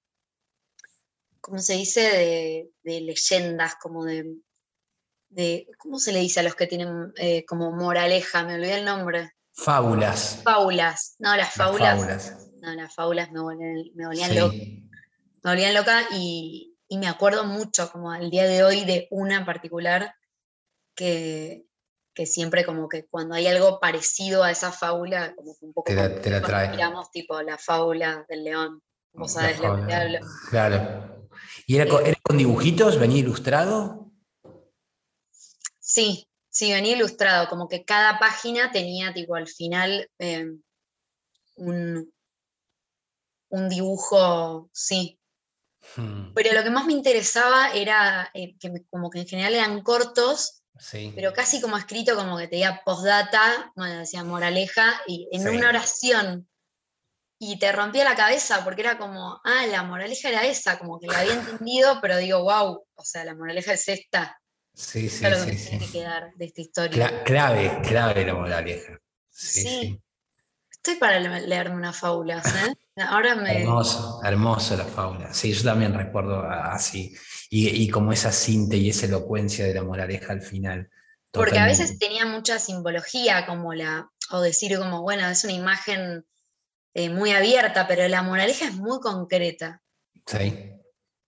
¿cómo 1.39 1.59
se 1.59 1.73
dice? 1.73 2.01
De, 2.83 3.01
leyendas, 3.01 3.75
como 3.75 4.05
de, 4.05 4.37
de, 5.29 5.67
¿cómo 5.77 5.99
se 5.99 6.11
le 6.11 6.19
dice 6.19 6.39
a 6.39 6.43
los 6.43 6.55
que 6.55 6.67
tienen 6.67 7.13
eh, 7.17 7.45
como 7.45 7.71
moraleja? 7.71 8.43
Me 8.43 8.55
olvidé 8.55 8.79
el 8.79 8.85
nombre. 8.85 9.33
Fábulas. 9.53 10.41
Fábulas. 10.43 11.15
No, 11.19 11.35
las 11.35 11.53
fábulas. 11.53 12.49
No, 12.61 12.73
las 12.73 12.93
fábulas 12.95 13.31
me 13.31 13.39
volvían, 13.39 13.83
me 13.93 14.07
volvían 14.07 14.35
loca. 14.35 14.55
Me 14.55 15.51
volvían 15.51 15.73
loca 15.73 16.07
y, 16.11 16.77
y 16.87 16.97
me 16.97 17.07
acuerdo 17.07 17.43
mucho, 17.43 17.91
como 17.91 18.11
al 18.11 18.31
día 18.31 18.45
de 18.45 18.63
hoy, 18.63 18.83
de 18.85 19.07
una 19.11 19.37
en 19.37 19.45
particular 19.45 20.15
que, 20.95 21.65
que 22.13 22.25
siempre 22.25 22.65
como 22.65 22.87
que 22.87 23.05
cuando 23.05 23.35
hay 23.35 23.47
algo 23.47 23.79
parecido 23.79 24.43
a 24.43 24.51
esa 24.51 24.71
fábula, 24.71 25.35
como 25.35 25.55
que 25.57 25.65
un 25.65 25.73
poco 25.73 25.85
te 25.87 25.95
la, 25.95 26.21
te 26.21 26.29
la 26.29 26.41
trae. 26.41 26.69
Miramos 26.69 27.11
tipo 27.11 27.41
la 27.41 27.57
fábula 27.57 28.25
del 28.29 28.43
león, 28.43 28.81
vos 29.13 29.33
sabés 29.33 29.59
lo 29.59 29.85
que 29.85 29.93
hablo. 29.93 30.19
Claro. 30.49 31.27
¿Y 31.65 31.77
era 31.77 31.87
con, 32.21 32.37
dibujitos? 32.37 32.99
¿Venía 32.99 33.19
ilustrado? 33.19 34.11
Sí, 35.79 36.27
sí, 36.49 36.71
venía 36.71 36.95
ilustrado, 36.95 37.49
como 37.49 37.67
que 37.67 37.83
cada 37.83 38.19
página 38.19 38.71
tenía 38.71 39.13
tipo 39.13 39.35
al 39.35 39.47
final 39.47 40.09
em, 40.19 40.61
un, 41.55 42.13
un 43.49 43.69
dibujo, 43.69 44.69
sí, 44.71 45.19
hmm. 45.95 46.33
pero 46.33 46.53
lo 46.53 46.63
que 46.63 46.71
más 46.71 46.85
me 46.85 46.93
interesaba 46.93 47.71
era 47.73 48.29
eh, 48.33 48.55
que 48.59 48.83
como 48.89 49.09
que 49.09 49.19
en 49.19 49.27
general 49.27 49.53
eran 49.53 49.81
cortos 49.81 50.62
pero 51.15 51.33
casi 51.33 51.61
como 51.61 51.77
escrito, 51.77 52.15
como 52.15 52.37
que 52.37 52.47
te 52.47 52.57
diga 52.57 52.81
postdata, 52.83 53.71
bueno, 53.75 53.99
decía 53.99 54.23
moraleja, 54.23 55.01
y 55.07 55.27
en 55.31 55.47
una 55.47 55.69
oración. 55.69 56.49
Y 57.39 57.59
te 57.59 57.71
rompía 57.71 58.05
la 58.05 58.15
cabeza 58.15 58.63
porque 58.63 58.81
era 58.81 58.97
como, 58.97 59.41
ah, 59.43 59.65
la 59.67 59.83
moraleja 59.83 60.29
era 60.29 60.45
esa, 60.45 60.79
como 60.79 60.99
que 60.99 61.07
la 61.07 61.19
había 61.19 61.33
entendido, 61.33 61.99
pero 62.01 62.17
digo, 62.17 62.43
wow, 62.43 62.85
o 62.93 63.03
sea, 63.03 63.25
la 63.25 63.35
moraleja 63.35 63.73
es 63.73 63.87
esta. 63.87 64.39
Sí, 64.73 65.09
sí, 65.09 65.25
es 65.25 65.39
lo 65.39 65.45
que 65.45 65.51
tiene 65.51 65.85
que 65.85 65.91
quedar 65.91 66.33
de 66.35 66.45
esta 66.45 66.61
historia. 66.61 67.23
clave, 67.23 67.81
clave 67.83 68.25
la 68.25 68.33
moraleja. 68.33 68.97
Sí, 69.29 69.99
Estoy 70.85 70.99
para 70.99 71.17
leerme 71.17 71.77
una 71.77 71.93
fábula, 71.93 72.39
¿eh? 72.39 73.03
Ahora 73.07 73.35
me... 73.35 73.61
Hermoso, 73.61 74.19
hermoso 74.21 74.75
la 74.75 74.83
fábula. 74.83 75.33
Sí, 75.33 75.53
yo 75.53 75.63
también 75.63 75.93
recuerdo 75.93 76.43
así. 76.43 77.15
Y, 77.49 77.89
como 77.89 78.11
esa 78.11 78.33
cinta 78.33 78.75
y 78.75 78.89
esa 78.89 79.05
elocuencia 79.05 79.63
de 79.63 79.73
la 79.73 79.83
moraleja 79.83 80.33
al 80.33 80.41
final. 80.41 80.89
Porque 81.31 81.57
a 81.57 81.67
veces 81.67 81.97
tenía 81.99 82.25
mucha 82.25 82.59
simbología, 82.59 83.45
como 83.45 83.73
la, 83.73 84.09
o 84.31 84.41
decir 84.41 84.77
como, 84.77 85.03
bueno, 85.03 85.25
es 85.29 85.45
una 85.45 85.53
imagen 85.53 86.25
eh, 86.93 87.09
muy 87.09 87.31
abierta, 87.31 87.87
pero 87.87 88.05
la 88.09 88.21
moraleja 88.21 88.65
es 88.65 88.75
muy 88.75 88.99
concreta. 88.99 89.81
Sí. 90.25 90.69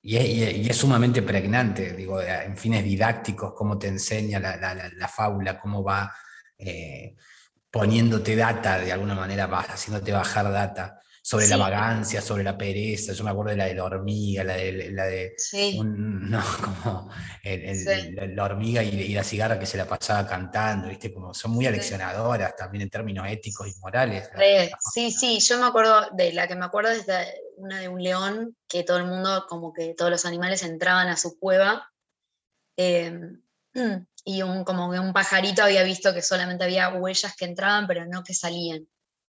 Y 0.01 0.68
es, 0.70 0.76
sumamente 0.76 1.22
pregnante, 1.22 1.93
digo, 1.93 2.22
en 2.22 2.58
fines 2.58 2.84
didácticos, 2.84 3.53
cómo 3.56 3.78
te 3.78 3.88
enseña 3.88 4.38
la, 4.41 5.08
fábula, 5.08 5.58
cómo 5.58 5.82
va 5.82 6.14
eh, 6.58 7.16
poniéndote 7.76 8.38
data, 8.38 8.80
de 8.80 8.93
alguna 8.93 9.15
manera, 9.15 9.49
haciéndote 9.51 10.13
bajar 10.13 10.49
data 10.49 11.01
sobre 11.21 11.45
la 11.49 11.57
vagancia, 11.57 12.21
sobre 12.21 12.41
la 12.41 12.57
pereza. 12.57 13.11
Yo 13.11 13.26
me 13.26 13.32
acuerdo 13.32 13.51
de 13.51 13.57
la 13.57 13.65
de 13.65 13.76
la 13.76 13.84
hormiga, 13.84 14.45
la 14.45 14.53
de, 14.53 14.91
la 14.91 15.03
de 15.03 15.36
no, 15.84 16.41
como 16.63 17.09
la, 17.43 18.43
hormiga 18.45 18.82
y, 18.82 19.13
la 19.13 19.26
cigarra 19.26 19.59
que 19.59 19.65
se 19.65 19.76
la 19.76 19.86
pasaba 19.86 20.26
cantando, 20.26 20.88
¿viste? 20.88 21.13
Como 21.13 21.34
son 21.34 21.51
muy 21.51 21.65
aleccionadoras 21.65 22.55
también 22.55 22.84
en 22.84 22.89
términos 22.89 23.28
éticos 23.28 23.67
y 23.67 23.78
morales. 23.82 24.30
Sí, 24.93 25.11
sí, 25.11 25.39
yo 25.41 25.59
me 25.59 25.65
acuerdo 25.65 26.11
de 26.13 26.32
la 26.32 26.47
que 26.47 26.55
me 26.55 26.63
acuerdo 26.63 26.91
es 26.91 27.05
de 27.05 27.26
una 27.57 27.82
de 27.82 27.89
un 27.89 28.01
león 28.01 28.55
que 28.69 28.84
todo 28.84 28.99
el 28.99 29.05
mundo, 29.05 29.47
como 29.49 29.73
que 29.73 29.95
todos 29.95 30.11
los 30.11 30.26
animales 30.26 30.63
entraban 30.63 31.09
a 31.09 31.17
su 31.17 31.38
cueva. 31.38 31.91
Em, 32.78 33.41
y 34.26 34.41
un, 34.41 34.63
como 34.63 34.91
que 34.91 34.99
un 34.99 35.13
pajarito 35.13 35.63
había 35.63 35.84
visto 35.84 36.13
que 36.13 36.23
solamente 36.23 36.63
había 36.63 36.89
huellas 36.89 37.36
que 37.36 37.45
entraban, 37.45 37.86
pero 37.86 38.05
no 38.07 38.23
que 38.23 38.34
salían. 38.34 38.88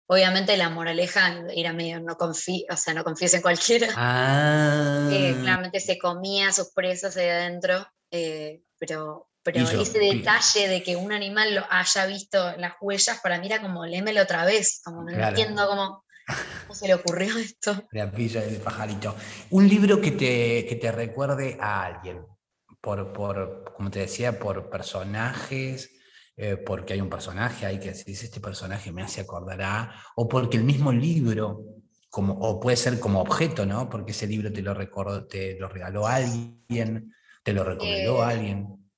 Obviamente 0.09 0.57
la 0.57 0.71
moraleja 0.71 1.45
era 1.53 1.73
medio 1.73 2.01
no 2.01 2.17
confíe, 2.17 2.65
o 2.71 2.77
sea, 2.77 2.95
no 2.95 3.03
confíes 3.03 3.35
en 3.35 3.43
cualquiera. 3.43 3.89
Ah. 3.97 5.09
Eh, 5.11 5.37
claramente 5.41 5.81
se 5.81 5.99
comía 5.99 6.53
sus 6.53 6.71
presas 6.73 7.17
ahí 7.17 7.29
adentro, 7.29 7.85
eh, 8.13 8.63
pero, 8.79 9.29
pero 9.43 9.69
ese 9.69 9.99
detalle 9.99 10.69
de 10.69 10.83
que 10.85 10.95
un 10.95 11.13
animal 11.13 11.57
lo 11.57 11.65
haya 11.69 12.07
visto 12.07 12.57
las 12.57 12.75
huellas, 12.81 13.19
para 13.21 13.41
mí 13.41 13.47
era 13.47 13.61
como, 13.61 13.85
lémelo 13.85 14.23
otra 14.23 14.45
vez, 14.45 14.81
como 14.85 15.03
no 15.03 15.11
entiendo 15.11 15.67
cómo, 15.67 16.05
se 16.73 16.87
le 16.87 16.95
ocurrió 16.95 17.37
esto. 17.39 17.83
La 17.91 18.09
pilla 18.09 18.43
del 18.43 18.59
pajarito. 18.59 19.17
Un 19.51 19.69
libro 19.69 20.01
que 20.01 20.13
te, 20.13 20.67
que 20.69 20.79
te 20.81 20.93
recuerde 20.93 21.59
a 21.61 21.85
alguien, 21.85 22.25
por, 22.87 23.13
por, 23.13 23.65
como 23.75 23.91
te 23.91 23.99
decía, 23.99 24.39
por 24.39 24.71
personajes, 24.71 25.91
eh, 26.37 26.57
porque 26.57 26.93
hay 26.93 27.01
un 27.01 27.11
personaje 27.11 27.67
ahí 27.67 27.81
que 27.81 27.91
dice, 27.91 28.27
este 28.27 28.39
personaje 28.41 28.93
me 28.93 29.03
hace 29.03 29.23
acordar 29.23 29.61
a, 29.61 30.05
o 30.15 30.29
porque 30.29 30.57
el 30.57 30.63
mismo 30.63 30.93
libro, 30.93 31.65
como, 32.09 32.35
o 32.35 32.61
puede 32.61 32.77
ser 32.77 33.01
como 33.01 33.21
objeto, 33.21 33.67
¿no? 33.67 33.91
Porque 33.91 34.13
ese 34.13 34.29
libro 34.29 34.53
te 34.53 34.63
lo, 34.63 34.73
recordó, 34.73 35.27
te 35.27 35.59
lo 35.59 35.69
regaló 35.69 36.07
alguien, 36.07 37.13
te 37.43 37.53
lo 37.53 37.65
recomendó 37.65 38.23
a 38.23 38.31
eh, 38.31 38.37
alguien. 38.37 38.91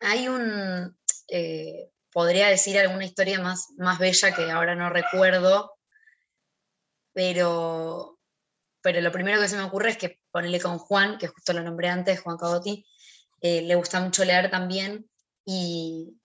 Hay 0.00 0.28
un, 0.28 0.96
eh, 1.28 1.90
podría 2.10 2.48
decir 2.48 2.78
alguna 2.78 3.04
historia 3.04 3.38
más, 3.38 3.68
más 3.76 3.98
bella 3.98 4.34
que 4.34 4.50
ahora 4.50 4.74
no 4.74 4.88
recuerdo, 4.88 5.74
pero, 7.12 8.18
pero 8.80 9.02
lo 9.02 9.12
primero 9.12 9.42
que 9.42 9.48
se 9.48 9.58
me 9.58 9.64
ocurre 9.64 9.90
es 9.90 9.98
que 9.98 10.21
ponerle 10.32 10.60
con 10.60 10.78
Juan, 10.78 11.18
que 11.18 11.28
justo 11.28 11.52
lo 11.52 11.62
nombré 11.62 11.88
antes, 11.88 12.20
Juan 12.20 12.36
Cabotti, 12.36 12.84
le 13.40 13.74
gusta 13.74 14.00
mucho 14.00 14.24
leer 14.24 14.50
también, 14.50 15.08
y, 15.44 16.16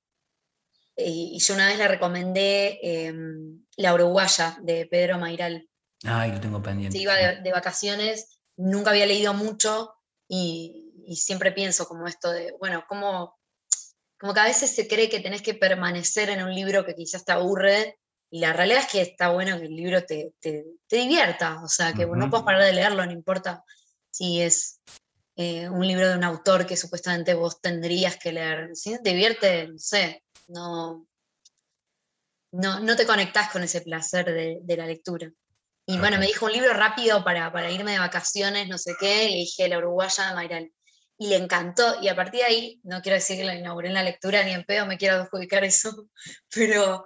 y 0.95 1.39
yo 1.39 1.53
una 1.53 1.68
vez 1.68 1.78
le 1.78 1.88
recomendé 1.88 2.80
em, 2.82 3.64
La 3.76 3.93
Uruguaya 3.93 4.58
de 4.62 4.88
Pedro 4.88 5.20
Mairal. 5.20 5.68
Ay, 6.03 6.32
lo 6.32 6.41
tengo 6.41 6.62
pendiente. 6.62 6.97
Se 6.97 7.03
iba 7.03 7.16
de, 7.16 7.51
vacaciones, 7.51 8.39
nunca 8.55 8.91
había 8.91 9.05
leído 9.05 9.34
mucho 9.34 9.93
y, 10.28 10.84
siempre 11.16 11.53
pienso 11.53 11.88
como 11.88 12.05
esto 12.05 12.32
de, 12.32 12.53
bueno, 12.60 12.84
como, 12.89 13.38
como 14.20 14.34
que 14.34 14.39
a 14.41 14.45
veces 14.45 14.76
se 14.76 14.89
cree 14.89 15.08
que 15.08 15.22
tenés 15.22 15.41
que 15.41 15.53
permanecer 15.53 16.30
en 16.30 16.43
un 16.43 16.53
libro 16.53 16.86
que 16.86 16.95
quizás 16.95 17.24
te 17.24 17.32
aburre 17.32 17.97
y 18.30 18.41
la 18.41 18.51
realidad 18.51 18.82
es 18.82 18.91
que 18.91 19.01
está 19.01 19.30
bueno 19.30 19.58
que 19.58 19.68
el 19.68 19.76
libro 19.76 20.03
te, 20.03 20.34
te, 20.41 20.66
divierta, 20.89 21.64
o 21.64 21.70
sea, 21.70 21.93
que 21.93 22.05
no 22.05 22.30
puedes 22.30 22.43
parar 22.43 22.62
de 22.62 22.74
leerlo, 22.74 23.05
no 23.05 23.14
importa 23.14 23.64
si 24.18 24.41
es 24.41 24.80
eh, 25.36 25.70
un 25.70 25.86
libro 25.86 26.09
de 26.09 26.18
un 26.18 26.24
autor 26.24 26.65
que 26.65 26.76
supuestamente 26.76 27.36
vos 27.36 27.61
tendrías 27.61 28.18
que 28.18 28.32
leer. 28.32 28.76
Si 28.76 28.99
te 29.03 29.11
divierte, 29.11 29.68
no 29.68 29.78
sé, 29.78 30.24
no, 30.47 31.07
no, 32.51 32.95
te 32.95 33.05
conectás 33.05 33.51
con 33.51 33.61
ese 33.61 33.82
placer 33.82 34.26
de, 34.26 34.76
la 34.78 34.88
lectura. 34.88 35.32
Y 35.86 35.99
bueno, 35.99 36.18
me 36.18 36.26
dijo 36.26 36.47
un 36.47 36.53
libro 36.53 36.74
rápido 36.74 37.24
para, 37.24 37.51
para, 37.51 37.72
irme 37.72 37.91
de 37.91 37.99
vacaciones, 37.99 38.68
no 38.68 38.80
sé 38.80 38.95
qué, 38.99 39.30
le 39.30 39.36
dije 39.38 39.70
La 39.70 39.78
Uruguaya 39.78 40.34
Mayral. 40.34 40.72
Y 41.20 41.28
le 41.30 41.36
encantó, 41.36 42.01
y 42.01 42.09
a 42.09 42.15
partir 42.15 42.41
de 42.41 42.45
ahí, 42.45 42.82
no 42.84 43.01
quiero 43.01 43.15
decir 43.15 43.38
que 43.38 43.43
la 43.43 43.55
inauguré 43.55 43.88
en 43.89 43.93
la 43.93 44.03
lectura 44.03 44.43
ni 44.43 44.51
en 44.51 44.63
pedo, 44.65 44.86
me 44.86 44.97
quiero 44.97 45.18
adjudicar 45.18 45.63
eso, 45.63 46.09
pero, 46.49 47.05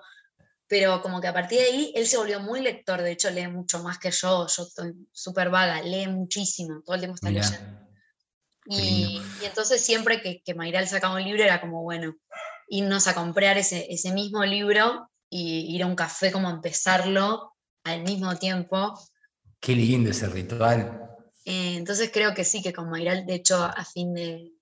pero 0.71 1.01
como 1.01 1.19
que 1.19 1.27
a 1.27 1.33
partir 1.33 1.59
de 1.59 1.65
ahí 1.65 1.93
él 1.97 2.07
se 2.07 2.15
volvió 2.15 2.39
muy 2.39 2.61
lector, 2.61 3.01
de 3.01 3.11
hecho 3.11 3.29
lee 3.29 3.49
mucho 3.49 3.83
más 3.83 3.99
que 3.99 4.09
yo, 4.09 4.47
yo 4.47 4.63
estoy 4.63 4.93
súper 5.11 5.49
vaga, 5.49 5.81
lee 5.81 6.07
muchísimo, 6.07 6.81
todo 6.85 6.95
el 6.95 7.01
tiempo 7.01 7.15
está 7.15 7.29
leyendo. 7.29 7.77
Y, 8.67 9.21
entonces 9.43 9.83
siempre 9.83 10.21
que, 10.21 10.41
que 10.41 10.53
Mayral 10.53 10.87
sacaba 10.87 11.15
un 11.15 11.25
libro 11.25 11.43
era 11.43 11.59
como, 11.59 11.83
bueno, 11.83 12.15
irnos 12.69 13.07
a 13.07 13.15
comprar 13.15 13.57
ese, 13.57 13.85
ese 13.89 14.13
mismo 14.13 14.45
libro 14.45 15.11
y 15.29 15.75
ir 15.75 15.83
a 15.83 15.87
un 15.87 15.95
café 15.95 16.31
como 16.31 16.49
empezarlo 16.49 17.51
al 17.83 18.03
mismo 18.03 18.37
tiempo. 18.37 18.97
Qué 19.59 19.75
lindo 19.75 20.11
ese 20.11 20.29
ritual. 20.29 21.17
Eh, 21.43 21.75
entonces 21.75 22.11
creo 22.13 22.33
que 22.33 22.45
sí, 22.45 22.61
que 22.61 22.71
con 22.71 22.89
Mayral, 22.89 23.25
de 23.25 23.35
hecho, 23.35 23.61
a 23.61 23.83
fin 23.83 24.13
de, 24.13 24.53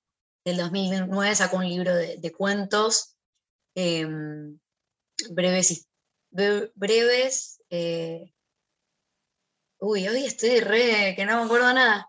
del 0.44 0.58
2009 0.58 1.36
sacó 1.36 1.58
un 1.58 1.70
libro 1.70 1.94
de, 1.94 2.32
cuentos 2.36 3.16
em, 3.76 4.58
breves, 5.30 5.86
breves 6.32 7.62
eh, 7.70 8.32
uy, 9.80 10.08
hoy 10.08 10.26
estoy 10.26 10.60
re, 10.60 11.14
que 11.16 11.26
no 11.26 11.38
me 11.38 11.46
acuerdo 11.46 11.74
nada. 11.74 12.08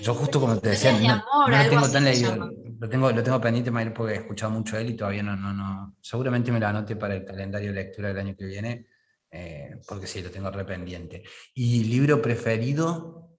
Yo 0.00 0.14
justo 0.14 0.40
como 0.40 0.58
te 0.58 0.70
decía, 0.70 0.92
no, 0.92 1.48
lo 1.48 1.70
tengo 1.70 1.90
tan 1.90 2.04
leído, 2.04 2.50
lo 2.78 2.88
tengo, 2.88 3.10
lo 3.10 3.22
tengo 3.22 3.40
pendiente 3.40 3.72
porque 3.92 4.14
he 4.14 4.16
escuchado 4.18 4.52
mucho 4.52 4.76
él 4.76 4.90
y 4.90 4.96
todavía 4.96 5.22
no, 5.22 5.34
no, 5.36 5.54
no, 5.54 5.96
seguramente 6.02 6.52
me 6.52 6.60
lo 6.60 6.66
anote 6.66 6.96
para 6.96 7.14
el 7.14 7.24
calendario 7.24 7.68
de 7.68 7.82
lectura 7.82 8.08
del 8.08 8.18
año 8.18 8.36
que 8.36 8.44
viene, 8.44 8.86
eh, 9.30 9.80
porque 9.88 10.06
sí, 10.06 10.20
lo 10.20 10.30
tengo 10.30 10.50
re 10.50 10.66
pendiente. 10.66 11.22
¿Y 11.54 11.84
libro 11.84 12.20
preferido? 12.20 13.38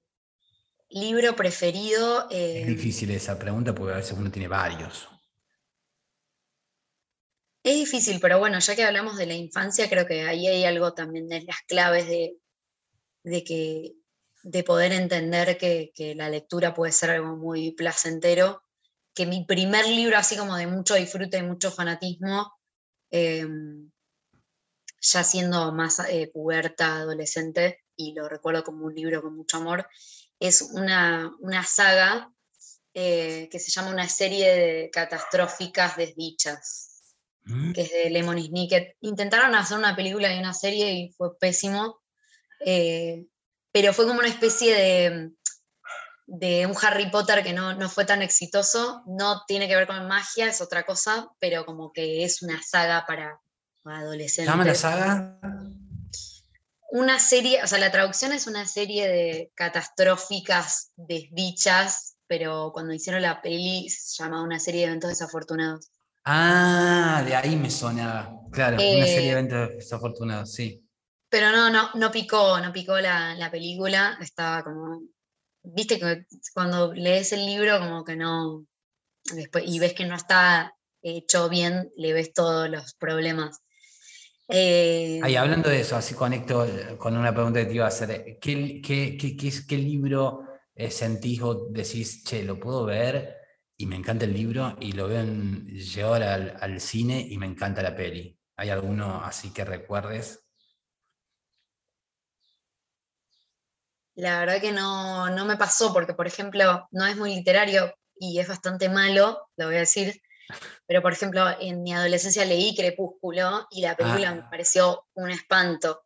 Libro 0.89 1.35
preferido... 1.35 2.27
es 2.31 2.63
eh, 2.63 2.65
difícil 2.65 3.11
esa 3.11 3.37
pregunta 3.37 3.75
porque 3.75 3.93
a 3.93 3.97
veces 3.97 4.17
uno 4.17 4.31
tiene 4.31 4.47
varios. 4.47 5.07
Es 7.67 7.75
difícil, 7.75 8.21
pero 8.21 8.39
bueno, 8.39 8.59
ya 8.59 8.77
que 8.77 8.85
hablamos 8.85 9.17
de 9.17 9.25
la 9.25 9.33
infancia, 9.33 9.89
creo 9.89 10.07
que 10.07 10.21
ahí 10.21 10.47
hay 10.47 10.63
algo 10.63 10.93
también 10.93 11.27
de 11.27 11.41
las 11.41 11.57
claves 11.67 12.07
de, 12.07 12.37
de 13.23 13.43
que 13.43 13.95
de 14.41 14.63
poder 14.63 14.93
entender 14.93 15.57
que, 15.57 15.91
la 16.15 16.29
lectura 16.29 16.73
puede 16.73 16.93
ser 16.93 17.09
algo 17.09 17.35
muy 17.35 17.71
placentero, 17.71 18.63
que 19.13 19.25
mi 19.25 19.43
primer 19.43 19.85
libro, 19.85 20.17
así 20.17 20.37
como 20.37 20.55
de 20.55 20.65
mucho 20.65 20.95
disfrute 20.95 21.39
y 21.39 21.43
mucho 21.43 21.69
fanatismo, 21.69 22.53
em, 23.11 23.91
ya 25.01 25.25
siendo 25.25 25.73
más 25.73 25.99
eh, 26.07 26.31
adolescente, 26.79 27.83
y 27.97 28.13
lo 28.13 28.29
recuerdo 28.29 28.63
como 28.63 28.85
un 28.85 28.95
libro 28.95 29.21
con 29.21 29.35
mucho 29.35 29.57
amor, 29.57 29.89
es 30.39 30.61
una, 30.61 31.35
saga 31.65 32.31
eh, 32.93 33.49
que 33.51 33.59
se 33.59 33.71
llama 33.71 33.91
Una 33.91 34.07
serie 34.07 34.55
de 34.55 34.89
catastróficas 34.89 35.97
desdichas, 35.97 36.86
mm. 37.47 37.73
que 37.73 37.81
es 37.81 37.91
de 37.91 38.09
Lemon 38.09 38.41
Snicket. 38.41 38.95
Intentaron 39.01 39.55
hacer 39.55 39.77
una 39.77 39.95
película 39.95 40.33
y 40.33 40.39
una 40.39 40.53
serie 40.53 40.91
y 40.93 41.11
fue 41.13 41.37
pésimo. 41.37 41.99
Eh, 42.65 43.25
pero 43.71 43.93
fue 43.93 44.07
como 44.07 44.19
una 44.19 44.27
especie 44.27 44.75
de, 44.75 45.31
de 46.27 46.65
un 46.65 46.75
Harry 46.81 47.09
Potter 47.09 47.41
que 47.43 47.53
no, 47.53 47.89
fue 47.89 48.05
tan 48.05 48.21
exitoso, 48.21 49.01
no 49.07 49.43
tiene 49.47 49.67
que 49.67 49.75
ver 49.75 49.87
con 49.87 50.07
magia, 50.07 50.47
es 50.47 50.61
otra 50.61 50.83
cosa, 50.83 51.29
pero 51.39 51.65
como 51.65 51.91
que 51.93 52.23
es 52.23 52.41
una 52.41 52.61
saga 52.61 53.05
para, 53.07 53.39
adolescentes. 53.85 54.51
¿Llama 54.51 54.65
la 54.65 54.75
saga? 54.75 55.39
Una 56.91 57.19
serie, 57.19 57.63
o 57.63 57.67
sea, 57.67 57.79
la 57.79 57.91
traducción 57.91 58.33
es 58.33 58.47
una 58.47 58.65
serie 58.67 59.07
de 59.07 59.51
catastróficas 59.55 60.91
desdichas, 60.95 62.17
pero 62.27 62.71
cuando 62.73 62.93
hicieron 62.93 63.21
la 63.21 63.41
peli 63.41 63.89
se 63.89 64.23
llamaba 64.23 64.43
una 64.43 64.59
serie 64.59 64.81
de 64.81 64.87
eventos 64.87 65.09
desafortunados. 65.09 65.89
Ah, 66.29 67.23
de 67.25 67.33
ahí 67.33 67.55
me 67.55 67.69
sonaba. 67.69 68.37
Claro, 68.51 68.75
una 68.75 69.05
serie 69.05 69.21
de 69.21 69.27
eh, 69.27 69.31
eventos 69.31 69.69
desafortunados, 69.77 70.51
sí. 70.51 70.85
Pero 71.29 71.51
no, 71.51 71.69
no, 71.69 71.89
no 71.93 72.11
picó, 72.11 72.59
no 72.59 72.73
picó 72.73 72.99
la, 72.99 73.49
película, 73.49 74.17
estaba 74.19 74.61
como, 74.61 75.03
viste 75.63 75.97
que 75.97 76.25
cuando 76.53 76.93
lees 76.93 77.31
el 77.31 77.45
libro 77.45 77.79
como 77.79 78.03
que 78.03 78.17
no, 78.17 78.65
después, 79.35 79.63
y 79.67 79.79
ves 79.79 79.93
que 79.93 80.05
no 80.05 80.15
está 80.15 80.75
hecho 81.01 81.47
bien, 81.47 81.93
le 81.95 82.11
ves 82.11 82.33
todos 82.33 82.69
los 82.69 82.93
problemas. 82.95 83.61
Eh, 84.49 85.21
Ahí, 85.23 85.37
hablando 85.37 85.69
de 85.69 85.79
eso, 85.79 85.95
así 85.95 86.13
conecto 86.13 86.67
con 86.97 87.15
una 87.15 87.33
pregunta 87.33 87.61
que 87.61 87.67
te 87.67 87.75
iba 87.75 87.85
a 87.85 87.89
hacer. 87.89 88.37
¿Qué, 88.41 88.81
qué, 88.81 89.17
qué, 89.17 89.53
qué 89.65 89.77
libro 89.77 90.41
eh, 90.75 90.91
sentís 90.91 91.41
o 91.41 91.69
decís, 91.69 92.25
che, 92.25 92.43
lo 92.43 92.59
puedo 92.59 92.83
ver 92.83 93.36
y 93.77 93.85
me 93.85 93.95
encanta 93.95 94.25
el 94.25 94.33
libro 94.33 94.75
y 94.79 94.93
lo 94.93 95.07
veo 95.07 95.21
en, 95.21 95.67
llevar 95.67 96.23
al, 96.23 96.57
al, 96.59 96.81
cine 96.81 97.19
y 97.29 97.37
me 97.37 97.45
encanta 97.45 97.81
la 97.81 97.95
peli? 97.95 98.37
¿Hay 98.55 98.69
alguno 98.69 99.23
así 99.23 99.53
que 99.53 99.63
recuerdes? 99.63 100.47
la 104.17 104.39
verdad 104.39 104.59
que 104.59 104.71
no, 104.71 105.45
me 105.45 105.57
pasó, 105.57 105.93
porque 105.93 106.13
por 106.13 106.27
ejemplo, 106.27 106.87
no 106.91 107.05
es 107.05 107.15
muy 107.15 107.35
literario 107.35 107.93
y 108.19 108.39
es 108.39 108.47
bastante 108.47 108.89
malo, 108.89 109.47
lo 109.55 109.67
voy 109.67 109.75
a 109.75 109.79
decir, 109.79 110.19
pero 110.87 111.03
por 111.03 111.13
ejemplo, 111.13 111.45
en 111.59 111.83
mi 111.83 111.93
adolescencia 111.93 112.43
leí 112.43 112.75
Crepúsculo 112.75 113.67
y 113.69 113.81
la 113.81 113.95
película 113.95 114.33
me 114.33 114.41
ah. 114.41 114.47
pareció 114.49 115.05
un 115.13 115.29
espanto. 115.29 116.03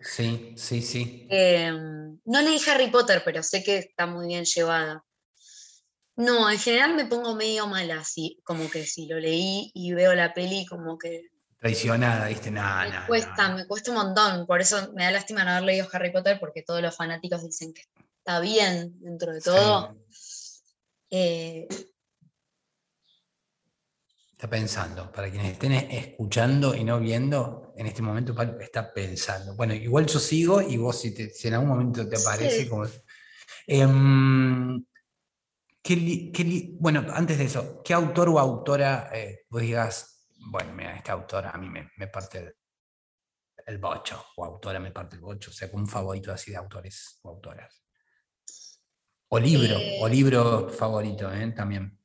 Sí, 0.00 0.54
sí, 0.56 0.82
sí. 0.82 1.26
Em, 1.30 2.18
no 2.24 2.42
leí 2.42 2.60
Harry 2.68 2.88
Potter, 2.88 3.22
pero 3.24 3.42
sé 3.42 3.62
que 3.62 3.78
está 3.78 4.06
muy 4.06 4.26
bien 4.26 4.44
llevada. 4.44 5.04
No, 6.18 6.50
en 6.50 6.58
general 6.58 6.96
me 6.96 7.06
pongo 7.06 7.36
medio 7.36 7.68
mala, 7.68 8.00
así, 8.00 8.40
como 8.42 8.68
que 8.68 8.84
si 8.84 9.06
lo 9.06 9.20
leí 9.20 9.70
y 9.72 9.92
veo 9.92 10.14
la 10.14 10.34
peli, 10.34 10.66
como 10.66 10.98
que 10.98 11.28
traicionada, 11.60 12.26
¿viste? 12.26 12.50
Nada, 12.50 13.02
me 13.02 13.06
cuesta, 13.06 13.54
me 13.54 13.66
cuesta 13.66 13.92
un 13.92 13.98
montón. 13.98 14.46
Por 14.46 14.60
eso 14.60 14.92
me 14.94 15.04
da 15.04 15.12
lástima 15.12 15.44
no 15.44 15.50
haber 15.50 15.62
leído 15.62 15.88
Harry 15.92 16.10
Potter, 16.10 16.38
porque 16.40 16.62
todos 16.62 16.82
los 16.82 16.96
fanáticos 16.96 17.44
dicen 17.44 17.72
que 17.72 17.82
está 18.18 18.40
bien 18.40 18.94
dentro 19.00 19.32
de 19.32 19.40
todo. 19.40 19.96
Eh, 21.08 21.68
está 24.32 24.50
pensando, 24.50 25.12
para 25.12 25.30
quienes 25.30 25.52
estén 25.52 25.72
escuchando 25.72 26.74
y 26.74 26.82
no 26.82 26.98
viendo, 26.98 27.72
en 27.76 27.86
este 27.86 28.02
momento 28.02 28.34
está 28.60 28.92
pensando. 28.92 29.54
Bueno, 29.54 29.72
igual 29.72 30.06
yo 30.06 30.18
sigo 30.18 30.60
y 30.60 30.76
vos 30.76 31.00
si, 31.00 31.14
en 31.44 31.54
algún 31.54 31.68
momento 31.68 32.08
te 32.08 32.16
aparece 32.16 32.68
como... 32.68 32.86
Em, 35.84 36.76
bueno, 36.78 37.04
antes 37.12 37.38
de 37.38 37.44
eso, 37.44 37.82
¿qué 37.84 37.94
autor 37.94 38.28
o 38.28 38.38
autora 38.38 39.10
eh, 39.12 39.46
vos 39.48 39.62
digas, 39.62 40.18
bueno, 40.50 40.72
mira, 40.74 40.96
este 40.96 41.10
autor 41.10 41.46
a 41.46 41.56
mí 41.58 41.68
me, 41.68 42.06
parte 42.08 42.54
el, 43.66 43.78
bocho, 43.78 44.24
o 44.36 44.44
autora 44.44 44.78
me 44.78 44.90
parte 44.90 45.16
el 45.16 45.22
bocho, 45.22 45.50
o 45.50 45.54
sea, 45.54 45.68
un 45.72 45.86
favorito 45.86 46.32
así 46.32 46.50
de 46.50 46.56
autores 46.56 47.18
o 47.22 47.30
autoras. 47.30 47.82
O 49.28 49.38
libro, 49.38 49.76
o 50.00 50.08
eh, 50.08 50.10
libro 50.10 50.70
favorito 50.70 51.32
¿eh? 51.32 51.52
también. 51.54 51.98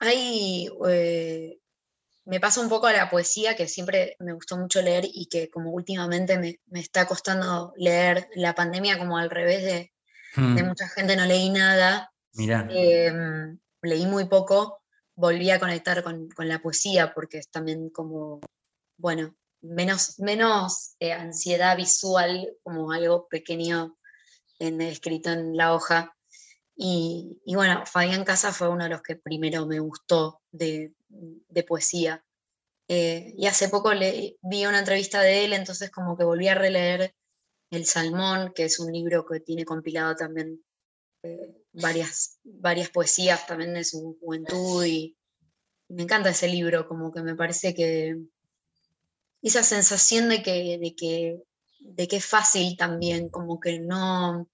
Hay, 0.00 0.68
eh, 0.88 1.60
me 2.24 2.40
pasa 2.40 2.60
un 2.60 2.68
poco 2.68 2.88
a 2.88 2.92
la 2.92 3.08
poesía, 3.08 3.54
que 3.54 3.68
siempre 3.68 4.16
me 4.18 4.32
gustó 4.32 4.56
mucho 4.56 4.82
leer 4.82 5.04
y 5.04 5.26
que 5.26 5.50
como 5.50 5.70
últimamente 5.70 6.38
me, 6.38 6.80
está 6.80 7.06
costando 7.06 7.72
leer 7.76 8.28
la 8.34 8.54
pandemia 8.54 8.98
como 8.98 9.18
al 9.18 9.30
revés 9.30 9.62
de, 9.62 9.92
de 10.36 10.62
hmm. 10.62 10.66
mucha 10.66 10.88
gente, 10.88 11.16
no 11.16 11.26
leí 11.26 11.50
nada. 11.50 12.11
Em, 12.34 13.58
leí 13.82 14.06
muy 14.06 14.26
poco 14.26 14.82
volví 15.14 15.50
a 15.50 15.60
conectar 15.60 16.02
con, 16.02 16.28
la 16.38 16.60
poesía, 16.60 17.12
porque 17.14 17.38
es 17.38 17.48
también 17.48 17.90
como, 17.90 18.40
bueno, 18.96 19.36
menos, 19.60 20.18
menos 20.18 20.96
eh, 21.00 21.12
ansiedad 21.12 21.76
visual, 21.76 22.56
como 22.62 22.92
algo 22.92 23.28
pequeño 23.28 23.96
escrito 24.58 25.30
en 25.30 25.56
la 25.56 25.74
hoja. 25.74 26.16
Y, 26.74 27.40
bueno, 27.46 27.84
Fabián 27.84 28.24
Casa 28.24 28.52
fue 28.52 28.68
uno 28.68 28.84
de 28.84 28.90
los 28.90 29.02
que 29.02 29.16
primero 29.16 29.66
me 29.66 29.80
gustó 29.80 30.40
de, 30.50 30.94
poesía. 31.66 32.24
Eh, 32.88 33.34
y 33.36 33.46
hace 33.46 33.68
poco 33.68 33.94
le, 33.94 34.36
vi 34.42 34.66
una 34.66 34.78
entrevista 34.78 35.20
de 35.20 35.44
él, 35.44 35.52
entonces 35.52 35.90
como 35.90 36.16
que 36.16 36.24
volví 36.24 36.48
a 36.48 36.54
releer 36.54 37.14
El 37.70 37.86
Salmón, 37.86 38.52
que 38.54 38.64
es 38.64 38.80
un 38.80 38.92
libro 38.92 39.24
que 39.24 39.40
tiene 39.40 39.64
compilado 39.64 40.14
también 40.16 40.64
eh, 41.22 41.61
varias, 41.72 42.38
varias 42.44 42.90
poesías 42.90 43.46
también 43.46 43.74
de 43.74 43.84
su 43.84 44.18
juventud 44.20 44.84
y, 44.84 45.16
me 45.88 46.04
encanta 46.04 46.30
ese 46.30 46.48
libro, 46.48 46.88
como 46.88 47.12
que 47.12 47.20
me 47.20 47.34
parece 47.34 47.74
que 47.74 48.16
esa 49.42 49.62
sensación 49.62 50.30
de 50.30 50.42
que, 50.42 50.78
de 50.78 50.94
que, 50.96 51.42
de 51.80 52.08
que 52.08 52.16
es 52.16 52.24
fácil 52.24 52.76
también, 52.78 53.28
como 53.28 53.60
que 53.60 53.78
no, 53.78 54.48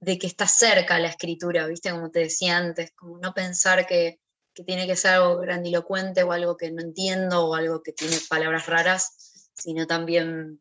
de 0.00 0.18
que 0.18 0.26
está 0.26 0.46
cerca 0.46 0.98
la 0.98 1.08
escritura, 1.08 1.66
¿viste? 1.66 1.90
Como 1.90 2.10
te 2.10 2.20
decía 2.20 2.56
antes, 2.56 2.92
como 2.92 3.18
no 3.18 3.34
pensar 3.34 3.86
que, 3.86 4.20
tiene 4.66 4.86
que 4.86 4.96
ser 4.96 5.12
algo 5.12 5.38
grandilocuente 5.38 6.22
o 6.22 6.32
algo 6.32 6.54
que 6.54 6.70
no 6.70 6.82
entiendo 6.82 7.46
o 7.46 7.54
algo 7.54 7.82
que 7.82 7.92
tiene 7.92 8.18
palabras 8.28 8.66
raras, 8.66 9.50
sino 9.54 9.86
también, 9.86 10.60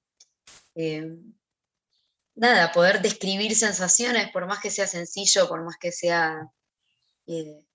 eh, 0.75 1.17
nada, 2.39 2.71
poder 2.71 3.01
describir 3.01 3.55
sensaciones, 3.55 4.31
por 4.31 4.47
más 4.47 4.59
que 4.59 4.71
sea 4.71 4.87
sencillo, 4.87 5.47
por 5.47 5.63
más 5.63 5.77
que 5.79 5.91
sea 5.91 6.49
eh, 7.27 7.65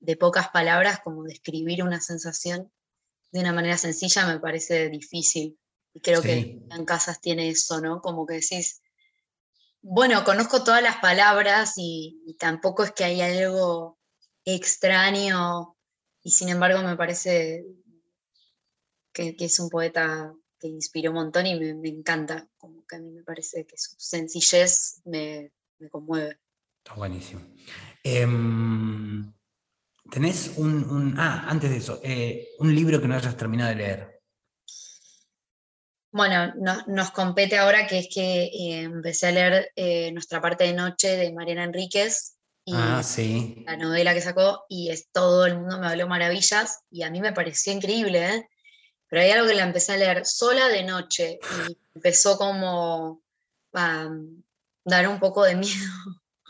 de 0.00 0.16
pocas 0.16 0.48
palabras, 0.48 1.00
como 1.00 1.24
describir 1.24 1.82
una 1.82 2.00
sensación 2.00 2.70
de 3.32 3.40
una 3.40 3.52
manera 3.52 3.76
sencilla 3.76 4.26
me 4.26 4.40
parece 4.40 4.88
difícil. 4.88 5.58
Y 5.92 6.00
creo 6.00 6.22
que 6.22 6.62
en 6.70 6.84
casas 6.84 7.20
tiene 7.20 7.48
eso, 7.48 7.80
¿no? 7.80 8.00
Como 8.00 8.24
que 8.26 8.34
decís, 8.34 8.80
bueno, 9.82 10.24
conozco 10.24 10.62
todas 10.62 10.82
las 10.82 10.98
palabras 10.98 11.74
y, 11.76 12.36
tampoco 12.38 12.84
es 12.84 12.92
que 12.92 13.04
hay 13.04 13.20
algo 13.20 13.98
extraño 14.44 15.76
y 16.22 16.30
sin 16.30 16.48
embargo 16.48 16.82
me 16.82 16.96
parece 16.96 17.64
que, 19.12 19.34
es 19.38 19.58
un 19.58 19.68
poeta 19.68 20.32
que 20.60 20.68
inspiró 20.68 21.10
un 21.10 21.16
montón 21.16 21.46
y 21.46 21.58
me, 21.58 21.88
encanta, 21.88 22.46
como 22.58 22.86
que 22.86 22.96
a 22.96 22.98
mí 22.98 23.10
me 23.10 23.22
parece 23.22 23.66
que 23.66 23.76
su 23.78 23.94
sencillez 23.98 25.00
me, 25.04 25.52
conmueve. 25.90 26.38
Está 26.84 26.94
buenísimo. 26.94 27.40
Em, 28.04 29.32
¿Tenés 30.10 30.52
un, 30.56 31.14
ah, 31.18 31.46
antes 31.48 31.70
de 31.70 31.76
eso, 31.76 32.00
eh, 32.02 32.48
un 32.58 32.74
libro 32.74 33.00
que 33.00 33.08
no 33.08 33.14
hayas 33.14 33.36
terminado 33.36 33.70
de 33.70 33.76
leer? 33.76 34.20
Bueno, 36.12 36.52
nos 36.88 37.10
compete 37.12 37.56
ahora 37.56 37.86
que 37.86 38.00
es 38.00 38.08
que 38.12 38.44
eh, 38.44 38.82
empecé 38.82 39.28
a 39.28 39.32
leer 39.32 39.72
eh, 39.76 40.10
Nuestra 40.10 40.40
parte 40.40 40.64
de 40.64 40.72
noche 40.72 41.16
de 41.16 41.32
Mariana 41.32 41.64
Enríquez. 41.64 42.36
Y 42.64 42.72
ah, 42.74 43.02
sí. 43.02 43.62
La 43.66 43.76
novela 43.76 44.12
que 44.12 44.20
sacó 44.20 44.64
y 44.68 44.90
es 44.90 45.08
todo 45.12 45.46
el 45.46 45.56
mundo 45.56 45.78
me 45.78 45.86
habló 45.86 46.08
maravillas 46.08 46.80
y 46.90 47.04
a 47.04 47.10
mí 47.10 47.20
me 47.20 47.32
pareció 47.32 47.72
increíble, 47.72 48.26
¿eh? 48.26 48.48
Pero 49.10 49.22
hay 49.22 49.30
algo 49.32 49.48
que 49.48 49.54
la 49.54 49.64
empecé 49.64 49.92
a 49.92 49.96
leer 49.96 50.24
sola 50.24 50.68
de 50.68 50.84
noche 50.84 51.38
y 51.68 51.76
empezó 51.94 52.38
como 52.38 53.22
a 53.74 54.08
dar 54.84 55.08
un 55.08 55.18
poco 55.18 55.44
de 55.44 55.56
miedo. 55.56 55.90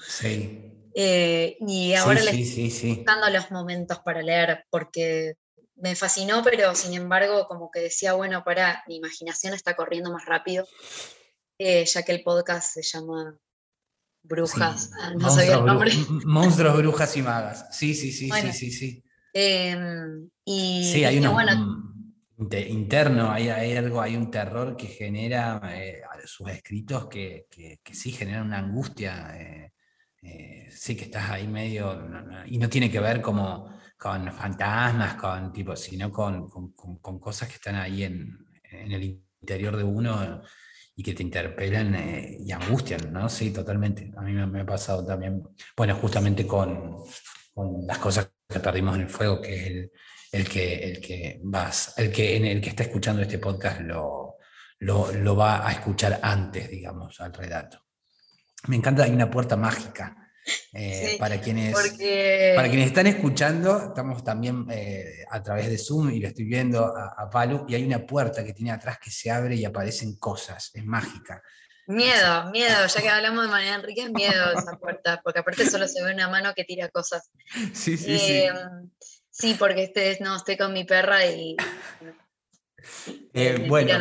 Sí. 0.06 0.66
y 0.94 1.94
ahora 1.94 2.22
le 2.22 2.40
estoy 2.40 3.02
dando 3.04 3.30
los 3.30 3.50
momentos 3.50 4.00
para 4.00 4.22
leer 4.22 4.66
porque 4.70 5.34
me 5.76 5.96
fascinó, 5.96 6.42
pero 6.44 6.74
sin 6.74 6.94
embargo, 6.94 7.46
como 7.48 7.70
que 7.70 7.80
decía, 7.80 8.12
bueno, 8.12 8.44
para, 8.44 8.82
mi 8.86 8.96
imaginación 8.96 9.54
está 9.54 9.74
corriendo 9.74 10.12
más 10.12 10.26
rápido, 10.26 10.68
eh, 11.58 11.84
ya 11.86 12.02
que 12.02 12.12
el 12.12 12.22
podcast 12.22 12.74
se 12.74 12.82
llama 12.82 13.36
Brujas, 14.22 14.90
no 15.16 15.30
sabía 15.30 15.56
el 15.56 15.64
nombre. 15.64 15.92
Monstruos, 16.24 16.76
brujas 16.76 17.16
y 17.16 17.22
magas. 17.22 17.66
Sí, 17.72 17.94
sí, 17.94 18.12
sí, 18.12 18.30
sí, 18.30 18.52
sí, 18.52 18.70
sí. 18.70 19.04
Em, 19.32 20.28
y, 20.44 20.90
sí, 20.92 21.04
hay 21.04 21.18
un 21.18 21.24
interno, 22.68 23.30
hay, 23.30 23.49
algo, 23.49 24.01
hay 24.01 24.16
un 24.16 24.30
terror 24.30 24.76
que 24.76 24.86
genera 24.86 25.61
eh, 25.74 26.03
sus 26.24 26.49
escritos 26.51 27.07
que, 27.07 27.47
sí 27.93 28.12
generan 28.12 28.47
una 28.47 28.59
angustia. 28.59 29.36
Eh, 29.38 29.72
sí 30.70 30.97
que 30.97 31.05
estás 31.05 31.30
ahí 31.30 31.49
medio, 31.49 32.07
y 32.47 32.59
no 32.59 32.68
tiene 32.68 32.91
que 32.91 33.01
ver 33.01 33.20
como 33.22 33.80
con 33.99 34.32
fantasmas, 34.32 35.14
con 35.14 35.53
tipo, 35.53 35.74
sino 35.76 36.11
con, 36.11 36.49
con, 36.49 37.18
cosas 37.18 37.49
que 37.49 37.55
están 37.55 37.76
ahí 37.76 38.05
en, 38.05 38.38
en, 38.64 38.93
el 38.93 39.22
interior 39.41 39.76
de 39.76 39.84
uno 39.84 40.43
y 40.97 41.03
que 41.03 41.14
te 41.14 41.22
interpelan 41.22 41.95
eh, 41.95 42.36
y 42.41 42.53
angustian, 42.53 43.12
¿no? 43.12 43.28
Sí, 43.28 43.53
totalmente. 43.53 44.11
A 44.16 44.22
mí 44.22 44.32
me, 44.32 44.61
ha 44.61 44.66
pasado 44.66 45.05
también, 45.05 45.43
bueno, 45.76 45.95
justamente 45.97 46.47
con, 46.47 46.97
las 47.86 47.99
cosas 47.99 48.30
que 48.49 48.61
perdimos 48.61 48.97
en 48.97 49.03
el 49.03 49.09
fuego, 49.09 49.41
que 49.41 49.55
es 49.55 49.66
el, 49.66 49.93
el 50.33 50.49
que, 50.49 50.74
el 50.85 51.01
que 51.01 51.41
vas, 51.43 51.95
el 51.97 52.12
que, 52.12 52.37
en 52.37 52.47
el 52.47 52.61
que 52.61 52.70
está 52.70 52.85
escuchando 52.85 53.22
este 53.22 53.39
podcast 53.39 53.81
lo, 53.81 54.37
lo, 54.78 55.12
lo 55.12 55.37
va 55.37 55.66
a 55.66 55.72
escuchar 55.72 56.20
antes, 56.22 56.70
digamos, 56.70 57.20
al 57.20 57.33
relato. 57.33 57.85
Me 58.68 58.76
encanta, 58.76 59.05
hay 59.05 59.11
una 59.11 59.31
puerta 59.31 59.57
mágica 59.57 60.16
eh, 60.72 61.16
para, 61.18 61.41
quienes, 61.41 61.74
para 61.74 62.68
quienes 62.68 62.87
están 62.87 63.07
escuchando, 63.07 63.89
estamos 63.89 64.24
también 64.24 64.66
eh, 64.70 65.24
a 65.31 65.43
través 65.43 65.68
de 65.68 65.78
Zoom 65.78 66.11
y 66.11 66.20
lo 66.20 66.28
estoy 66.28 66.45
viendo 66.45 66.85
a, 66.85 67.14
a 67.16 67.31
Palu, 67.31 67.66
y 67.68 67.74
hay 67.74 67.85
una 67.85 68.07
puerta 68.07 68.45
que 68.45 68.53
tiene 68.53 68.72
atrás 68.72 68.99
que 68.99 69.11
se 69.11 69.31
abre 69.31 69.57
y 69.57 69.64
aparecen 69.64 70.16
cosas, 70.16 70.70
es 70.74 70.85
mágica. 70.85 71.43
Miedo, 71.87 72.51
miedo, 72.53 72.87
ya 72.87 73.03
que 73.03 73.09
hablamos 73.09 73.45
de 73.45 73.51
María 73.51 73.74
Enrique, 73.74 74.03
es 74.03 74.12
miedo 74.12 74.53
esa 74.57 74.78
puerta, 74.78 75.20
porque 75.24 75.41
aparte 75.41 75.68
solo 75.68 75.89
se 75.89 76.03
ve 76.05 76.14
una 76.14 76.28
mano 76.28 76.53
que 76.55 76.64
tira 76.64 76.89
cosas. 76.89 77.31
Sí, 77.74 77.97
sí, 77.97 78.18
sí. 78.18 78.45
Sí, 79.41 79.57
porque 79.59 79.84
este, 79.84 80.18
no, 80.20 80.36
estoy 80.36 80.57
con 80.57 80.72
mi 80.72 80.84
perra 80.84 81.26
y 81.26 81.57
eh, 83.32 83.66
bueno, 83.68 83.93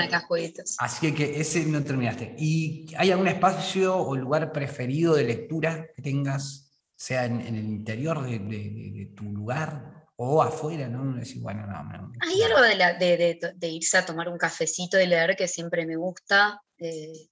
así 0.79 1.13
que 1.13 1.39
ese 1.39 1.65
no 1.65 1.83
terminaste. 1.83 2.35
¿Y 2.37 2.87
hay 2.97 3.11
algún 3.11 3.27
espacio 3.27 3.97
o 3.97 4.15
lugar 4.15 4.51
preferido 4.51 5.15
de 5.15 5.23
lectura 5.23 5.87
que 5.95 6.01
tengas, 6.01 6.71
sea 6.95 7.25
en, 7.25 7.41
el 7.41 7.57
interior 7.57 8.23
de, 8.23 9.11
tu 9.15 9.25
lugar 9.25 10.07
o 10.15 10.41
afuera? 10.41 10.87
¿no? 10.87 11.21
bueno, 11.37 11.67
no, 11.67 12.11
Hay 12.21 12.41
algo 12.41 12.61
de, 12.61 13.67
irse 13.67 13.97
a 13.97 14.05
tomar 14.05 14.29
un 14.29 14.37
cafecito 14.37 14.99
y 14.99 15.05
leer 15.05 15.35
que 15.35 15.47
siempre 15.47 15.85
me 15.85 15.95
gusta. 15.95 16.61
Eh, 16.77 17.29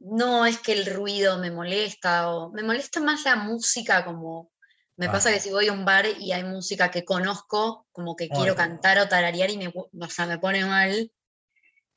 no 0.00 0.46
es 0.46 0.58
que 0.58 0.72
el 0.72 0.86
ruido 0.86 1.38
me 1.38 1.50
molesta, 1.50 2.30
o 2.30 2.52
me 2.52 2.62
molesta 2.62 3.00
más 3.00 3.24
la 3.24 3.36
música 3.36 4.04
como 4.04 4.50
me 4.96 5.08
pasa 5.08 5.32
que 5.32 5.40
si 5.40 5.50
voy 5.50 5.68
a 5.68 5.72
un 5.72 5.84
bar 5.84 6.06
y 6.20 6.32
hay 6.32 6.44
música 6.44 6.90
que 6.90 7.04
conozco, 7.04 7.86
como 7.90 8.14
que 8.14 8.28
quiero 8.28 8.54
cantar 8.54 8.98
o 8.98 9.08
tararear 9.08 9.50
y 9.50 9.58
me, 9.58 9.68
o 9.68 10.08
sea, 10.08 10.26
me 10.26 10.38
pone 10.38 10.64
mal. 10.64 11.10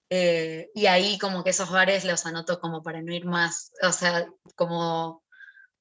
Eh, 0.10 0.72
y 0.74 0.86
ahí 0.88 1.18
como 1.20 1.44
que 1.44 1.52
esos 1.52 1.70
bares 1.70 2.06
los 2.06 2.26
anoto 2.26 2.60
como 2.60 2.82
para 2.82 3.02
no 3.02 3.14
ir 3.14 3.26
más. 3.26 3.72
O 3.84 3.92
sea, 3.92 4.28
como, 4.56 5.24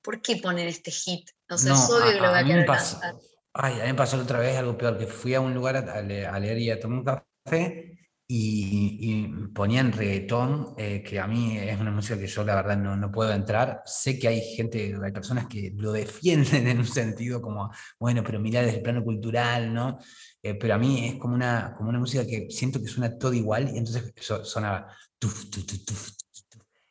¿por 0.03 0.21
qué 0.21 0.37
poner 0.37 0.69
este 0.69 0.91
hit? 0.91 1.31
O 1.49 1.57
sea, 1.57 1.73
es 1.73 1.89
obvio 1.89 2.13
que 2.13 2.21
lo 2.21 2.31
voy 2.31 2.39
a, 2.39 2.45
querer 2.45 2.67
cantar. 2.67 3.15
Ay, 3.55 3.81
a 3.81 3.85
mí 3.85 3.89
me 3.93 3.95
pasó 3.95 4.21
otra 4.21 4.39
vez 4.39 4.57
algo 4.59 4.77
peor, 4.77 4.99
que 4.99 5.07
fui 5.07 5.35
a 5.35 5.41
un 5.41 5.55
lugar 5.55 5.77
a, 5.77 6.03
leer 6.03 6.59
y 6.59 6.71
a 6.71 6.79
tomar 6.79 6.99
un 6.99 7.05
café 7.05 7.96
y, 8.29 9.29
ponían 9.55 9.93
reggaetón, 9.93 10.75
eh, 10.77 11.03
que 11.03 11.21
a 11.21 11.27
mí 11.27 11.57
es 11.59 11.81
una 11.81 11.93
música 11.93 12.19
que 12.19 12.27
yo 12.27 12.45
la 12.45 12.57
verdad 12.57 12.77
no, 12.77 12.97
no, 12.97 13.11
puedo 13.11 13.33
entrar. 13.33 13.83
Sé 13.85 14.19
que 14.19 14.29
hay 14.29 14.41
gente, 14.41 14.97
hay 15.03 15.13
personas 15.13 15.47
que 15.47 15.73
lo 15.77 15.93
defienden 15.93 16.67
en 16.67 16.79
un 16.79 16.87
sentido 16.87 17.41
como, 17.41 17.71
bueno, 17.99 18.23
pero 18.25 18.41
mirar 18.41 18.65
desde 18.65 18.79
el 18.79 18.83
plano 18.83 19.05
cultural, 19.05 19.73
¿no? 19.73 19.99
Eh, 20.43 20.55
pero 20.55 20.75
a 20.75 20.79
mí 20.79 21.07
es 21.07 21.15
como 21.17 21.35
una, 21.35 21.75
como 21.77 21.89
una 21.91 22.01
música 22.01 22.27
que 22.27 22.49
siento 22.51 22.81
que 22.81 22.89
suena 22.89 23.17
todo 23.17 23.33
igual 23.33 23.71
y 23.73 23.79
entonces 23.79 24.13
sonaba 24.43 24.89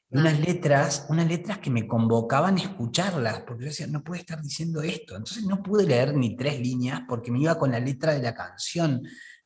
unas 0.09 0.39
letras, 0.39 1.05
unas 1.09 1.27
letras 1.27 1.59
que 1.59 1.69
me 1.69 1.87
convocaban 1.87 2.57
a 2.57 2.61
escucharlas, 2.61 3.41
porque 3.41 3.63
yo 3.63 3.69
decía, 3.69 3.87
no 3.87 4.03
puede 4.03 4.21
estar 4.21 4.41
diciendo 4.41 4.81
esto. 4.81 5.15
Entonces 5.15 5.43
no 5.43 5.61
pude 5.61 5.85
leer 5.85 6.15
ni 6.15 6.37
tres 6.37 6.59
líneas 6.59 7.01
porque 7.07 7.31
me 7.31 7.39
iba 7.39 7.57
con 7.57 7.71
la 7.71 7.79
letra 7.79 8.13
de 8.13 8.21
la 8.21 8.33
canción 8.33 9.01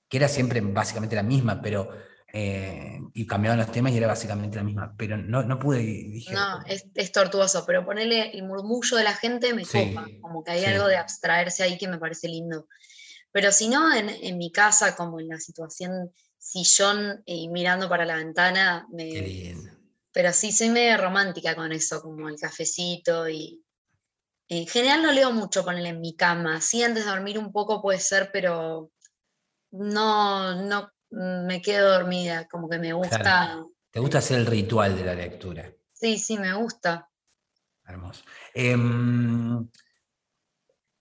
que 0.10 0.18
era 0.18 0.28
siempre 0.28 0.60
básicamente 0.60 1.16
la 1.16 1.24
misma, 1.24 1.62
pero 1.62 1.90
eh, 2.34 3.00
y 3.14 3.26
cambiaban 3.26 3.60
los 3.60 3.72
temas 3.72 3.92
y 3.92 3.98
era 3.98 4.08
básicamente 4.08 4.58
la 4.58 4.64
misma, 4.64 4.94
pero 4.98 5.18
no, 5.18 5.44
no 5.44 5.58
pude. 5.58 5.80
Dije, 5.80 6.34
no, 6.34 6.64
es, 6.66 7.12
tortuoso, 7.12 7.64
pero 7.66 7.86
ponerle 7.86 8.32
el 8.32 8.44
murmullo 8.44 8.98
de 8.98 9.04
la 9.04 9.16
gente 9.16 9.54
me 9.54 9.66
copa, 9.66 10.08
como 10.22 10.44
que 10.44 10.52
hay 10.52 10.66
algo 10.66 10.88
de 10.88 10.98
abstraerse 10.98 11.64
ahí 11.64 11.78
que 11.78 11.88
me 11.88 11.98
parece 11.98 12.28
lindo. 12.28 12.68
Pero 13.32 13.52
si 13.52 13.68
no, 13.68 13.94
en, 13.96 14.38
mi 14.38 14.52
casa, 14.52 14.96
como 14.96 15.20
en 15.20 15.28
la 15.28 15.40
situación 15.40 16.12
sillón 16.38 17.22
y 17.26 17.48
mirando 17.50 17.88
para 17.88 18.06
la 18.06 18.16
ventana, 18.16 18.88
me. 18.92 19.56
Pero 20.12 20.34
sí 20.34 20.52
soy 20.52 20.70
medio 20.70 20.98
romántica 20.98 21.56
con 21.56 21.72
eso, 21.72 22.02
como 22.02 22.30
el 22.30 22.40
cafecito 22.40 23.30
y. 23.30 23.64
En 24.52 24.66
general 24.66 25.04
no 25.04 25.12
leo 25.12 25.32
mucho 25.32 25.64
ponerle 25.64 25.90
en 25.90 26.02
mi 26.02 26.16
cama. 26.16 26.60
Sí, 26.60 26.82
antes 26.82 27.06
de 27.06 27.12
dormir 27.12 27.38
un 27.38 27.52
poco 27.52 27.84
puede 27.84 28.00
ser, 28.00 28.32
pero 28.34 28.92
no, 29.72 30.56
no 30.64 30.92
me 31.12 31.62
quedo 31.62 31.92
dormida, 31.92 32.48
como 32.48 32.70
que 32.70 32.80
me 32.80 32.94
gusta. 32.94 33.64
¿Te 33.92 34.00
gusta 34.00 34.20
hacer 34.20 34.40
el 34.40 34.46
ritual 34.46 34.96
de 34.96 35.06
la 35.06 35.16
lectura? 35.16 35.74
Sí, 35.94 36.18
sí, 36.18 36.38
me 36.38 36.54
gusta. 36.54 37.10
Hermoso. 37.86 38.24
Em, 38.54 39.68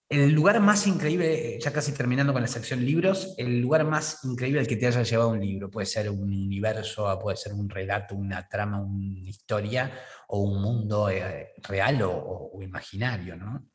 el 0.09 0.31
lugar 0.31 0.59
más 0.59 0.87
increíble, 0.87 1.59
ya 1.61 1.71
casi 1.71 1.93
terminando 1.93 2.33
con 2.33 2.41
la 2.41 2.47
sección 2.47 2.83
libros, 2.83 3.35
el 3.37 3.61
lugar 3.61 3.85
más 3.85 4.23
increíble 4.23 4.59
al 4.59 4.67
que 4.67 4.75
te 4.75 4.87
haya 4.87 5.03
llevado 5.03 5.29
un 5.29 5.39
libro, 5.39 5.69
puede 5.69 5.85
ser 5.85 6.09
un 6.09 6.23
universo, 6.23 7.19
puede 7.19 7.37
ser 7.37 7.53
un 7.53 7.69
relato, 7.69 8.15
una 8.15 8.47
trama, 8.47 8.81
una 8.81 9.29
historia 9.29 9.91
o 10.29 10.41
un 10.41 10.61
mundo 10.63 11.11
eh, 11.11 11.53
real 11.57 12.01
o, 12.01 12.49
o, 12.53 12.63
imaginario, 12.63 13.35
¿no? 13.35 13.69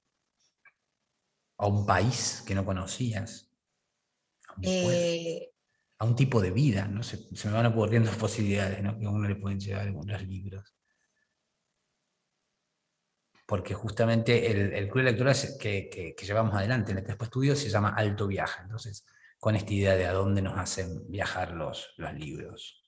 O 1.57 1.69
un 1.69 1.87
país 1.87 2.43
que 2.45 2.55
no 2.57 2.65
conocías. 2.65 3.44
Eh, 4.63 5.51
a 5.99 6.05
un 6.05 6.17
tipo 6.17 6.41
de 6.41 6.51
vida, 6.51 6.87
¿no? 6.87 7.03
Se, 7.03 7.17
se, 7.35 7.49
me 7.49 7.55
van 7.55 7.67
ocurriendo 7.67 8.11
posibilidades 8.19 8.83
¿no? 8.83 8.99
que 8.99 9.07
a 9.07 9.11
uno 9.11 9.29
le 9.29 9.37
pueden 9.37 9.61
llegar 9.61 9.83
algunos 9.83 10.23
libros. 10.23 10.75
porque 13.47 13.75
justamente 13.75 14.51
el, 14.51 14.73
el 14.73 14.89
club 14.89 15.03
electoral 15.03 15.37
que, 15.61 16.15
que, 16.17 16.27
llevamos 16.27 16.55
adelante 16.55 16.93
en 16.93 16.99
este 16.99 17.13
estudio 17.13 17.55
se 17.55 17.69
llama 17.69 17.95
Alto 17.95 18.27
Viaje, 18.27 18.63
entonces 18.63 19.05
con 19.39 19.55
esta 19.55 19.73
idea 19.73 19.97
de 19.97 20.07
a 20.07 20.13
dónde 20.13 20.41
nos 20.41 20.59
hacen 20.59 21.11
viajar 21.11 21.53
los, 21.53 21.93
los 21.99 22.15
libros. 22.15 22.83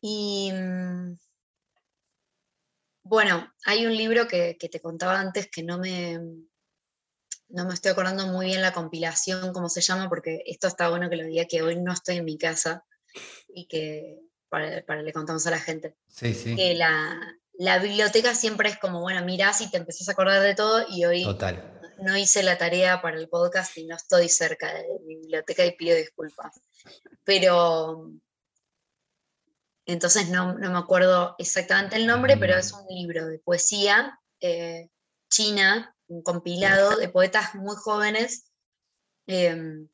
Y 0.00 0.50
mm, 0.52 1.16
bueno, 3.04 3.52
hay 3.64 3.86
un 3.86 3.96
libro 3.96 4.26
que, 4.26 4.56
que, 4.58 4.68
te 4.68 4.80
contaba 4.80 5.20
antes 5.20 5.48
que 5.48 5.62
no 5.62 5.78
me, 5.78 6.18
no 7.54 7.64
me 7.66 7.74
estoy 7.74 7.92
acordando 7.92 8.26
muy 8.26 8.46
bien 8.46 8.60
la 8.60 8.72
compilación, 8.72 9.52
cómo 9.52 9.68
se 9.68 9.80
llama, 9.80 10.08
porque 10.08 10.42
esto 10.46 10.66
está 10.66 10.88
bueno 10.88 11.08
que 11.08 11.16
lo 11.16 11.24
diga 11.24 11.44
que 11.44 11.62
hoy 11.62 11.76
no 11.76 11.92
estoy 11.92 12.16
en 12.16 12.24
mi 12.24 12.36
casa 12.36 12.84
y 13.48 13.66
que 13.66 14.18
para, 14.48 14.84
para 14.84 15.02
le 15.02 15.12
contamos 15.12 15.46
a 15.46 15.52
la 15.52 15.60
gente. 15.60 15.94
Sí, 16.08 16.34
sí. 16.34 16.56
Que 16.56 16.74
la, 16.74 17.16
la 17.52 17.78
biblioteca 17.78 18.34
siempre 18.34 18.68
es 18.68 18.78
como, 18.78 19.00
bueno, 19.00 19.24
mirás 19.24 19.60
y 19.60 19.70
te 19.70 19.76
empezás 19.76 20.08
a 20.08 20.12
acordar 20.12 20.42
de 20.42 20.56
todo 20.56 20.84
y 20.88 21.04
hoy 21.04 21.24
no 21.98 22.16
hice 22.16 22.42
la 22.42 22.58
tarea 22.58 23.00
para 23.00 23.16
el 23.16 23.28
podcast 23.28 23.78
y 23.78 23.86
no 23.86 23.94
estoy 23.94 24.28
cerca 24.28 24.74
de 24.74 24.86
mi 25.06 25.16
biblioteca 25.16 25.64
y 25.64 25.76
pido 25.76 25.96
disculpas. 25.96 26.60
Pero 27.22 28.10
entonces 29.86 30.28
no, 30.28 30.54
me 30.54 30.78
acuerdo 30.78 31.36
exactamente 31.38 31.94
el 31.94 32.06
nombre, 32.06 32.36
pero 32.36 32.56
es 32.56 32.72
un 32.72 32.86
libro 32.88 33.26
de 33.26 33.38
poesía 33.38 34.18
eh, 34.40 34.88
china, 35.30 35.93
un 36.08 36.22
compilado 36.22 36.96
de 36.96 37.08
poetas 37.08 37.54
muy 37.54 37.76
jóvenes. 37.76 38.50
Em, 39.26 39.88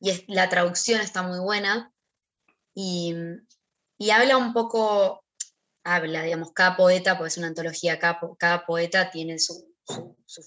y 0.00 0.32
la 0.32 0.48
traducción 0.48 1.00
está 1.00 1.22
muy 1.22 1.38
buena. 1.40 1.92
Y, 2.74 3.14
y 3.98 4.10
habla 4.10 4.36
un 4.36 4.52
poco 4.52 5.24
habla, 5.84 6.22
digamos, 6.22 6.52
cada 6.52 6.76
poeta, 6.76 7.18
pues 7.18 7.34
es 7.34 7.38
una 7.38 7.48
antología, 7.48 7.98
cada, 7.98 8.66
poeta 8.66 9.10
tiene 9.10 9.38
su, 9.38 9.66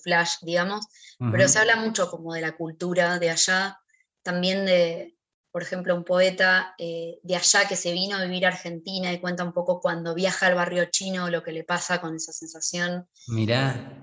flash, 0.04 0.36
digamos, 0.42 0.86
pero 1.32 1.48
se 1.50 1.60
habla 1.60 1.76
mucho 1.76 2.10
como 2.10 2.34
de 2.34 2.42
la 2.42 2.56
cultura 2.56 3.20
de 3.20 3.30
allá, 3.30 3.78
también 4.22 4.66
de, 4.66 5.18
por 5.52 5.62
ejemplo, 5.62 5.96
un 5.96 6.06
poeta 6.06 6.74
eh, 6.78 7.20
de 7.24 7.36
allá 7.36 7.68
que 7.68 7.76
se 7.76 7.92
vino 7.92 8.16
a 8.16 8.24
vivir 8.24 8.46
a 8.46 8.50
Argentina 8.50 9.12
y 9.12 9.20
cuenta 9.20 9.44
un 9.44 9.54
poco 9.54 9.82
cuando 9.82 10.14
viaja 10.16 10.48
al 10.48 10.56
barrio 10.56 10.86
chino 10.86 11.30
lo 11.30 11.44
que 11.44 11.52
le 11.52 11.64
pasa 11.64 12.00
con 12.00 12.16
esa 12.16 12.32
sensación. 12.32 13.10
Mirá. 13.28 14.03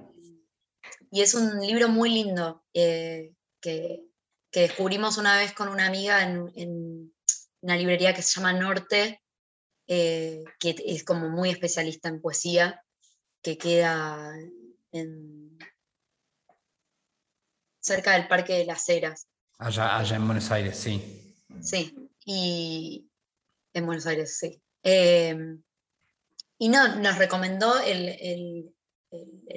Y 1.10 1.22
es 1.22 1.34
un 1.34 1.60
libro 1.60 1.88
muy 1.88 2.10
lindo 2.10 2.64
eh, 2.74 3.32
que, 3.60 4.02
descubrimos 4.52 5.16
una 5.16 5.36
vez 5.36 5.52
con 5.52 5.68
una 5.68 5.86
amiga 5.86 6.22
en, 6.22 6.50
en 6.56 7.14
una 7.60 7.76
librería 7.76 8.14
que 8.14 8.22
se 8.22 8.36
llama 8.36 8.52
Norte, 8.52 9.22
eh, 9.86 10.44
que 10.58 10.76
es 10.86 11.04
como 11.04 11.28
muy 11.28 11.50
especialista 11.50 12.08
en 12.08 12.20
poesía, 12.20 12.84
que 13.42 13.58
queda 13.58 14.32
cerca 17.80 18.12
del 18.12 18.28
Parque 18.28 18.54
de 18.54 18.66
las 18.66 18.88
Heras. 18.88 19.26
Allá, 19.58 19.98
allá 19.98 20.16
en 20.16 20.26
Buenos 20.26 20.50
Aires, 20.50 20.78
sí. 20.78 21.36
Sí, 21.60 21.94
y 22.24 23.10
en 23.74 23.86
Buenos 23.86 24.06
Aires, 24.06 24.38
sí. 24.38 24.62
Em, 24.82 25.62
y 26.58 26.68
no, 26.68 26.96
nos 26.96 27.18
recomendó 27.18 27.80
el, 27.80 28.72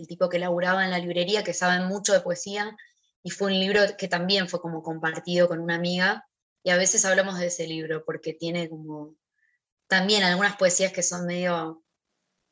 tipo 0.08 0.30
que 0.30 0.40
laburaba 0.40 0.84
en 0.84 0.92
la 0.92 1.00
librería, 1.00 1.44
que 1.44 1.54
sabe 1.54 1.86
mucho 1.86 2.14
de 2.14 2.22
poesía, 2.22 2.76
y 3.24 3.30
fue 3.30 3.52
un 3.52 3.60
libro 3.60 3.82
que 3.98 4.08
también 4.08 4.48
fue 4.48 4.62
como 4.62 4.84
compartido 4.84 5.48
con 5.48 5.60
una 5.60 5.76
amiga, 5.76 6.28
y 6.64 6.70
a 6.70 6.78
veces 6.78 7.04
hablamos 7.06 7.40
de 7.40 7.48
ese 7.48 7.68
libro 7.68 8.04
porque 8.06 8.34
tiene 8.34 8.70
como 8.70 9.16
también 9.88 10.24
algunas 10.24 10.56
poesías 10.56 10.94
que 10.94 11.04
son 11.04 11.26
medio 11.26 11.84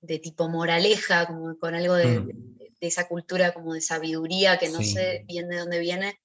de 0.02 0.20
tipo 0.20 0.50
moraleja, 0.50 1.28
como 1.28 1.58
con 1.58 1.76
algo 1.76 1.94
de, 1.94 2.20
mm. 2.20 2.58
esa 2.82 3.08
cultura 3.08 3.54
como 3.54 3.74
de 3.74 3.82
sabiduría 3.82 4.58
que 4.58 4.70
no 4.70 4.82
sé 4.84 5.24
bien 5.28 5.48
de 5.48 5.58
dónde 5.58 5.80
viene. 5.80 6.20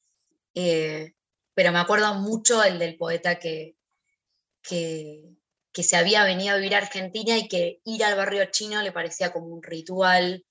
Eh, 0.55 1.14
pero 1.55 1.72
me 1.72 1.79
acuerdo 1.79 2.14
mucho 2.14 2.62
el 2.64 2.79
del 2.79 2.97
poeta 2.97 3.39
que, 3.39 3.77
que, 4.62 5.33
se 5.83 5.97
había 5.97 6.24
venido 6.24 6.55
a 6.55 6.57
vivir 6.57 6.74
a 6.74 6.79
Argentina 6.79 7.37
y 7.37 7.49
que 7.49 7.81
ir 7.85 8.03
al 8.03 8.16
barrio 8.16 8.45
chino 8.51 8.83
le 8.83 8.93
parecía 8.93 9.33
como 9.33 9.47
un 9.47 9.62
ritual 9.62 10.45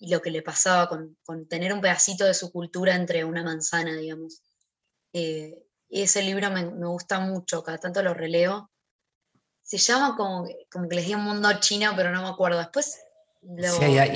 y 0.00 0.10
lo 0.10 0.20
que 0.22 0.30
le 0.30 0.42
pasaba 0.42 0.88
con, 0.88 1.16
tener 1.48 1.72
un 1.72 1.80
pedacito 1.80 2.24
de 2.24 2.34
su 2.34 2.52
cultura 2.52 2.94
entre 2.94 3.24
una 3.24 3.42
manzana, 3.42 3.96
digamos. 3.96 4.42
Eh, 5.12 5.58
y 5.88 6.02
ese 6.02 6.22
libro 6.22 6.50
me, 6.50 6.64
me, 6.64 6.86
gusta 6.86 7.20
mucho, 7.20 7.62
cada 7.62 7.78
tanto 7.78 8.02
lo 8.02 8.14
releo 8.14 8.70
se 9.68 9.76
llama 9.76 10.16
como, 10.16 10.48
como 10.72 10.88
que 10.88 10.96
les 10.96 11.06
di 11.06 11.14
un 11.14 11.24
mundo 11.24 11.50
chino, 11.60 11.92
pero 11.94 12.10
no 12.10 12.22
me 12.22 12.28
acuerdo. 12.28 12.58
Después. 12.58 13.02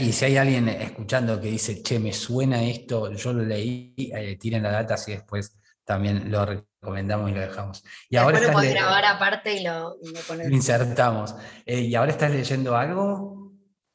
y 0.00 0.12
si 0.12 0.24
hay 0.24 0.36
alguien 0.38 0.66
escuchando 0.70 1.38
que 1.38 1.48
dice, 1.48 1.82
che, 1.82 1.98
me 1.98 2.14
suena 2.14 2.64
esto, 2.64 3.12
yo 3.12 3.34
lo 3.34 3.44
leí, 3.44 3.94
eh, 4.14 4.38
tiren 4.38 4.62
la 4.62 4.70
data, 4.70 4.94
así 4.94 5.12
después 5.12 5.58
también 5.84 6.30
lo 6.30 6.46
recomendamos 6.46 7.30
y 7.30 7.34
lo 7.34 7.40
dejamos. 7.42 7.84
Y 8.08 8.16
ahora 8.16 8.40
lo 8.40 8.50
puedes 8.50 8.72
grabar 8.72 9.04
aparte 9.04 9.52
y 9.52 9.62
lo, 9.62 9.98
insertamos. 10.50 11.34
Eh, 11.66 11.80
¿Y 11.80 11.94
ahora 11.96 12.12
estás 12.12 12.30
leyendo 12.30 12.74
algo? 12.74 13.41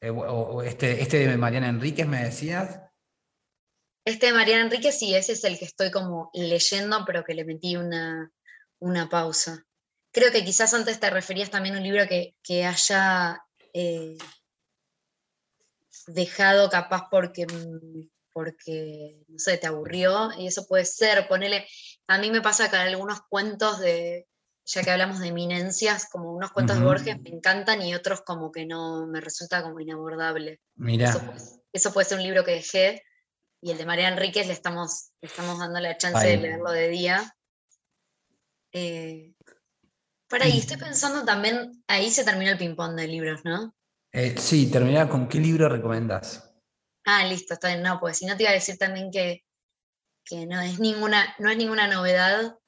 Eh, 0.00 0.10
o, 0.10 0.62
este, 0.62 1.02
este 1.02 1.26
de 1.26 1.36
Mariana 1.36 1.68
Enríquez 1.68 2.06
me 2.06 2.24
decías. 2.24 2.80
Este 4.04 4.26
de 4.26 4.32
Mariana 4.32 4.64
Enríquez, 4.64 4.98
sí, 4.98 5.14
ese 5.14 5.32
es 5.32 5.44
el 5.44 5.58
que 5.58 5.64
estoy 5.64 5.90
como 5.90 6.30
leyendo, 6.32 7.04
pero 7.06 7.24
que 7.24 7.34
le 7.34 7.44
metí 7.44 7.76
una, 7.76 8.30
una 8.78 9.08
pausa 9.08 9.66
creo 10.12 10.32
que 10.32 10.44
quizás 10.44 10.74
antes 10.74 11.00
te 11.00 11.10
referías 11.10 11.50
también 11.50 11.74
a 11.74 11.78
un 11.78 11.84
libro 11.84 12.04
que, 12.08 12.64
haya 12.64 13.42
eh, 13.72 14.16
dejado 16.06 16.68
capaz 16.70 17.08
porque, 17.10 17.46
porque, 18.32 19.22
no 19.28 19.38
sé, 19.38 19.58
te 19.58 19.66
aburrió, 19.66 20.30
y 20.38 20.46
eso 20.46 20.66
puede 20.66 20.84
ser, 20.84 21.28
ponele, 21.28 21.66
a 22.06 22.18
mí 22.18 22.30
me 22.30 22.40
pasa 22.40 22.70
que 22.70 22.76
algunos 22.76 23.20
cuentos 23.28 23.78
de, 23.80 24.26
ya 24.68 24.82
que 24.82 24.90
hablamos 24.90 25.18
de 25.18 25.28
eminencias, 25.28 26.08
como 26.10 26.30
unos 26.30 26.52
cuentos 26.52 26.78
de 26.78 26.84
Borges 26.84 27.20
me 27.22 27.30
encantan 27.30 27.80
y 27.80 27.94
otros 27.94 28.20
como 28.20 28.52
que 28.52 28.66
no, 28.66 29.06
me 29.06 29.20
resulta 29.20 29.62
como 29.62 29.80
inabordable. 29.80 30.60
Mira. 30.76 31.10
Eso, 31.72 31.92
puede 31.92 32.06
ser 32.06 32.18
un 32.18 32.24
libro 32.24 32.44
que 32.44 32.52
dejé, 32.52 33.02
y 33.62 33.70
el 33.70 33.78
de 33.78 33.86
María 33.86 34.08
Enríquez 34.08 34.46
le 34.46 34.52
estamos, 34.52 35.10
estamos 35.22 35.58
dando 35.58 35.80
la 35.80 35.96
chance 35.96 36.26
de 36.26 36.36
leerlo 36.36 36.70
de 36.70 36.88
día. 36.88 37.34
Eh, 38.72 39.32
para 40.28 40.44
ahí, 40.44 40.58
estoy 40.58 40.76
pensando 40.76 41.24
también, 41.24 41.82
ahí 41.86 42.10
se 42.10 42.24
terminó 42.24 42.50
el 42.50 42.58
ping-pong 42.58 42.94
de 42.94 43.08
libros, 43.08 43.40
¿no? 43.44 43.74
Eh, 44.12 44.34
sí, 44.38 44.70
terminar 44.70 45.08
con 45.08 45.28
qué 45.28 45.38
libro 45.38 45.68
recomendás. 45.70 46.44
Ah, 47.06 47.24
listo, 47.24 47.54
está 47.54 47.68
bien. 47.68 47.82
No, 47.82 47.98
pues 47.98 48.18
si 48.18 48.26
no 48.26 48.36
te 48.36 48.42
iba 48.42 48.50
a 48.50 48.54
decir 48.54 48.76
también 48.76 49.10
que, 49.10 49.44
no, 50.46 50.60
es 50.60 50.78
ninguna, 50.78 51.34
no 51.38 51.48
es 51.48 51.56
ninguna 51.56 51.88
novedad, 51.88 52.58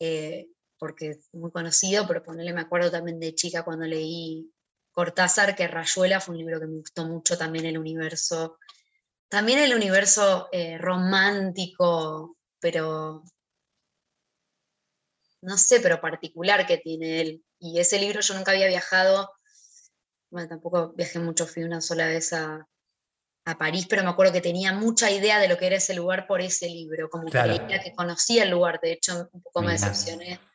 eh, 0.00 0.46
porque 0.82 1.10
es 1.10 1.28
muy 1.32 1.52
conocido, 1.52 2.08
pero 2.08 2.24
ponerle, 2.24 2.52
me 2.52 2.62
acuerdo 2.62 2.90
también 2.90 3.20
de 3.20 3.36
chica 3.36 3.62
cuando 3.62 3.86
leí 3.86 4.52
Cortázar, 4.90 5.54
que 5.54 5.68
Rayuela 5.68 6.18
fue 6.18 6.34
un 6.34 6.40
libro 6.40 6.58
que 6.58 6.66
me 6.66 6.78
gustó 6.78 7.06
mucho 7.06 7.38
también 7.38 7.66
el 7.66 7.78
universo, 7.78 8.58
también 9.28 9.60
el 9.60 9.76
universo 9.76 10.48
eh, 10.50 10.78
romántico, 10.78 12.36
pero 12.58 13.22
no 15.42 15.56
sé, 15.56 15.78
pero 15.78 16.00
particular 16.00 16.66
que 16.66 16.78
tiene 16.78 17.20
él. 17.20 17.44
Y 17.60 17.78
ese 17.78 18.00
libro 18.00 18.20
yo 18.20 18.34
nunca 18.34 18.50
había 18.50 18.66
viajado, 18.66 19.30
bueno, 20.32 20.48
tampoco 20.48 20.94
viajé 20.96 21.20
mucho, 21.20 21.46
fui 21.46 21.62
una 21.62 21.80
sola 21.80 22.08
vez 22.08 22.32
a, 22.32 22.66
París, 23.56 23.86
pero 23.88 24.02
me 24.02 24.10
acuerdo 24.10 24.32
que 24.32 24.40
tenía 24.40 24.72
mucha 24.72 25.12
idea 25.12 25.38
de 25.38 25.46
lo 25.46 25.58
que 25.58 25.66
era 25.66 25.76
ese 25.76 25.94
lugar 25.94 26.26
por 26.26 26.40
ese 26.40 26.66
libro, 26.66 27.08
como 27.08 27.26
que 27.26 27.38
creía 27.38 27.80
que 27.80 27.94
conocía 27.94 28.42
el 28.42 28.50
lugar, 28.50 28.80
de 28.80 28.92
hecho 28.92 29.28
un 29.32 29.42
poco 29.42 29.62
me 29.62 29.72
decepcioné, 29.72 30.38
que 30.38 30.51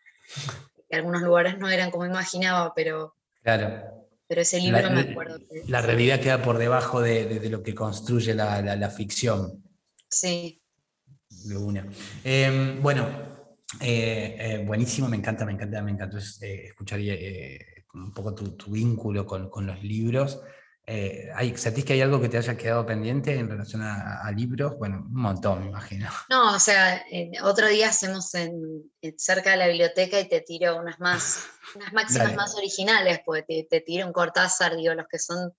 algunos 0.91 1.21
lugares 1.21 1.57
no 1.57 1.69
eran 1.69 1.91
como 1.91 2.05
imaginaba, 2.05 2.73
pero... 2.73 3.15
Claro. 3.43 3.97
Pero 4.27 4.41
ese 4.41 4.59
libro 4.59 4.89
me 4.91 5.01
acuerdo. 5.01 5.39
la 5.67 5.81
realidad 5.81 6.19
queda 6.19 6.41
por 6.41 6.57
debajo 6.57 7.01
de, 7.01 7.49
lo 7.49 7.63
que 7.63 7.73
construye 7.73 8.33
la, 8.33 8.89
ficción. 8.89 9.63
Sí. 10.09 10.61
De 11.29 11.55
una. 11.55 11.87
Em, 12.25 12.81
bueno, 12.81 13.07
eh, 13.81 14.35
eh, 14.39 14.63
buenísimo, 14.65 15.07
me 15.07 15.15
encanta, 15.15 15.45
me 15.45 15.53
encanta, 15.53 15.81
me 15.81 15.91
encantó 15.91 16.17
eh, 16.17 16.65
escuchar 16.65 16.99
un 17.93 18.13
poco 18.13 18.33
tu, 18.33 18.71
vínculo 18.71 19.25
con, 19.25 19.65
los 19.65 19.81
libros. 19.81 20.41
¿Hay, 20.87 21.55
¿Sentís 21.57 21.83
que 21.83 21.93
hay 21.93 22.01
algo 22.01 22.21
que 22.21 22.29
te 22.29 22.37
haya 22.37 22.55
quedado 22.55 22.85
pendiente 22.85 23.35
en 23.35 23.49
relación 23.49 23.81
a, 23.81 24.31
libros? 24.31 24.77
Bueno, 24.77 25.05
un 25.05 25.21
montón, 25.21 25.61
me 25.61 25.67
imagino. 25.67 26.09
No, 26.29 26.55
o 26.55 26.59
sea, 26.59 27.03
otro 27.43 27.67
día 27.67 27.89
hacemos 27.89 28.33
en, 28.35 28.89
cerca 29.17 29.51
de 29.51 29.57
la 29.57 29.67
biblioteca 29.67 30.19
y 30.19 30.27
te 30.27 30.41
tiro 30.41 30.79
unas 30.79 30.99
más, 30.99 31.47
unas 31.75 31.93
máximas 31.93 32.35
más 32.35 32.55
originales, 32.55 33.19
porque 33.25 33.67
te, 33.69 33.81
tiro 33.81 34.07
un 34.07 34.13
Cortázar, 34.13 34.75
digo, 34.75 34.93
los 34.93 35.07
que 35.07 35.19
son 35.19 35.53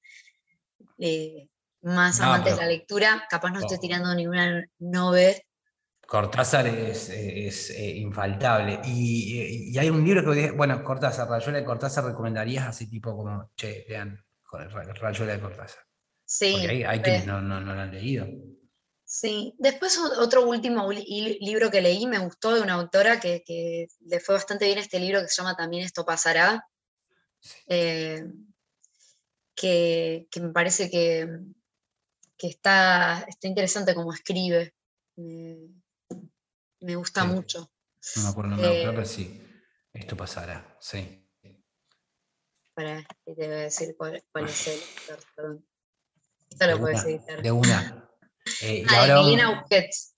más 1.83 2.21
amantes 2.21 2.57
de 2.57 2.63
la 2.63 2.69
lectura, 2.69 3.27
capaz 3.29 3.51
no 3.51 3.61
estoy 3.61 3.79
tirando 3.79 4.15
ninguna 4.15 4.65
novel 4.79 5.37
Cortázar 6.09 6.67
es, 6.67 7.11
eh, 7.11 7.97
infaltable. 7.99 8.81
Y, 8.87 9.77
hay 9.77 9.91
un 9.91 10.03
libro 10.03 10.33
que, 10.33 10.53
bueno, 10.53 10.83
Cortázar, 10.83 11.29
Rayuela 11.29 11.59
de 11.59 11.67
Cortázar, 11.67 12.07
recomendarías 12.07 12.67
así 12.67 12.89
tipo 12.89 13.15
como, 13.15 13.51
che, 13.55 13.85
vean, 13.87 14.19
Rayuela 14.51 15.35
de 15.35 15.41
Cortázar. 15.41 15.85
Sí. 16.25 16.55
hay, 16.85 17.01
quienes 17.01 17.27
no, 17.27 17.41
no, 17.41 17.61
lo 17.61 17.73
han 17.73 17.91
leído. 17.91 18.27
Sí, 19.05 19.55
después 19.59 19.99
otro 20.19 20.47
último 20.47 20.91
libro 20.93 21.71
que 21.71 21.81
leí 21.81 22.07
me 22.07 22.19
gustó 22.19 22.55
de 22.55 22.61
una 22.61 22.75
autora 22.75 23.19
que, 23.19 23.89
le 24.01 24.21
fue 24.21 24.35
bastante 24.35 24.67
bien 24.67 24.79
este 24.79 25.01
libro 25.01 25.23
que 25.23 25.29
se 25.29 25.41
llama 25.41 25.57
También 25.57 25.85
esto 25.85 26.05
pasará, 26.05 26.69
eh, 27.67 28.23
que, 29.55 30.29
me 30.43 30.51
parece 30.51 30.91
que, 30.91 31.27
está, 32.37 33.25
está, 33.27 33.49
interesante 33.49 33.95
como 33.95 34.13
escribe, 34.13 34.75
me, 35.17 36.95
gusta 36.97 37.25
mucho. 37.25 37.73
No 38.17 38.23
me 38.25 38.29
acuerdo, 38.29 38.51
no 38.51 38.57
me 38.59 38.67
acuerdo, 38.67 38.95
pero 38.95 39.07
sí, 39.07 39.43
esto 39.95 40.17
pasará, 40.19 40.77
sí. 40.81 41.18
Para, 42.79 43.05
te 43.25 43.35
voy 43.35 43.45
a 43.47 43.49
decir 43.49 43.97
cuál, 43.99 44.23
es 44.47 44.69
el 44.69 44.81
perdón. 45.35 45.67
Esto 46.49 46.67
lo 46.69 46.79
puedes 46.79 47.05
editar. 47.07 47.43
De 47.43 47.51
una. 47.51 48.09
Eh, 48.63 48.85
ah, 48.89 49.21
Milena 49.21 49.59
Busquets. 49.59 50.15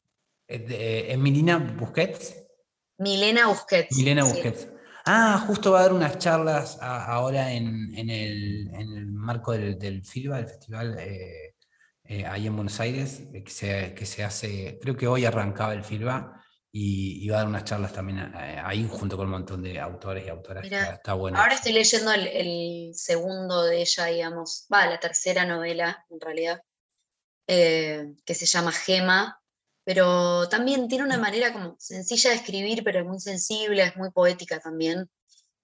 ¿Es 0.47 1.19
Milena 1.19 1.57
Busquets? 1.57 2.37
Milena 2.99 3.47
Busquets. 3.47 3.97
Milena 3.97 4.25
Busquets. 4.25 4.69
Ah, 5.07 5.43
justo 5.47 5.73
va 5.73 5.79
a 5.79 5.83
dar 5.85 5.95
unas 5.95 6.19
charlas 6.19 6.77
ahora 6.83 7.51
en, 7.51 7.95
el, 8.11 9.07
marco 9.07 9.53
del, 9.53 9.79
del 9.79 10.05
FILBA, 10.05 10.41
el 10.41 10.47
festival 10.47 10.99
eh, 10.99 11.55
eh, 12.05 12.27
ahí 12.27 12.47
en 12.47 12.57
Buenos 12.57 12.79
Aires, 12.79 13.23
que 13.33 13.51
se, 13.51 13.95
que 13.95 14.05
se 14.05 14.23
hace, 14.23 14.79
creo 14.83 14.99
que 14.99 15.07
hoy 15.07 15.25
arrancaba 15.25 15.73
el 15.73 15.83
FILBA, 15.83 16.40
y, 16.73 17.29
va 17.29 17.37
a 17.37 17.39
dar 17.41 17.49
unas 17.49 17.65
charlas 17.65 17.93
también 17.93 18.33
ahí 18.35 18.89
junto 18.89 19.17
con 19.17 19.27
un 19.27 19.33
montón 19.33 19.63
de 19.63 19.81
autores 19.81 20.25
y 20.25 20.29
autoras. 20.29 20.65
está, 20.65 21.15
bueno. 21.15 21.39
Ahora 21.39 21.55
estoy 21.55 21.73
leyendo 21.73 22.13
el, 22.13 22.27
el, 22.29 22.95
segundo 22.95 23.65
de 23.65 23.81
ella, 23.81 24.07
digamos, 24.07 24.67
va, 24.73 24.87
la 24.87 25.01
tercera 25.01 25.45
novela 25.45 26.05
en 26.11 26.21
realidad, 26.21 26.63
eh, 27.49 28.15
que 28.25 28.35
se 28.35 28.47
llama 28.47 28.71
Gema, 28.71 29.41
pero 29.85 30.49
también 30.49 30.87
tiene 30.87 31.05
una 31.05 31.19
manera 31.19 31.53
como 31.53 31.75
sencilla 31.81 32.31
de 32.31 32.37
escribir, 32.37 32.85
pero 32.85 33.05
muy 33.05 33.19
sensible, 33.19 33.83
es 33.83 33.97
muy 33.97 34.13
poética 34.13 34.61
también, 34.61 35.11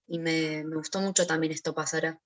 y 0.07 0.19
me, 0.19 0.63
gustó 0.63 0.99
mucho 0.99 1.25
también 1.25 1.53
esto 1.53 1.73
pasará. 1.73 2.19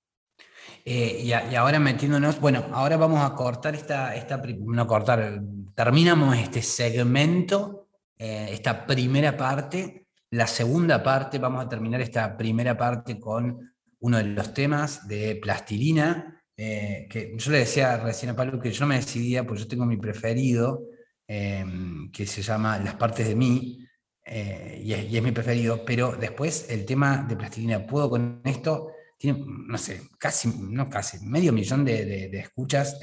Eh, 0.83 1.21
y, 1.23 1.33
ahora 1.33 1.79
metiéndonos, 1.79 2.39
bueno, 2.39 2.65
ahora 2.71 2.97
vamos 2.97 3.23
a 3.23 3.35
cortar 3.35 3.75
esta, 3.75 4.15
esta, 4.15 4.37
no 4.37 4.87
cortar, 4.87 5.41
terminamos 5.75 6.35
este 6.37 6.63
segmento, 6.63 7.80
eh, 8.21 8.49
esta 8.51 8.85
primera 8.85 9.35
parte, 9.35 10.05
la 10.29 10.45
segunda 10.45 11.01
parte, 11.01 11.39
vamos 11.39 11.65
a 11.65 11.67
terminar 11.67 12.01
esta 12.01 12.37
primera 12.37 12.77
parte 12.77 13.19
con 13.19 13.73
uno 14.01 14.17
de 14.17 14.25
los 14.25 14.53
temas 14.53 15.07
de 15.07 15.37
plastilina, 15.41 16.39
eh, 16.55 17.07
que 17.09 17.33
yo 17.35 17.51
le 17.51 17.57
decía 17.57 17.97
recién 17.97 18.29
a 18.29 18.35
Pablo 18.35 18.59
que 18.59 18.71
yo 18.71 18.81
no 18.81 18.89
me 18.89 18.97
decidía, 18.97 19.43
pues 19.43 19.61
yo 19.61 19.67
tengo 19.67 19.87
mi 19.87 19.97
preferido, 19.97 20.83
eh, 21.27 21.65
que 22.13 22.27
se 22.27 22.43
llama 22.43 22.77
Las 22.77 22.93
partes 22.93 23.27
de 23.27 23.33
mí, 23.33 23.87
eh, 24.23 24.79
y, 24.83 24.93
es, 24.93 25.23
mi 25.23 25.31
preferido, 25.31 25.83
pero 25.83 26.15
después 26.15 26.67
el 26.69 26.85
tema 26.85 27.25
de 27.27 27.35
plastilina, 27.35 27.87
¿puedo 27.87 28.07
con 28.07 28.41
esto? 28.45 28.91
Tiene, 29.17 29.43
no 29.45 29.79
sé, 29.79 30.09
casi, 30.19 30.47
no 30.59 30.87
casi, 30.91 31.25
medio 31.25 31.51
millón 31.51 31.83
de, 31.83 32.29
escuchas, 32.39 32.99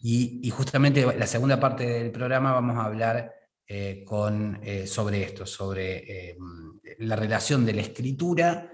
y, 0.00 0.50
justamente 0.50 1.16
la 1.16 1.26
segunda 1.26 1.58
parte 1.58 1.86
del 1.86 2.10
programa 2.10 2.52
vamos 2.52 2.76
a 2.76 2.84
hablar 2.84 3.37
con, 4.04 4.60
sobre 4.86 5.22
esto, 5.22 5.44
sobre 5.44 6.36
la 6.98 7.16
relación 7.16 7.66
de 7.66 7.74
la 7.74 7.82
escritura 7.82 8.70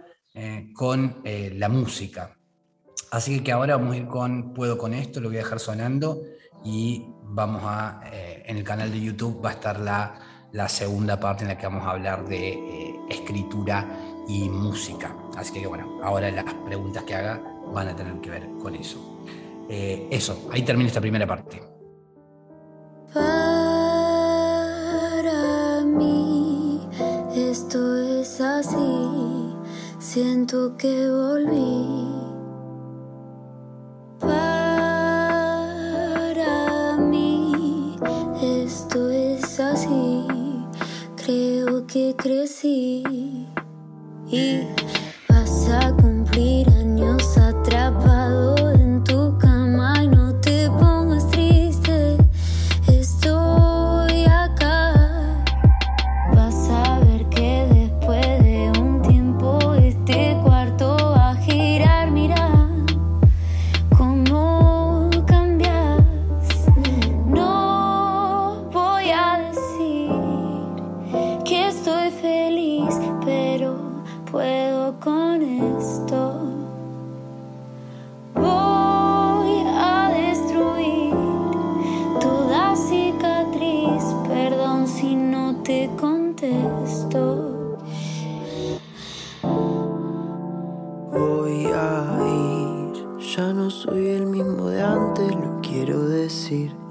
con 0.74 1.22
la 1.24 1.68
música. 1.68 2.36
Así 3.10 3.40
que 3.40 3.52
ahora 3.52 3.76
vamos 3.76 3.94
a 3.94 3.98
ir 3.98 4.06
con 4.06 4.54
Puedo 4.54 4.76
con 4.76 4.92
esto, 4.92 5.20
lo 5.20 5.28
voy 5.28 5.36
a 5.36 5.40
dejar 5.40 5.60
sonando 5.60 6.22
y 6.64 7.06
vamos 7.22 7.62
a, 7.64 8.00
eh, 8.12 8.42
en 8.46 8.56
el 8.56 8.64
canal 8.64 8.90
de 8.90 9.00
YouTube 9.00 9.44
va 9.44 9.50
a 9.50 9.52
estar 9.52 9.78
la, 9.78 10.68
segunda 10.68 11.18
parte 11.20 11.42
en 11.42 11.48
la 11.48 11.58
que 11.58 11.66
vamos 11.66 11.84
a 11.84 11.90
hablar 11.90 12.26
de 12.26 12.54
eh, 12.54 12.94
escritura 13.10 13.86
y 14.28 14.48
música. 14.48 15.14
Así 15.36 15.52
que 15.52 15.66
bueno, 15.66 16.00
ahora 16.02 16.30
las 16.30 16.44
preguntas 16.66 17.02
que 17.04 17.14
haga 17.14 17.40
van 17.72 17.88
a 17.88 17.96
tener 17.96 18.20
que 18.20 18.30
ver 18.30 18.48
con 18.60 18.74
eso. 18.74 19.24
Eh, 19.68 20.08
eso, 20.10 20.48
ahí 20.52 20.62
termina 20.62 20.88
esta 20.88 21.00
primera 21.00 21.26
parte. 21.26 21.62
Es 28.34 28.40
así, 28.40 29.54
siento 30.00 30.76
que 30.76 31.08
volví. 31.08 32.10
Para 34.18 34.56
mí 36.98 37.96
esto 38.42 39.08
es 39.10 39.60
así, 39.60 40.26
creo 41.16 41.86
que 41.86 42.16
crecí. 42.16 43.46
Y 44.26 44.62
vas 45.28 45.68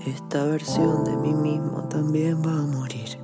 esta 0.05 0.45
versión 0.45 1.03
de 1.03 1.15
mí 1.17 1.34
mismo 1.34 1.88
también 1.89 2.41
va 2.45 2.51
a 2.51 2.65
morir. 2.65 3.22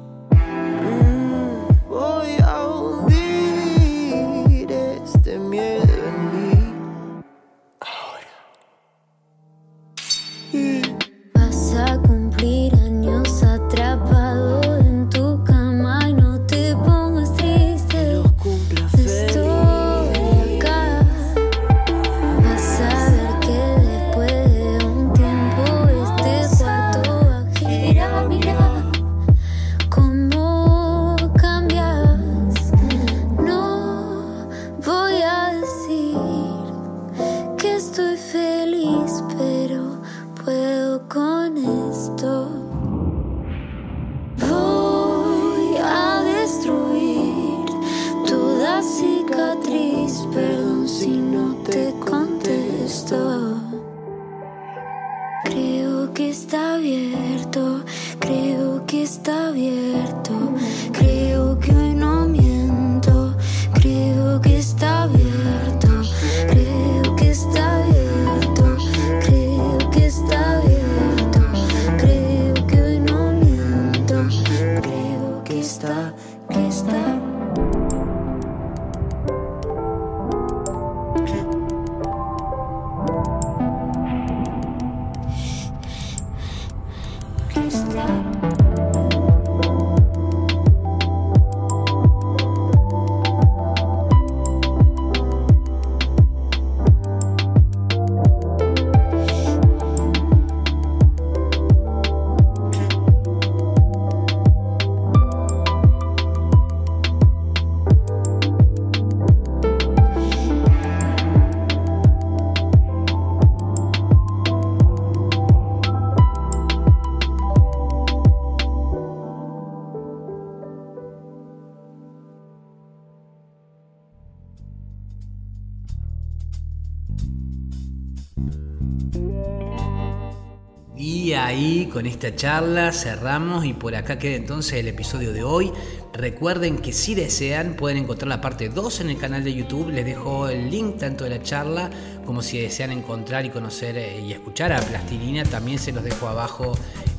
Con 132.00 132.06
esta 132.06 132.34
charla 132.34 132.94
cerramos 132.94 133.66
y 133.66 133.74
por 133.74 133.94
acá 133.94 134.18
queda 134.18 134.38
entonces 134.38 134.76
el 134.76 134.88
episodio 134.88 135.34
de 135.34 135.44
hoy. 135.44 135.70
Recuerden 136.14 136.78
que 136.78 136.94
si 136.94 137.14
desean 137.14 137.74
pueden 137.74 137.98
encontrar 137.98 138.30
la 138.30 138.40
parte 138.40 138.70
2 138.70 139.02
en 139.02 139.10
el 139.10 139.18
canal 139.18 139.44
de 139.44 139.54
YouTube. 139.54 139.90
Les 139.90 140.06
dejo 140.06 140.48
el 140.48 140.72
link 140.72 140.98
tanto 140.98 141.26
de 141.26 141.32
la 141.32 141.44
charla 141.44 141.90
como 142.26 142.42
si 142.42 142.58
desean 142.58 142.92
encontrar 142.92 143.46
y 143.46 143.50
conocer 143.50 143.98
eh, 143.98 144.22
y 144.22 144.32
escuchar 144.32 144.72
a 144.72 144.80
Plastilina. 144.80 145.44
También 145.44 145.78
se 145.78 145.92
los 145.92 146.06
dejo 146.06 146.30
abajo 146.30 146.72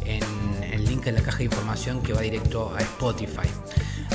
en 0.07 0.23
el 0.73 0.83
link 0.87 1.07
en 1.09 1.17
la 1.17 1.21
caja 1.21 1.37
de 1.37 1.45
información 1.45 2.03
que 2.03 2.15
va 2.15 2.23
directo 2.23 2.73
a 2.75 2.81
Spotify. 2.81 3.51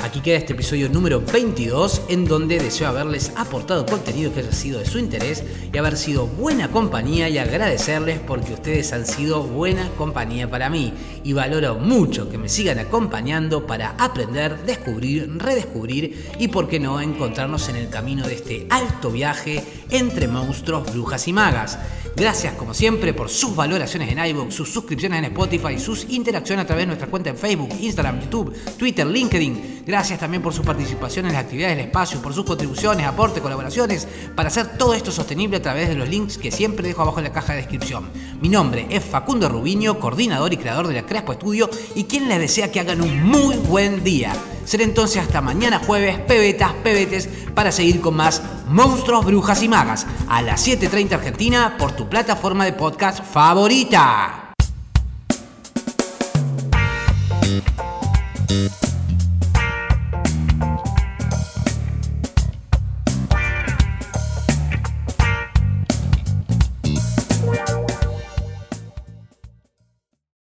Aquí 0.02 0.20
queda 0.20 0.36
este 0.36 0.52
episodio 0.52 0.88
número 0.88 1.20
22 1.20 2.02
en 2.08 2.26
donde 2.26 2.58
deseo 2.58 2.88
haberles 2.88 3.32
aportado 3.34 3.86
contenido 3.86 4.32
que 4.32 4.40
haya 4.40 4.52
sido 4.52 4.78
de 4.78 4.86
su 4.86 4.98
interés 4.98 5.42
y 5.72 5.76
haber 5.78 5.96
sido 5.96 6.26
buena 6.26 6.70
compañía 6.70 7.28
y 7.28 7.38
agradecerles 7.38 8.20
porque 8.20 8.52
ustedes 8.52 8.92
han 8.92 9.06
sido 9.06 9.42
buena 9.42 9.88
compañía 9.96 10.50
para 10.50 10.68
mí 10.68 10.92
y 11.24 11.32
valoro 11.32 11.76
mucho 11.76 12.28
que 12.28 12.38
me 12.38 12.48
sigan 12.48 12.78
acompañando 12.78 13.66
para 13.66 13.90
aprender, 13.98 14.64
descubrir, 14.64 15.28
redescubrir 15.38 16.30
y 16.38 16.48
por 16.48 16.68
qué 16.68 16.78
no 16.78 17.00
encontrarnos 17.00 17.68
en 17.68 17.76
el 17.76 17.88
camino 17.88 18.28
de 18.28 18.34
este 18.34 18.66
alto 18.70 19.10
viaje 19.10 19.64
entre 19.90 20.28
monstruos, 20.28 20.92
brujas 20.92 21.26
y 21.26 21.32
magas. 21.32 21.78
Gracias 22.16 22.54
como 22.54 22.72
siempre 22.72 23.12
por 23.12 23.28
sus 23.28 23.54
valoraciones 23.54 24.10
en 24.10 24.24
iVoox, 24.24 24.54
sus 24.54 24.72
suscripciones 24.72 25.18
en 25.18 25.26
Spotify, 25.26 25.78
sus 25.78 26.06
interacciones 26.08 26.64
a 26.64 26.66
través 26.66 26.84
de 26.84 26.86
nuestra 26.86 27.08
cuenta 27.08 27.28
en 27.28 27.36
Facebook, 27.36 27.68
Instagram, 27.78 28.22
YouTube, 28.22 28.56
Twitter, 28.78 29.06
LinkedIn. 29.06 29.82
Gracias 29.86 30.18
también 30.18 30.42
por 30.42 30.52
su 30.52 30.62
participación 30.62 31.26
en 31.26 31.32
las 31.34 31.44
actividades 31.44 31.76
del 31.76 31.86
espacio, 31.86 32.20
por 32.20 32.34
sus 32.34 32.44
contribuciones, 32.44 33.06
aportes, 33.06 33.40
colaboraciones, 33.40 34.08
para 34.34 34.48
hacer 34.48 34.76
todo 34.76 34.94
esto 34.94 35.12
sostenible 35.12 35.58
a 35.58 35.62
través 35.62 35.88
de 35.88 35.94
los 35.94 36.08
links 36.08 36.38
que 36.38 36.50
siempre 36.50 36.88
dejo 36.88 37.02
abajo 37.02 37.18
en 37.18 37.24
la 37.24 37.32
caja 37.32 37.52
de 37.52 37.60
descripción. 37.60 38.10
Mi 38.40 38.48
nombre 38.48 38.88
es 38.90 39.04
Facundo 39.04 39.48
Rubiño, 39.48 40.00
coordinador 40.00 40.52
y 40.52 40.56
creador 40.56 40.88
de 40.88 40.94
la 40.94 41.06
Crespo 41.06 41.34
Estudio 41.34 41.70
y 41.94 42.02
quien 42.04 42.28
les 42.28 42.40
desea 42.40 42.72
que 42.72 42.80
hagan 42.80 43.00
un 43.00 43.22
muy 43.22 43.54
buen 43.58 44.02
día. 44.02 44.32
Será 44.64 44.82
entonces 44.82 45.22
hasta 45.22 45.40
mañana 45.40 45.78
jueves, 45.78 46.18
pebetas, 46.18 46.72
pebetes, 46.82 47.28
para 47.54 47.70
seguir 47.70 48.00
con 48.00 48.16
más 48.16 48.42
Monstruos, 48.66 49.24
Brujas 49.24 49.62
y 49.62 49.68
Magas 49.68 50.04
a 50.28 50.42
las 50.42 50.66
7.30 50.66 51.12
Argentina 51.12 51.76
por 51.78 51.92
tu 51.92 52.08
plataforma 52.08 52.64
de 52.64 52.72
podcast 52.72 53.24
favorita. 53.24 54.42